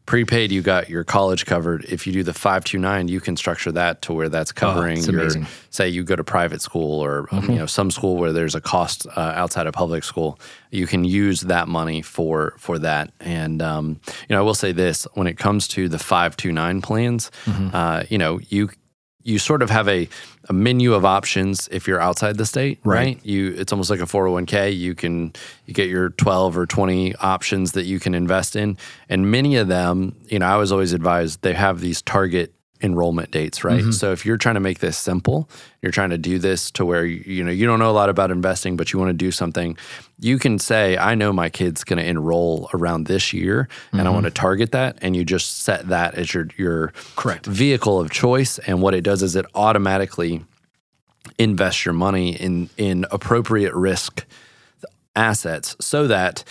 prepaid, 0.06 0.52
you 0.52 0.62
got 0.62 0.88
your 0.88 1.04
college 1.04 1.46
covered. 1.46 1.84
If 1.84 2.06
you 2.06 2.12
do 2.12 2.22
the 2.22 2.34
five 2.34 2.64
two 2.64 2.78
nine, 2.78 3.08
you 3.08 3.20
can 3.20 3.36
structure 3.36 3.72
that 3.72 4.02
to 4.02 4.12
where 4.12 4.28
that's 4.28 4.52
covering 4.52 4.98
it's 4.98 5.08
your. 5.08 5.30
Say 5.70 5.88
you 5.88 6.04
go 6.04 6.16
to 6.16 6.24
private 6.24 6.62
school 6.62 7.00
or 7.00 7.28
um, 7.32 7.50
you 7.50 7.56
know 7.56 7.66
some 7.66 7.90
school 7.90 8.16
where 8.16 8.32
there's 8.32 8.54
a 8.54 8.60
cost 8.60 9.06
uh, 9.16 9.32
outside 9.34 9.66
of 9.66 9.74
public 9.74 10.04
school, 10.04 10.38
you 10.70 10.86
can 10.86 11.04
use 11.04 11.40
that 11.42 11.68
money 11.68 12.02
for 12.02 12.54
for 12.58 12.78
that. 12.78 13.12
And 13.20 13.62
um, 13.62 14.00
you 14.28 14.34
know, 14.34 14.38
I 14.38 14.42
will 14.42 14.54
say 14.54 14.72
this: 14.72 15.06
when 15.14 15.26
it 15.26 15.38
comes 15.38 15.68
to 15.68 15.88
the 15.88 15.98
five 15.98 16.36
two 16.36 16.52
nine 16.52 16.82
plans, 16.82 17.30
uh, 17.72 18.04
you 18.08 18.18
know, 18.18 18.40
you 18.48 18.70
you 19.24 19.38
sort 19.38 19.62
of 19.62 19.70
have 19.70 19.88
a, 19.88 20.08
a 20.48 20.52
menu 20.52 20.94
of 20.94 21.04
options 21.04 21.68
if 21.72 21.88
you're 21.88 22.00
outside 22.00 22.36
the 22.36 22.46
state, 22.46 22.78
Right. 22.84 22.96
right? 23.16 23.20
You 23.26 23.54
it's 23.56 23.72
almost 23.72 23.90
like 23.90 24.00
a 24.00 24.04
401k. 24.04 24.76
You 24.76 24.94
can 24.94 25.32
you 25.66 25.74
get 25.74 25.88
your 25.88 26.10
12 26.10 26.56
or 26.56 26.66
20 26.66 27.14
options 27.16 27.72
that 27.72 27.84
you 27.84 27.98
can 27.98 28.14
invest 28.14 28.54
in, 28.54 28.76
and 29.08 29.30
many 29.30 29.56
of 29.56 29.66
them, 29.68 30.14
you 30.28 30.38
know, 30.38 30.46
I 30.46 30.56
was 30.56 30.70
always 30.70 30.92
advised 30.92 31.42
they 31.42 31.54
have 31.54 31.80
these 31.80 32.00
target 32.02 32.53
enrollment 32.82 33.30
dates, 33.30 33.64
right? 33.64 33.80
Mm-hmm. 33.80 33.92
So 33.92 34.12
if 34.12 34.26
you're 34.26 34.36
trying 34.36 34.56
to 34.56 34.60
make 34.60 34.80
this 34.80 34.98
simple, 34.98 35.48
you're 35.80 35.92
trying 35.92 36.10
to 36.10 36.18
do 36.18 36.38
this 36.38 36.70
to 36.72 36.84
where 36.84 37.06
you, 37.06 37.42
know 37.42 37.50
you 37.50 37.66
don't 37.66 37.78
know 37.78 37.90
a 37.90 37.92
lot 37.92 38.08
about 38.08 38.30
investing, 38.30 38.76
but 38.76 38.92
you 38.92 38.98
want 38.98 39.08
to 39.08 39.14
do 39.14 39.30
something, 39.30 39.76
you 40.18 40.38
can 40.38 40.58
say, 40.58 40.98
I 40.98 41.14
know 41.14 41.32
my 41.32 41.48
kid's 41.48 41.84
going 41.84 41.98
to 41.98 42.06
enroll 42.06 42.68
around 42.74 43.06
this 43.06 43.32
year, 43.32 43.68
and 43.92 44.00
I 44.00 44.04
mm-hmm. 44.04 44.14
want 44.14 44.24
to 44.24 44.30
target 44.30 44.72
that, 44.72 44.98
and 45.00 45.16
you 45.16 45.24
just 45.24 45.62
set 45.62 45.88
that 45.88 46.14
as 46.14 46.34
your 46.34 46.48
your 46.56 46.92
Correct. 47.16 47.46
vehicle 47.46 48.00
of 48.00 48.10
choice. 48.10 48.58
And 48.58 48.82
what 48.82 48.94
it 48.94 49.02
does 49.02 49.22
is 49.22 49.36
it 49.36 49.46
automatically 49.54 50.44
invests 51.38 51.84
your 51.84 51.94
money 51.94 52.34
in 52.34 52.68
in 52.76 53.06
appropriate 53.10 53.74
risk 53.74 54.26
assets 55.16 55.76
so 55.80 56.06
that 56.08 56.44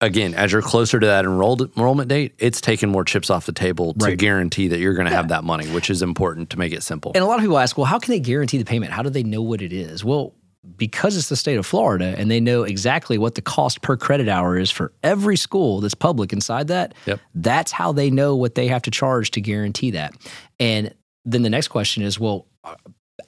again 0.00 0.34
as 0.34 0.52
you're 0.52 0.62
closer 0.62 1.00
to 1.00 1.06
that 1.06 1.24
enrolled 1.24 1.70
enrollment 1.76 2.08
date 2.08 2.34
it's 2.38 2.60
taking 2.60 2.90
more 2.90 3.04
chips 3.04 3.30
off 3.30 3.46
the 3.46 3.52
table 3.52 3.94
to 3.94 4.04
Right. 4.06 4.18
guarantee 4.18 4.68
that 4.68 4.78
you're 4.78 4.94
going 4.94 5.06
to 5.08 5.14
have 5.14 5.28
that 5.28 5.42
money 5.44 5.66
which 5.68 5.88
is 5.90 6.02
important 6.02 6.50
to 6.50 6.58
make 6.58 6.72
it 6.72 6.82
simple 6.82 7.12
And 7.14 7.24
a 7.24 7.26
lot 7.26 7.36
of 7.36 7.40
people 7.40 7.58
ask, 7.58 7.76
well, 7.78 7.86
how 7.86 7.98
can 7.98 8.12
they 8.12 8.20
guarantee 8.20 8.58
the 8.58 8.64
payment? 8.64 8.92
How 8.92 9.02
do 9.02 9.08
they 9.10 9.22
know 9.22 9.40
what 9.42 9.62
it 9.62 9.72
is? 9.72 10.04
Well, 10.04 10.34
because 10.76 11.16
it's 11.16 11.28
the 11.28 11.36
state 11.36 11.56
of 11.58 11.64
Florida 11.64 12.14
and 12.18 12.30
they 12.30 12.40
know 12.40 12.64
exactly 12.64 13.16
what 13.18 13.36
the 13.36 13.40
cost 13.42 13.80
per 13.82 13.96
credit 13.96 14.28
hour 14.28 14.58
is 14.58 14.70
for 14.70 14.92
every 15.02 15.36
school 15.36 15.80
that's 15.80 15.94
public 15.94 16.32
inside 16.32 16.66
that, 16.68 16.92
Yep. 17.06 17.20
that's 17.36 17.72
how 17.72 17.92
they 17.92 18.10
know 18.10 18.34
what 18.36 18.54
they 18.56 18.66
have 18.68 18.82
to 18.82 18.90
charge 18.90 19.30
to 19.32 19.40
guarantee 19.40 19.92
that. 19.92 20.12
And 20.60 20.92
then 21.24 21.42
the 21.42 21.50
next 21.50 21.68
question 21.68 22.02
is, 22.02 22.18
well, 22.20 22.46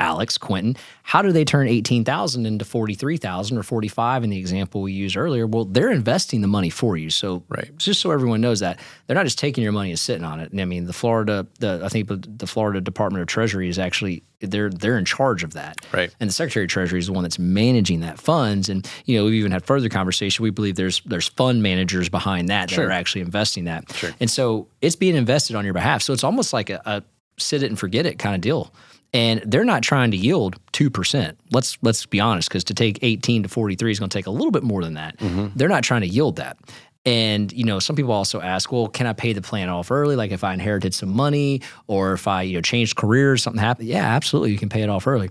Alex, 0.01 0.39
Quinton, 0.39 0.77
how 1.03 1.23
do 1.23 1.33
they 1.33 1.45
turn 1.45 1.67
18,000 1.69 2.47
into 2.47 2.65
43,000 2.65 3.59
or 3.59 3.63
45 3.63 4.25
in 4.25 4.31
the 4.31 4.39
example 4.39 4.83
we 4.83 4.93
used 4.93 5.17
earlier? 5.17 5.47
Well, 5.47 5.65
they're 5.65 5.91
investing 5.91 6.41
the 6.41 6.47
money 6.49 6.71
for 6.71 6.97
you. 6.97 7.11
So 7.11 7.43
Right. 7.49 7.77
just 7.79 8.01
so 8.01 8.11
everyone 8.11 8.41
knows 8.41 8.61
that 8.61 8.79
they're 9.07 9.17
not 9.17 9.25
just 9.25 9.39
taking 9.39 9.63
your 9.65 9.73
money 9.73 9.91
and 9.91 9.99
sitting 9.99 10.25
on 10.25 10.41
it. 10.41 10.53
And 10.53 10.61
I 10.61 10.65
mean, 10.65 10.85
the 10.85 10.93
Florida, 10.93 11.47
the 11.59 11.81
I 11.85 11.89
think 11.89 12.09
the 12.09 12.47
Florida 12.47 12.81
Department 12.81 13.23
of 13.23 13.29
Treasury 13.29 13.69
is 13.69 13.79
actually 13.79 14.23
they're 14.41 14.71
they're 14.71 14.99
in 14.99 15.05
charge 15.05 15.43
of 15.43 15.55
that. 15.55 15.85
Right. 15.93 16.15
And 16.21 16.29
the 16.31 16.35
Secretary 16.35 16.65
of 16.65 16.71
Treasury 16.71 17.01
is 17.01 17.07
the 17.07 17.13
one 17.13 17.23
that's 17.25 17.39
managing 17.41 18.01
that 18.01 18.21
funds. 18.21 18.69
And 18.69 18.89
you 19.05 19.19
know, 19.19 19.25
we've 19.25 19.35
even 19.35 19.51
had 19.51 19.67
further 19.67 19.89
conversation. 19.89 20.43
We 20.45 20.51
believe 20.51 20.77
there's 20.77 21.01
there's 21.07 21.29
fund 21.29 21.63
managers 21.63 22.09
behind 22.09 22.49
that 22.51 22.69
that 22.71 22.79
are 22.79 22.91
actually 22.91 23.23
investing 23.23 23.65
that. 23.65 23.93
Sure. 23.93 24.11
And 24.21 24.31
so 24.31 24.69
it's 24.81 24.97
being 24.97 25.17
invested 25.17 25.57
on 25.57 25.65
your 25.65 25.75
behalf. 25.75 26.03
So 26.03 26.13
it's 26.13 26.23
almost 26.25 26.53
like 26.53 26.71
a, 26.71 26.81
a 26.87 27.03
sit 27.39 27.63
it 27.63 27.67
and 27.67 27.79
forget 27.79 28.07
it 28.07 28.19
kind 28.19 28.35
of 28.35 28.41
deal. 28.41 28.73
And 29.14 29.42
they're 29.47 29.64
not 29.64 29.83
trying 29.83 30.11
to 30.11 30.16
yield 30.18 30.57
two 30.73 30.90
percent. 30.90 31.38
Let's 31.51 31.79
let's 31.81 32.05
be 32.05 32.21
honest, 32.21 32.49
because 32.49 32.64
to 32.64 32.75
take 32.75 32.99
eighteen 33.03 33.42
to 33.42 33.49
forty 33.49 33.75
three 33.75 33.90
is 33.90 33.99
going 33.99 34.11
to 34.11 34.18
take 34.18 34.27
a 34.27 34.31
little 34.31 34.51
bit 34.51 34.62
more 34.62 34.85
than 34.85 34.94
that. 34.94 35.16
Mm-hmm. 35.18 35.57
They're 35.57 35.68
not 35.68 35.83
trying 35.83 36.03
to 36.03 36.07
yield 36.07 36.37
that. 36.37 36.59
And 37.07 37.51
you 37.53 37.64
know, 37.64 37.79
some 37.79 37.97
people 37.97 38.12
also 38.12 38.42
ask, 38.42 38.71
well, 38.71 38.87
can 38.87 39.07
I 39.07 39.14
pay 39.14 39.33
the 39.33 39.40
plan 39.40 39.71
off 39.71 39.90
early? 39.90 40.14
Like 40.14 40.31
if 40.31 40.44
I 40.44 40.53
inherited 40.53 40.92
some 40.92 41.09
money, 41.09 41.62
or 41.87 42.12
if 42.12 42.29
I 42.29 42.42
you 42.42 42.57
know 42.57 42.61
changed 42.61 42.97
careers, 42.97 43.42
something 43.42 43.61
happened. 43.61 43.88
Yeah, 43.88 44.05
absolutely, 44.05 44.53
you 44.53 44.59
can 44.59 44.68
pay 44.68 44.83
it 44.83 44.90
off 44.90 45.07
early. 45.07 45.31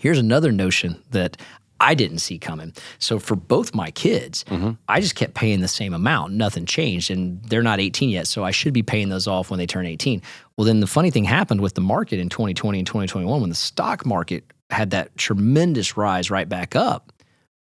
Here's 0.00 0.18
another 0.18 0.50
notion 0.50 1.00
that 1.12 1.36
I 1.80 1.94
didn't 1.94 2.18
see 2.18 2.38
coming. 2.38 2.72
So 2.98 3.18
for 3.18 3.36
both 3.36 3.74
my 3.74 3.90
kids, 3.90 4.44
I 4.88 5.00
just 5.00 5.14
kept 5.14 5.34
paying 5.34 5.60
the 5.60 5.68
same 5.68 5.92
amount. 5.92 6.32
Nothing 6.32 6.66
changed. 6.66 7.10
And 7.10 7.42
they're 7.44 7.62
not 7.62 7.80
18 7.80 8.10
yet. 8.10 8.26
So 8.26 8.44
I 8.44 8.50
should 8.52 8.72
be 8.72 8.82
paying 8.82 9.08
those 9.08 9.26
off 9.26 9.50
when 9.50 9.58
they 9.58 9.66
turn 9.66 9.86
18. 9.86 10.22
Well, 10.56 10.64
then 10.64 10.80
the 10.80 10.86
funny 10.86 11.10
thing 11.10 11.24
happened 11.24 11.60
with 11.60 11.74
the 11.74 11.80
market 11.80 12.18
in 12.20 12.28
2020 12.28 12.78
and 12.78 12.86
2021 12.86 13.40
when 13.40 13.50
the 13.50 13.56
stock 13.56 14.06
market 14.06 14.44
had 14.70 14.90
that 14.90 15.16
tremendous 15.16 15.96
rise 15.96 16.30
right 16.30 16.48
back 16.48 16.76
up. 16.76 17.12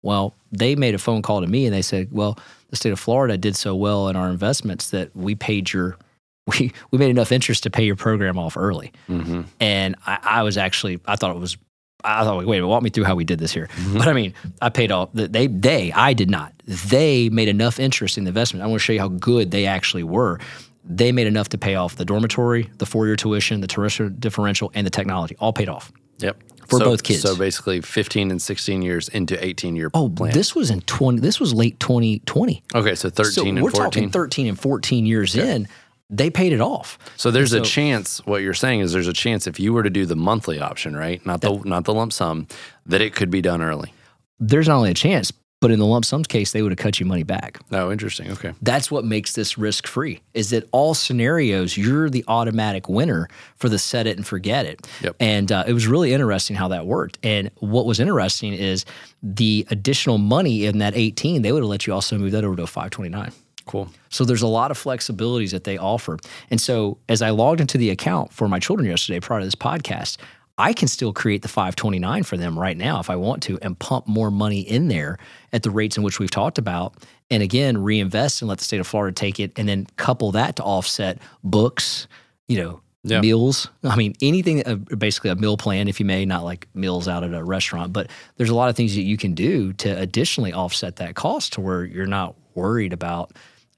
Well, 0.04 0.36
they 0.52 0.76
made 0.76 0.96
a 0.96 1.00
phone 1.00 1.22
call 1.22 1.42
to 1.42 1.48
me 1.48 1.66
and 1.66 1.74
they 1.74 1.82
said, 1.82 2.10
Well, 2.12 2.38
the 2.70 2.76
state 2.76 2.92
of 2.92 3.00
Florida 3.00 3.38
did 3.38 3.56
so 3.56 3.76
well 3.76 4.10
in 4.10 4.16
our 4.16 4.30
investments 4.30 4.90
that 4.92 5.16
we 5.16 5.36
paid 5.36 5.72
your 5.72 5.98
we 6.60 6.74
we 6.92 6.98
made 6.98 7.10
enough 7.10 7.32
interest 7.32 7.64
to 7.64 7.70
pay 7.70 7.86
your 7.86 7.96
program 7.96 8.38
off 8.38 8.58
early. 8.58 8.92
mm-hmm. 9.10 9.42
And 9.60 9.96
I, 10.06 10.20
I 10.22 10.44
was 10.44 10.58
actually 10.58 11.00
I 11.06 11.16
thought 11.16 11.36
it 11.36 11.40
was 11.40 11.58
I 12.04 12.24
thought 12.24 12.46
wait 12.46 12.62
walk 12.62 12.84
me 12.84 12.90
through 12.90 13.06
how 13.06 13.16
we 13.16 13.24
did 13.24 13.40
this 13.40 13.52
here. 13.54 13.68
Mm-hmm. 13.76 13.98
But 13.98 14.08
I 14.08 14.14
mean, 14.14 14.34
I 14.62 14.70
paid 14.70 14.92
all 14.92 15.10
they 15.14 15.48
they 15.48 15.92
I 15.92 16.14
did 16.14 16.30
not. 16.30 16.54
They 16.66 17.30
made 17.30 17.48
enough 17.48 17.80
interest 17.80 18.18
in 18.18 18.24
the 18.26 18.30
investment. 18.30 18.64
I 18.64 18.68
want 18.68 18.80
to 18.82 18.84
show 18.86 18.94
you 18.94 19.00
how 19.00 19.08
good 19.10 19.52
they 19.52 19.66
actually 19.66 20.04
were. 20.04 20.40
They 20.86 21.12
made 21.14 21.28
enough 21.28 21.50
to 21.50 21.58
pay 21.58 21.76
off 21.76 21.96
the 21.96 22.04
dormitory, 22.06 22.70
the 22.78 22.86
four 22.86 23.06
year 23.08 23.16
tuition, 23.16 23.62
the 23.62 23.68
terrestrial 23.68 24.12
differential, 24.12 24.72
and 24.74 24.86
the 24.86 24.92
technology. 24.92 25.36
All 25.40 25.54
paid 25.54 25.70
off. 25.70 25.92
yep 26.20 26.38
For 26.68 26.80
So- 26.80 26.86
both 26.86 27.04
kids. 27.04 27.22
so 27.22 27.36
basically 27.38 27.80
15 27.82 28.32
and 28.32 28.42
16 28.42 28.82
years 28.82 29.08
into 29.10 29.42
18 29.44 29.76
year 29.78 29.90
Oh, 29.94 30.10
plan 30.10 30.34
this 30.34 30.54
was 30.56 30.70
in 30.72 30.82
twenty. 30.82 31.20
This 31.22 31.40
was 31.40 31.54
late 31.54 31.80
twenty 31.80 32.20
twenty. 32.26 32.64
okay 32.76 32.96
so 32.96 33.10
13 33.10 33.32
So 33.34 33.46
and 33.48 33.62
we're 33.64 33.72
14 33.72 33.84
talking 33.84 34.10
thirteen 34.10 34.48
and 34.48 34.60
fourteen 34.60 35.06
years 35.06 35.36
in. 35.36 35.68
They 36.10 36.30
paid 36.30 36.54
it 36.54 36.62
off. 36.62 37.00
So 37.18 37.32
there's 37.32 37.54
a 37.54 37.62
chance. 37.62 38.20
What 38.26 38.42
you're 38.42 38.54
saying 38.54 38.82
is 38.82 38.92
there's 38.94 39.08
a 39.08 39.14
chance 39.14 39.48
if 39.48 39.60
you 39.60 39.74
were 39.74 39.84
to 39.84 39.90
do 39.90 40.06
the 40.06 40.16
monthly 40.16 40.60
option, 40.60 40.96
right? 40.96 41.26
Not 41.26 41.42
the 41.42 41.60
not 41.66 41.86
the 41.86 41.94
lump 41.94 42.14
sum, 42.14 42.48
that 42.86 43.02
it 43.02 43.16
could 43.16 43.30
be 43.32 43.42
done 43.42 43.62
early. 43.62 43.94
There's 44.40 44.68
not 44.68 44.78
only 44.78 44.92
a 44.92 44.96
chance, 44.96 45.32
But 45.62 45.72
in 45.72 45.80
the 45.80 45.86
lump 45.86 46.04
sums 46.04 46.28
case, 46.28 46.52
they 46.52 46.62
would 46.62 46.74
have 46.74 46.78
cut 46.78 47.00
you 47.00 47.06
money 47.06 47.24
back. 47.24 47.58
Oh, 47.72 47.90
interesting. 47.90 48.30
Okay. 48.32 48.52
That's 48.62 48.92
what 48.92 49.06
makes 49.06 49.32
this 49.32 49.58
risk 49.58 49.88
free. 49.88 50.20
Is 50.34 50.50
that 50.50 50.68
all 50.74 50.94
scenarios 50.94 51.78
you're 51.78 52.10
the 52.10 52.26
automatic 52.28 52.90
winner 52.90 53.30
for 53.56 53.70
the 53.70 53.80
set 53.80 54.06
it 54.06 54.18
and 54.18 54.28
forget 54.28 54.66
it. 54.66 54.86
Yep. 55.02 55.16
And 55.22 55.52
uh, 55.54 55.64
it 55.66 55.72
was 55.72 55.88
really 55.88 56.12
interesting 56.12 56.58
how 56.58 56.68
that 56.68 56.86
worked. 56.86 57.18
And 57.24 57.50
what 57.60 57.86
was 57.86 58.02
interesting 58.02 58.52
is 58.52 58.84
the 59.24 59.66
additional 59.72 60.18
money 60.18 60.66
in 60.66 60.80
that 60.80 60.96
18, 60.98 61.44
they 61.44 61.54
would 61.54 61.64
have 61.64 61.70
let 61.70 61.88
you 61.88 61.94
also 61.94 62.18
move 62.18 62.34
that 62.34 62.44
over 62.44 62.58
to 62.58 62.64
a 62.64 62.68
529. 62.68 63.32
Cool. 63.66 63.90
So 64.10 64.26
there's 64.26 64.42
a 64.42 64.48
lot 64.48 64.72
of 64.72 64.78
flexibilities 64.78 65.52
that 65.52 65.64
they 65.64 65.78
offer. 65.78 66.18
And 66.50 66.60
so 66.60 66.98
as 67.08 67.22
I 67.22 67.30
logged 67.30 67.62
into 67.62 67.78
the 67.78 67.90
account 67.90 68.34
for 68.34 68.48
my 68.48 68.60
children 68.60 68.88
yesterday 68.90 69.20
prior 69.20 69.40
to 69.40 69.46
this 69.46 69.56
podcast, 69.56 70.18
I 70.58 70.74
can 70.74 70.88
still 70.88 71.14
create 71.14 71.42
the 71.42 71.48
529 71.48 72.24
for 72.24 72.38
them 72.38 72.60
right 72.60 72.78
now 72.78 73.00
if 73.00 73.10
I 73.10 73.16
want 73.16 73.42
to 73.44 73.58
and 73.62 73.78
pump 73.80 74.08
more 74.08 74.30
money 74.30 74.62
in 74.62 74.88
there 74.88 75.18
at 75.52 75.64
the 75.64 75.72
rates 75.72 75.98
in 75.98 76.04
which 76.04 76.20
we've 76.20 76.30
talked 76.30 76.58
about. 76.60 76.96
And 77.32 77.42
again, 77.42 77.78
reinvest 77.82 78.42
and 78.42 78.50
let 78.50 78.60
the 78.60 78.64
state 78.64 78.80
of 78.80 78.86
Florida 78.86 79.16
take 79.16 79.40
it 79.40 79.52
and 79.58 79.68
then 79.68 79.88
couple 79.96 80.32
that 80.34 80.58
to 80.58 80.64
offset 80.64 81.18
books, 81.44 82.08
you 82.48 82.62
know, 82.62 82.82
Yeah. 83.06 83.20
meals. 83.22 83.68
I 83.84 83.96
mean, 83.96 84.14
anything, 84.22 84.66
uh, 84.66 84.76
basically 84.76 85.30
a 85.32 85.36
meal 85.36 85.58
plan, 85.58 85.88
if 85.88 86.00
you 86.00 86.06
may, 86.06 86.24
not 86.24 86.44
like 86.44 86.68
meals 86.74 87.08
out 87.08 87.24
at 87.24 87.34
a 87.34 87.44
restaurant, 87.44 87.92
but 87.92 88.10
there's 88.38 88.50
a 88.52 88.56
lot 88.56 88.70
of 88.70 88.76
things 88.78 88.94
that 88.96 89.02
you 89.02 89.18
can 89.18 89.34
do 89.34 89.74
to 89.74 89.90
additionally 90.00 90.54
offset 90.54 90.98
that 90.98 91.16
cost 91.16 91.54
to 91.54 91.62
where 91.62 91.84
you're 91.84 92.06
not 92.06 92.36
worried 92.56 92.94
about 92.94 93.32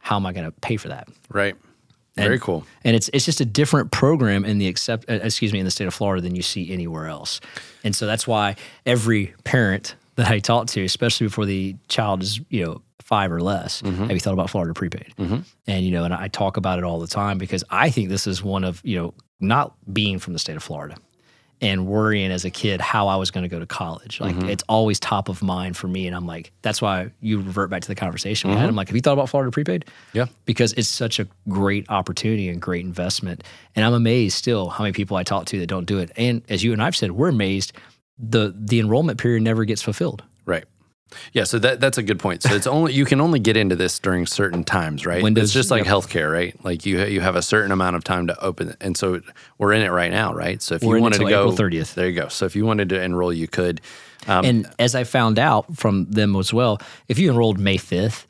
how 0.06 0.18
am 0.18 0.26
I 0.28 0.34
going 0.34 0.46
to 0.46 0.52
pay 0.52 0.78
for 0.78 0.90
that. 0.90 1.08
Right. 1.30 1.56
Very 2.16 2.40
cool. 2.40 2.64
And 2.84 2.96
it's 2.96 3.10
it's 3.12 3.26
just 3.26 3.42
a 3.42 3.46
different 3.46 3.92
program 3.92 4.46
in 4.46 4.58
the 4.60 4.68
accept 4.68 5.10
uh, 5.10 5.16
excuse 5.16 5.52
me 5.52 5.60
in 5.60 5.66
the 5.66 5.72
state 5.72 5.88
of 5.88 5.94
Florida 5.94 6.22
than 6.22 6.34
you 6.36 6.44
see 6.44 6.72
anywhere 6.72 7.08
else. 7.08 7.42
And 7.84 7.94
so 7.94 8.06
that's 8.06 8.26
why 8.26 8.56
every 8.86 9.34
parent 9.44 9.96
that 10.16 10.30
I 10.30 10.40
talk 10.40 10.68
to, 10.68 10.84
especially 10.86 11.28
before 11.28 11.46
the 11.46 11.76
child 11.90 12.24
is 12.24 12.40
you 12.50 12.64
know 12.64 12.82
five 13.02 13.34
or 13.34 13.42
less, 13.42 13.82
have 13.82 14.12
you 14.12 14.20
thought 14.20 14.34
about 14.34 14.50
Florida 14.50 14.74
prepaid? 14.74 15.14
And 15.68 15.84
you 15.84 15.92
know, 15.92 16.06
and 16.06 16.14
I 16.14 16.30
talk 16.30 16.56
about 16.56 16.78
it 16.78 16.86
all 16.86 17.00
the 17.00 17.08
time 17.08 17.38
because 17.38 17.66
I 17.70 17.90
think 17.90 18.08
this 18.08 18.28
is 18.28 18.42
one 18.42 18.64
of 18.64 18.82
you 18.86 18.98
know 18.98 19.14
not 19.42 19.74
being 19.92 20.20
from 20.20 20.32
the 20.34 20.40
state 20.40 20.56
of 20.56 20.64
Florida 20.64 20.96
and 21.62 21.88
worrying 21.88 22.32
as 22.32 22.46
a 22.46 22.50
kid 22.50 22.82
how 22.82 23.08
I 23.08 23.16
was 23.16 23.32
going 23.32 23.44
to 23.44 23.50
go 23.50 23.60
to 23.60 23.66
college. 23.66 24.20
Like 24.20 24.36
mm-hmm. 24.36 24.50
it's 24.50 24.64
always 24.68 25.00
top 25.00 25.30
of 25.30 25.42
mind 25.42 25.78
for 25.78 25.88
me. 25.88 26.06
And 26.08 26.16
I'm 26.16 26.28
like, 26.28 26.52
that's 26.62 26.82
why 26.82 27.12
you 27.22 27.38
revert 27.38 27.70
back 27.70 27.82
to 27.82 27.88
the 27.88 27.96
conversation 27.96 28.50
we 28.50 28.56
had. 28.56 28.64
Mm-hmm. 28.64 28.70
I'm 28.70 28.76
like, 28.76 28.88
have 28.90 28.96
you 28.96 29.02
thought 29.02 29.14
about 29.14 29.30
Florida 29.30 29.52
prepaid? 29.52 29.86
Yeah. 30.14 30.26
Because 30.46 30.74
it's 30.74 30.90
such 30.90 31.20
a 31.20 31.28
great 31.48 31.90
opportunity 31.90 32.50
and 32.50 32.62
great 32.62 32.84
investment. 32.84 33.44
And 33.76 33.86
I'm 33.86 33.94
amazed 33.94 34.36
still 34.38 34.70
how 34.70 34.84
many 34.84 34.94
people 34.94 35.18
I 35.18 35.24
talk 35.24 35.46
to 35.48 35.60
that 35.60 35.68
don't 35.68 35.86
do 35.86 36.00
it. 36.00 36.12
And 36.18 36.42
as 36.50 36.64
you 36.64 36.74
and 36.74 36.82
I've 36.82 36.96
said, 36.96 37.12
we're 37.12 37.30
amazed 37.30 37.74
the 38.18 38.54
the 38.58 38.80
enrollment 38.80 39.20
period 39.20 39.44
never 39.44 39.66
gets 39.66 39.82
fulfilled. 39.82 40.24
Right. 40.46 40.66
Yeah, 41.34 41.44
so 41.44 41.60
that 41.60 41.80
that's 41.80 41.98
a 41.98 42.04
good 42.04 42.20
point. 42.20 42.44
So 42.44 42.54
it's 42.54 42.68
only 42.68 42.94
you 42.94 43.06
can 43.06 43.22
only 43.22 43.40
get 43.40 43.56
into 43.56 43.76
this 43.76 44.00
during 44.00 44.26
certain 44.26 44.64
times, 44.64 45.06
right? 45.06 45.24
Windows- 45.24 45.46
it's 45.46 45.54
just 45.54 45.72
like 45.72 45.86
yep. 45.86 45.94
healthcare, 45.94 46.32
right? 46.32 46.56
Like 46.66 46.86
you 46.86 47.04
you 47.06 47.22
have 47.22 47.36
a 47.36 47.42
certain 47.42 47.72
amount 47.72 47.96
of 47.96 48.04
time 48.04 48.28
to 48.28 48.40
open, 48.44 48.70
it. 48.70 48.78
and 48.82 48.98
so 48.98 49.22
we're 49.58 49.74
in 49.74 49.82
it 49.82 49.92
right 49.92 50.12
now, 50.12 50.34
right? 50.34 50.62
So 50.62 50.76
if 50.76 50.84
We're 50.84 50.98
you 50.98 51.04
wanted 51.04 51.20
to 51.20 51.30
go, 51.30 51.52
April 51.52 51.70
30th. 51.70 51.94
there 51.94 52.08
you 52.10 52.20
go. 52.20 52.28
So 52.28 52.46
if 52.46 52.56
you 52.56 52.66
wanted 52.66 52.90
to 52.90 53.02
enroll, 53.02 53.32
you 53.32 53.48
could. 53.48 53.82
Um, 54.28 54.46
and 54.46 54.68
as 54.80 54.96
I 54.96 55.04
found 55.04 55.38
out 55.38 55.78
from 55.78 56.06
them 56.10 56.36
as 56.36 56.52
well, 56.52 56.82
if 57.08 57.20
you 57.20 57.30
enrolled 57.30 57.60
May 57.60 57.78
5th, 57.78 58.26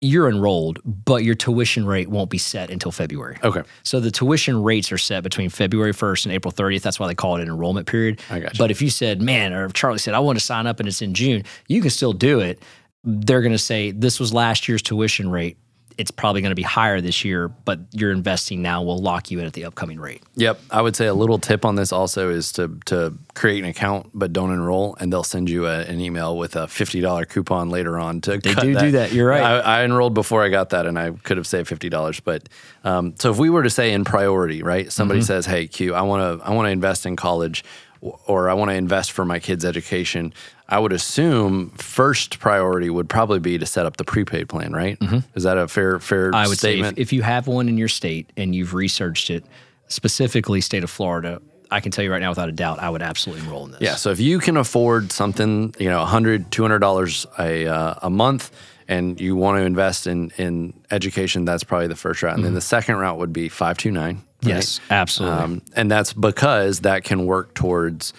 you're 0.00 0.28
enrolled, 0.28 0.78
but 0.84 1.24
your 1.24 1.34
tuition 1.34 1.84
rate 1.84 2.08
won't 2.08 2.30
be 2.30 2.38
set 2.38 2.70
until 2.70 2.90
February. 2.90 3.36
okay, 3.44 3.62
So 3.82 4.00
the 4.00 4.10
tuition 4.10 4.62
rates 4.62 4.90
are 4.92 4.98
set 4.98 5.22
between 5.22 5.50
February 5.50 5.92
1st 5.92 6.24
and 6.26 6.34
April 6.34 6.50
30th. 6.52 6.82
That's 6.82 6.98
why 6.98 7.06
they 7.06 7.14
call 7.14 7.36
it 7.36 7.42
an 7.42 7.48
enrollment 7.48 7.86
period. 7.86 8.20
I 8.30 8.40
gotcha. 8.40 8.56
But 8.56 8.70
if 8.70 8.80
you 8.80 8.88
said, 8.88 9.20
man, 9.20 9.52
or 9.52 9.66
if 9.66 9.74
Charlie 9.74 9.98
said, 9.98 10.14
I 10.14 10.20
want 10.20 10.38
to 10.38 10.44
sign 10.44 10.66
up 10.66 10.80
and 10.80 10.88
it's 10.88 11.02
in 11.02 11.12
June, 11.12 11.44
you 11.68 11.82
can 11.82 11.90
still 11.90 12.14
do 12.14 12.40
it. 12.40 12.62
They're 13.04 13.42
going 13.42 13.52
to 13.52 13.58
say, 13.58 13.90
this 13.90 14.18
was 14.18 14.32
last 14.32 14.68
year's 14.68 14.82
tuition 14.82 15.30
rate. 15.30 15.58
It's 16.00 16.10
probably 16.10 16.40
going 16.40 16.50
to 16.50 16.56
be 16.56 16.62
higher 16.62 17.00
this 17.00 17.24
year, 17.24 17.48
but 17.48 17.78
you're 17.92 18.10
investing 18.10 18.62
now 18.62 18.82
will 18.82 18.98
lock 18.98 19.30
you 19.30 19.38
in 19.38 19.44
at 19.46 19.52
the 19.52 19.66
upcoming 19.66 20.00
rate. 20.00 20.22
Yep, 20.36 20.58
I 20.70 20.80
would 20.80 20.96
say 20.96 21.06
a 21.06 21.14
little 21.14 21.38
tip 21.38 21.64
on 21.64 21.74
this 21.74 21.92
also 21.92 22.30
is 22.30 22.52
to 22.52 22.78
to 22.86 23.12
create 23.34 23.62
an 23.62 23.68
account 23.68 24.10
but 24.14 24.32
don't 24.32 24.50
enroll, 24.50 24.96
and 24.98 25.12
they'll 25.12 25.22
send 25.22 25.50
you 25.50 25.66
a, 25.66 25.80
an 25.82 26.00
email 26.00 26.38
with 26.38 26.56
a 26.56 26.66
fifty 26.66 27.00
dollar 27.00 27.24
coupon 27.26 27.68
later 27.68 27.98
on 27.98 28.20
to. 28.22 28.38
They 28.38 28.54
do 28.54 28.74
do 28.74 28.90
that. 28.92 29.12
You're 29.12 29.28
right. 29.28 29.42
I, 29.42 29.80
I 29.80 29.84
enrolled 29.84 30.14
before 30.14 30.42
I 30.42 30.48
got 30.48 30.70
that, 30.70 30.86
and 30.86 30.98
I 30.98 31.10
could 31.10 31.36
have 31.36 31.46
saved 31.46 31.68
fifty 31.68 31.88
dollars. 31.90 32.18
But 32.20 32.48
um, 32.84 33.14
so 33.18 33.30
if 33.30 33.36
we 33.38 33.50
were 33.50 33.62
to 33.62 33.70
say 33.70 33.92
in 33.92 34.04
priority, 34.04 34.62
right? 34.62 34.90
Somebody 34.90 35.20
Mm-hmm. 35.20 35.26
says, 35.26 35.44
"Hey, 35.46 35.66
Q, 35.66 35.94
I 35.94 36.02
want 36.02 36.40
to 36.40 36.46
I 36.46 36.50
want 36.54 36.66
to 36.66 36.70
invest 36.70 37.04
in 37.04 37.14
college." 37.16 37.62
Or 38.00 38.48
I 38.48 38.54
want 38.54 38.70
to 38.70 38.74
invest 38.74 39.12
for 39.12 39.24
my 39.26 39.38
kids' 39.38 39.64
education. 39.64 40.32
I 40.68 40.78
would 40.78 40.92
assume 40.92 41.70
first 41.72 42.38
priority 42.38 42.88
would 42.88 43.08
probably 43.08 43.40
be 43.40 43.58
to 43.58 43.66
set 43.66 43.84
up 43.84 43.98
the 43.98 44.04
prepaid 44.04 44.48
plan, 44.48 44.72
right? 44.72 44.96
Is 45.34 45.42
that 45.42 45.58
a 45.58 45.68
fair 45.68 45.98
fair 45.98 46.28
Mm-hmm. 46.30 46.34
I 46.36 46.48
would 46.48 46.58
statement? 46.58 46.96
say 46.96 47.02
if, 47.02 47.08
if 47.08 47.12
you 47.12 47.22
have 47.22 47.46
one 47.46 47.68
in 47.68 47.76
your 47.76 47.88
state 47.88 48.32
and 48.36 48.54
you've 48.54 48.72
researched 48.72 49.28
it, 49.28 49.44
specifically 49.88 50.60
state 50.60 50.82
of 50.84 50.90
Florida, 50.90 51.42
I 51.70 51.80
can 51.80 51.92
tell 51.92 52.04
you 52.04 52.10
right 52.10 52.20
now 52.20 52.30
without 52.30 52.48
a 52.48 52.52
doubt, 52.52 52.78
I 52.78 52.88
would 52.88 53.02
absolutely 53.02 53.44
enroll 53.44 53.64
in 53.66 53.72
this. 53.72 53.80
Yeah. 53.82 53.96
So 53.96 54.10
if 54.10 54.18
you 54.20 54.38
can 54.38 54.56
afford 54.56 55.12
something, 55.12 55.74
you 55.78 55.88
know, 55.90 56.04
$100, 56.04 56.48
$200 56.48 57.38
a, 57.38 57.66
uh, 57.66 57.94
a 58.02 58.10
month, 58.10 58.50
and 58.88 59.20
you 59.20 59.36
want 59.36 59.56
to 59.58 59.62
invest 59.62 60.06
in, 60.08 60.30
in 60.36 60.74
education, 60.90 61.44
that's 61.44 61.62
probably 61.62 61.86
the 61.86 61.94
first 61.96 62.22
route. 62.22 62.34
And 62.34 62.44
then 62.44 62.54
the 62.54 62.60
second 62.60 62.96
route 62.96 63.18
would 63.18 63.32
be 63.32 63.48
529. 63.48 64.22
Right? 64.44 64.54
Yes, 64.54 64.80
absolutely. 64.90 65.38
Um, 65.38 65.62
and 65.74 65.90
that's 65.90 66.12
because 66.12 66.80
that 66.80 67.04
can 67.04 67.26
work 67.26 67.54
towards 67.54 68.12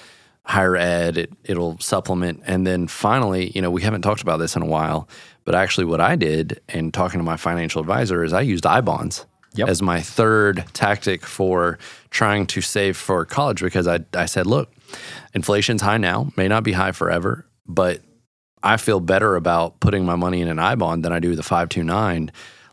higher 0.44 0.76
ed. 0.76 1.18
It, 1.18 1.34
it'll 1.44 1.80
supplement. 1.80 2.42
And 2.46 2.66
then 2.66 2.88
finally, 2.88 3.52
you 3.56 3.62
know, 3.62 3.72
we 3.72 3.82
haven't 3.82 4.02
talked 4.02 4.22
about 4.22 4.38
this 4.38 4.56
in 4.56 4.62
a 4.62 4.66
while, 4.66 5.08
but 5.46 5.56
actually 5.56 5.86
what 5.86 6.02
I 6.02 6.16
did 6.16 6.60
in 6.70 6.92
talking 6.92 7.20
to 7.20 7.24
my 7.24 7.38
financial 7.38 7.80
advisor 7.82 8.24
is 8.24 8.34
I 8.34 8.42
used 8.42 8.66
I 8.66 8.82
bonds 8.82 9.26
Yep. 9.54 9.68
as 9.68 9.82
my 9.82 10.00
third 10.00 10.64
tactic 10.72 11.26
for 11.26 11.78
trying 12.10 12.46
to 12.48 12.62
save 12.62 12.96
for 12.96 13.26
college 13.26 13.62
because 13.62 13.86
I, 13.86 14.00
I 14.14 14.26
said, 14.26 14.46
look, 14.48 14.72
inflation's 15.34 15.82
high 15.82 15.98
now, 15.98 16.32
may 16.38 16.48
not 16.48 16.64
be 16.64 16.72
high 16.72 16.94
forever, 16.94 17.46
but 17.68 18.02
I 18.64 18.78
feel 18.78 19.02
better 19.02 19.36
about 19.36 19.82
putting 19.82 20.06
my 20.06 20.16
money 20.16 20.42
in 20.42 20.48
an 20.48 20.58
I 20.58 20.76
bond 20.76 21.04
than 21.04 21.12
I 21.12 21.20
do 21.20 21.36
the 21.36 21.44
529. 21.44 22.32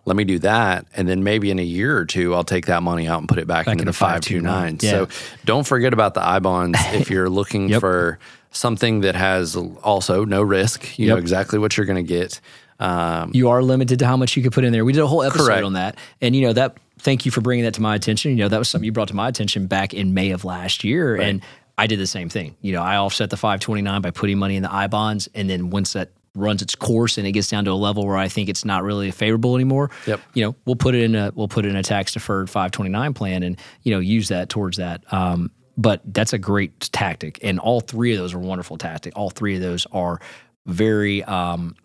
Let 0.08 0.16
me 0.16 0.24
do 0.24 0.38
that. 0.40 0.86
And 0.96 1.06
then 1.08 1.22
maybe 1.22 1.50
in 1.50 1.58
a 1.58 1.62
year 1.64 1.96
or 1.96 2.04
two, 2.04 2.34
I'll 2.34 2.42
take 2.44 2.66
that 2.66 2.82
money 2.82 3.06
out 3.06 3.18
and 3.20 3.28
put 3.28 3.38
it 3.38 3.46
back, 3.46 3.66
into 3.66 3.82
into 3.82 3.84
the 3.84 3.92
529. 3.92 4.78
529. 4.78 4.80
So 4.80 5.08
don't 5.44 5.66
forget 5.66 5.92
about 5.92 6.14
the 6.14 6.26
I 6.26 6.38
bonds 6.40 6.78
if 6.92 7.10
you're 7.12 7.28
looking 7.28 7.68
Yep. 7.68 7.80
for 7.80 8.18
something 8.50 9.02
that 9.02 9.14
has 9.14 9.54
also 9.54 10.24
no 10.24 10.42
risk. 10.42 10.98
You 10.98 11.08
know 11.08 11.16
exactly 11.16 11.58
what 11.58 11.76
you're 11.76 11.86
going 11.86 12.04
to 12.04 12.08
get. 12.08 12.40
Um, 12.80 13.32
you 13.34 13.50
are 13.50 13.62
limited 13.62 13.98
to 13.98 14.06
how 14.06 14.16
much 14.16 14.36
you 14.36 14.42
could 14.42 14.52
put 14.52 14.64
in 14.64 14.72
there. 14.72 14.84
We 14.84 14.92
did 14.92 15.02
a 15.02 15.06
whole 15.06 15.22
episode 15.22 15.46
Correct. 15.46 15.64
on 15.64 15.74
that. 15.74 15.96
And 16.20 16.34
you 16.34 16.42
know, 16.42 16.52
that 16.54 16.78
thank 16.98 17.24
you 17.26 17.30
for 17.30 17.40
bringing 17.40 17.64
that 17.64 17.74
to 17.74 17.82
my 17.82 17.94
attention. 17.94 18.30
You 18.32 18.38
know, 18.38 18.48
that 18.48 18.58
was 18.58 18.68
something 18.68 18.84
you 18.86 18.92
brought 18.92 19.08
to 19.08 19.16
my 19.16 19.28
attention 19.28 19.66
back 19.66 19.92
in 19.94 20.14
May 20.14 20.30
of 20.30 20.44
last 20.44 20.82
year 20.84 21.14
and 21.16 21.42
I 21.76 21.86
did 21.86 21.98
the 22.00 22.06
same 22.08 22.28
thing. 22.28 22.56
You 22.60 22.72
know, 22.72 22.82
I 22.82 22.96
offset 22.96 23.30
the 23.30 23.36
529 23.36 24.00
by 24.02 24.10
putting 24.10 24.38
money 24.38 24.56
in 24.56 24.62
the 24.64 24.72
I 24.72 24.86
bonds 24.88 25.28
and 25.34 25.48
then 25.50 25.70
once 25.70 25.92
that 25.92 26.10
runs 26.34 26.62
its 26.62 26.74
course 26.74 27.18
and 27.18 27.26
it 27.26 27.32
gets 27.32 27.48
down 27.48 27.64
to 27.64 27.70
a 27.70 27.72
level 27.72 28.06
where 28.06 28.16
I 28.16 28.28
think 28.28 28.48
it's 28.48 28.64
not 28.64 28.82
really 28.84 29.10
favorable 29.10 29.54
anymore, 29.54 29.90
Yep. 30.06 30.20
you 30.34 30.44
know, 30.44 30.54
we'll 30.64 30.76
put 30.76 30.94
it 30.94 31.02
in 31.02 31.14
a 31.14 31.32
we'll 31.34 31.48
put 31.48 31.64
it 31.64 31.70
in 31.70 31.76
a 31.76 31.82
tax 31.82 32.12
deferred 32.12 32.48
529 32.48 33.14
plan 33.14 33.42
and 33.42 33.58
you 33.82 33.92
know, 33.92 34.00
use 34.00 34.28
that 34.28 34.48
towards 34.48 34.76
that. 34.78 35.02
Um, 35.12 35.50
but 35.76 36.00
that's 36.12 36.32
a 36.32 36.38
great 36.38 36.80
tactic 36.92 37.38
and 37.42 37.58
all 37.58 37.80
three 37.80 38.12
of 38.12 38.18
those 38.18 38.34
are 38.34 38.38
wonderful 38.38 38.76
tactic. 38.78 39.12
All 39.16 39.30
three 39.30 39.56
of 39.56 39.62
those 39.62 39.86
are 39.92 40.20
very 40.66 41.22
um, 41.24 41.76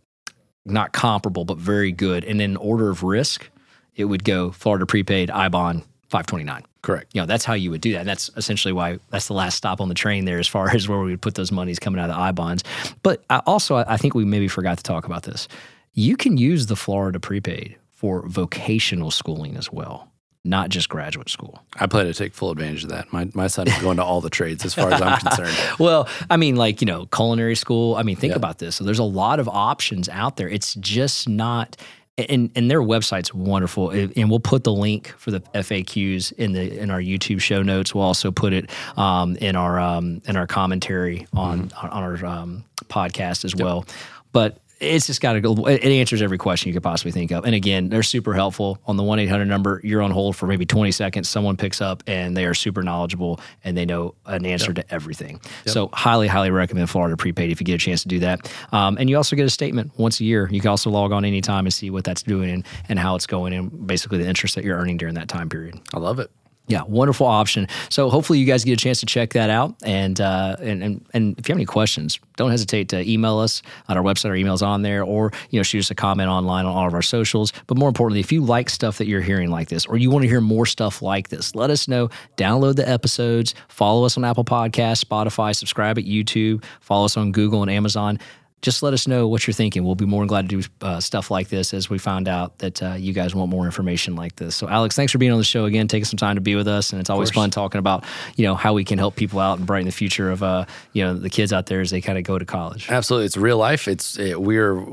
not 0.65 0.93
comparable, 0.93 1.45
but 1.45 1.57
very 1.57 1.91
good. 1.91 2.23
And 2.25 2.41
in 2.41 2.57
order 2.57 2.89
of 2.89 3.03
risk, 3.03 3.49
it 3.95 4.05
would 4.05 4.23
go 4.23 4.51
Florida 4.51 4.85
prepaid, 4.85 5.29
I 5.29 5.49
bond, 5.49 5.83
529. 6.13 6.63
correct. 6.83 7.07
You 7.13 7.21
know, 7.21 7.25
that's 7.25 7.43
how 7.45 7.53
you 7.53 7.71
would 7.71 7.81
do 7.81 7.93
that. 7.93 7.99
And 8.01 8.07
that's 8.09 8.29
essentially 8.37 8.71
why 8.71 8.99
that's 9.09 9.27
the 9.27 9.33
last 9.33 9.55
stop 9.57 9.81
on 9.81 9.89
the 9.89 9.95
train 9.95 10.25
there 10.25 10.37
as 10.39 10.47
far 10.47 10.69
as 10.75 10.87
where 10.87 10.99
we 10.99 11.09
would 11.11 11.21
put 11.21 11.35
those 11.35 11.51
monies 11.51 11.79
coming 11.79 11.99
out 11.99 12.09
of 12.09 12.15
the 12.15 12.21
I 12.21 12.31
bonds. 12.31 12.63
But 13.01 13.23
I 13.29 13.37
also, 13.45 13.77
I 13.77 13.97
think 13.97 14.13
we 14.13 14.23
maybe 14.25 14.47
forgot 14.47 14.77
to 14.77 14.83
talk 14.83 15.05
about 15.05 15.23
this. 15.23 15.47
You 15.93 16.15
can 16.15 16.37
use 16.37 16.67
the 16.67 16.75
Florida 16.75 17.19
prepaid 17.19 17.77
for 17.91 18.27
vocational 18.27 19.09
schooling 19.11 19.55
as 19.57 19.71
well, 19.71 20.11
not 20.43 20.69
just 20.69 20.87
graduate 20.89 21.29
school. 21.29 21.61
I 21.79 21.87
plan 21.87 22.05
to 22.05 22.13
take 22.13 22.33
full 22.33 22.51
advantage 22.51 22.83
of 22.83 22.89
that. 22.91 23.11
My, 23.13 23.29
my 23.33 23.47
son 23.47 23.67
is 23.67 23.77
going 23.79 23.97
to 23.97 24.03
all 24.03 24.19
the 24.21 24.29
trades 24.29 24.65
as 24.65 24.73
far 24.73 24.91
as 24.91 25.01
I'm 25.01 25.17
concerned. 25.19 25.55
Well, 25.79 26.07
I 26.29 26.37
mean, 26.37 26.55
like, 26.57 26.81
you 26.81 26.85
know, 26.85 27.05
culinary 27.07 27.55
school. 27.55 27.95
I 27.95 28.03
mean, 28.03 28.15
think 28.17 28.31
Yeah. 28.31 28.37
about 28.37 28.57
this. 28.59 28.75
So 28.75 28.83
there's 28.83 28.99
a 28.99 29.03
lot 29.03 29.39
of 29.39 29.47
options 29.49 30.09
out 30.09 30.35
there. 30.37 30.49
It's 30.49 30.75
just 30.75 31.27
not 31.29 31.75
and 32.17 32.51
and 32.55 32.69
their 32.69 32.81
website's 32.81 33.33
wonderful. 33.33 33.89
And 33.89 34.29
we'll 34.29 34.39
put 34.39 34.63
the 34.63 34.73
link 34.73 35.13
for 35.17 35.31
the 35.31 35.39
FAQs 35.39 36.31
in 36.33 36.53
the 36.53 36.79
in 36.79 36.91
our 36.91 37.01
YouTube 37.01 37.41
show 37.41 37.61
notes. 37.63 37.93
We'll 37.95 38.03
also 38.03 38.31
put 38.31 38.53
it 38.53 38.69
um, 38.97 39.35
in 39.37 39.55
our 39.55 39.79
um, 39.79 40.21
in 40.25 40.37
our 40.37 40.47
commentary 40.47 41.27
on 41.33 41.71
on 41.81 42.03
our 42.03 42.25
um, 42.25 42.63
podcast 42.85 43.45
as 43.45 43.55
well. 43.55 43.85
But 44.31 44.57
it's 44.83 45.07
just 45.07 45.21
got 45.21 45.33
to 45.33 45.41
go. 45.41 45.53
It 45.67 45.83
answers 45.83 46.21
every 46.21 46.37
question 46.37 46.67
you 46.67 46.73
could 46.73 46.83
possibly 46.83 47.11
think 47.11 47.31
of. 47.31 47.45
And 47.45 47.55
again, 47.55 47.89
they're 47.89 48.03
super 48.03 48.33
helpful 48.33 48.79
on 48.85 48.97
the 48.97 49.03
one 49.03 49.19
eight 49.19 49.29
hundred 49.29 49.45
number. 49.45 49.81
You're 49.83 50.01
on 50.01 50.11
hold 50.11 50.35
for 50.35 50.47
maybe 50.47 50.65
twenty 50.65 50.91
seconds. 50.91 51.29
Someone 51.29 51.57
picks 51.57 51.81
up, 51.81 52.03
and 52.07 52.35
they 52.35 52.45
are 52.45 52.53
super 52.53 52.83
knowledgeable, 52.83 53.39
and 53.63 53.77
they 53.77 53.85
know 53.85 54.15
an 54.25 54.45
answer 54.45 54.71
yep. 54.75 54.87
to 54.87 54.93
everything. 54.93 55.39
Yep. 55.65 55.73
So 55.73 55.89
highly, 55.93 56.27
highly 56.27 56.51
recommend 56.51 56.89
Florida 56.89 57.17
Prepaid 57.17 57.51
if 57.51 57.59
you 57.59 57.65
get 57.65 57.75
a 57.75 57.77
chance 57.77 58.01
to 58.03 58.07
do 58.07 58.19
that. 58.19 58.51
Um, 58.71 58.97
and 58.99 59.09
you 59.09 59.17
also 59.17 59.35
get 59.35 59.45
a 59.45 59.49
statement 59.49 59.91
once 59.97 60.19
a 60.19 60.23
year. 60.23 60.49
You 60.51 60.59
can 60.59 60.69
also 60.69 60.89
log 60.89 61.11
on 61.11 61.25
anytime 61.25 61.65
and 61.65 61.73
see 61.73 61.89
what 61.89 62.03
that's 62.03 62.23
doing 62.23 62.49
and, 62.49 62.65
and 62.89 62.99
how 62.99 63.15
it's 63.15 63.27
going, 63.27 63.53
and 63.53 63.87
basically 63.87 64.17
the 64.17 64.27
interest 64.27 64.55
that 64.55 64.63
you're 64.63 64.77
earning 64.77 64.97
during 64.97 65.15
that 65.15 65.29
time 65.29 65.49
period. 65.49 65.79
I 65.93 65.99
love 65.99 66.19
it. 66.19 66.29
Yeah, 66.67 66.83
wonderful 66.83 67.27
option. 67.27 67.67
So 67.89 68.09
hopefully 68.09 68.39
you 68.39 68.45
guys 68.45 68.63
get 68.63 68.71
a 68.73 68.77
chance 68.77 69.01
to 69.01 69.05
check 69.05 69.33
that 69.33 69.49
out. 69.49 69.75
And 69.83 70.19
uh, 70.21 70.55
and, 70.59 70.81
and 70.81 71.05
and 71.13 71.37
if 71.37 71.49
you 71.49 71.53
have 71.53 71.57
any 71.57 71.65
questions, 71.65 72.21
don't 72.37 72.51
hesitate 72.51 72.87
to 72.89 73.09
email 73.09 73.39
us 73.39 73.61
on 73.89 73.97
our 73.97 74.03
website. 74.03 74.29
Our 74.29 74.35
email's 74.35 74.61
on 74.61 74.81
there, 74.81 75.03
or 75.03 75.33
you 75.49 75.59
know 75.59 75.63
shoot 75.63 75.79
us 75.79 75.91
a 75.91 75.95
comment 75.95 76.29
online 76.29 76.65
on 76.65 76.73
all 76.73 76.87
of 76.87 76.93
our 76.93 77.01
socials. 77.01 77.51
But 77.67 77.77
more 77.77 77.89
importantly, 77.89 78.21
if 78.21 78.31
you 78.31 78.41
like 78.41 78.69
stuff 78.69 78.97
that 78.99 79.07
you're 79.07 79.21
hearing 79.21 79.49
like 79.49 79.67
this, 79.67 79.85
or 79.85 79.97
you 79.97 80.09
want 80.09 80.23
to 80.23 80.29
hear 80.29 80.39
more 80.39 80.65
stuff 80.65 81.01
like 81.01 81.27
this, 81.27 81.53
let 81.53 81.69
us 81.69 81.89
know. 81.89 82.09
Download 82.37 82.77
the 82.77 82.87
episodes. 82.87 83.55
Follow 83.67 84.05
us 84.05 84.15
on 84.15 84.23
Apple 84.23 84.45
Podcasts, 84.45 85.03
Spotify. 85.03 85.53
Subscribe 85.53 85.97
at 85.97 86.05
YouTube. 86.05 86.63
Follow 86.79 87.05
us 87.05 87.17
on 87.17 87.33
Google 87.33 87.61
and 87.61 87.71
Amazon 87.71 88.19
just 88.63 88.81
let 88.81 88.93
us 88.93 89.07
know 89.07 89.27
what 89.27 89.45
you're 89.45 89.53
thinking. 89.53 89.83
We'll 89.83 89.93
be 89.93 90.05
more 90.05 90.21
than 90.21 90.27
glad 90.27 90.49
to 90.49 90.61
do 90.61 90.67
uh, 90.81 90.99
stuff 90.99 91.29
like 91.29 91.49
this 91.49 91.73
as 91.73 91.89
we 91.89 91.97
find 91.99 92.27
out 92.27 92.57
that 92.59 92.81
uh, 92.81 92.93
you 92.93 93.13
guys 93.13 93.35
want 93.35 93.51
more 93.51 93.65
information 93.65 94.15
like 94.15 94.37
this. 94.37 94.55
So, 94.55 94.67
Alex, 94.67 94.95
thanks 94.95 95.11
for 95.11 95.17
being 95.17 95.33
on 95.33 95.37
the 95.37 95.43
show 95.43 95.65
again, 95.65 95.87
taking 95.87 96.05
some 96.05 96.17
time 96.17 96.35
to 96.35 96.41
be 96.41 96.55
with 96.55 96.67
us, 96.67 96.91
and 96.91 96.99
it's 96.99 97.09
always 97.09 97.29
fun 97.29 97.51
talking 97.51 97.79
about 97.79 98.05
you 98.35 98.45
know 98.45 98.55
how 98.55 98.73
we 98.73 98.83
can 98.83 98.97
help 98.97 99.15
people 99.15 99.39
out 99.39 99.57
and 99.57 99.67
brighten 99.67 99.85
the 99.85 99.91
future 99.91 100.31
of 100.31 100.41
uh, 100.41 100.65
you 100.93 101.03
know 101.03 101.13
the 101.13 101.29
kids 101.29 101.53
out 101.53 101.67
there 101.67 101.81
as 101.81 101.91
they 101.91 102.01
kind 102.01 102.17
of 102.17 102.23
go 102.23 102.39
to 102.39 102.45
college. 102.45 102.89
Absolutely, 102.89 103.25
it's 103.25 103.37
real 103.37 103.57
life. 103.57 103.87
It's 103.87 104.17
it, 104.17 104.41
we're 104.41 104.83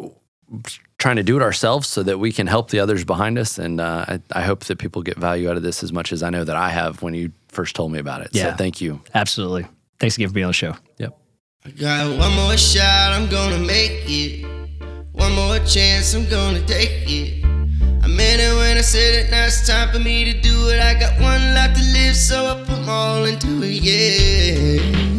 trying 0.99 1.17
to 1.17 1.23
do 1.23 1.37
it 1.37 1.43
ourselves 1.43 1.87
so 1.87 2.03
that 2.03 2.19
we 2.19 2.33
can 2.33 2.49
help 2.49 2.71
the 2.71 2.81
others 2.81 3.05
behind 3.05 3.39
us, 3.39 3.57
and 3.57 3.81
uh, 3.81 4.05
I, 4.09 4.21
I 4.33 4.43
hope 4.43 4.65
that 4.65 4.79
people 4.79 5.03
get 5.03 5.17
value 5.17 5.49
out 5.49 5.57
of 5.57 5.63
this 5.63 5.85
as 5.85 5.93
much 5.93 6.13
as 6.13 6.25
I 6.25 6.31
know 6.31 6.43
that 6.43 6.57
I 6.57 6.71
have 6.71 7.03
when 7.03 7.15
you 7.15 7.33
first 7.49 7.77
told 7.77 7.93
me 7.93 8.01
about 8.01 8.23
it. 8.23 8.31
Yeah, 8.33 8.51
so 8.51 8.57
thank 8.57 8.81
you. 8.81 9.01
Absolutely. 9.15 9.67
Thanks 10.01 10.17
again 10.17 10.29
for 10.29 10.35
being 10.35 10.47
on 10.47 10.51
the 10.51 10.55
show. 10.55 10.75
Yep. 10.99 11.20
I 11.63 11.69
got 11.73 12.17
one 12.17 12.33
more 12.37 12.57
shot, 12.57 13.13
I'm 13.13 13.29
gonna 13.29 13.59
make 13.59 14.05
it. 14.07 14.47
One 15.13 15.35
more 15.35 15.59
chance, 15.59 16.15
I'm 16.15 16.27
gonna 16.31 16.63
take 16.63 17.05
it. 17.07 17.45
I 18.03 18.07
meant 18.07 18.41
it 18.41 18.57
when 18.57 18.79
I 18.79 18.81
said 18.81 19.27
it, 19.27 19.31
now 19.31 19.45
it's 19.45 19.67
time 19.67 19.93
for 19.93 19.99
me 19.99 20.33
to 20.33 20.41
do 20.41 20.71
it. 20.71 20.81
I 20.81 20.95
got 20.99 21.21
one 21.21 21.55
life 21.55 21.75
to 21.77 21.83
live, 21.93 22.17
so 22.17 22.47
I 22.47 22.65
put 22.65 22.89
all 22.89 23.25
into 23.25 23.63
it, 23.63 23.83
yeah. 23.83 25.10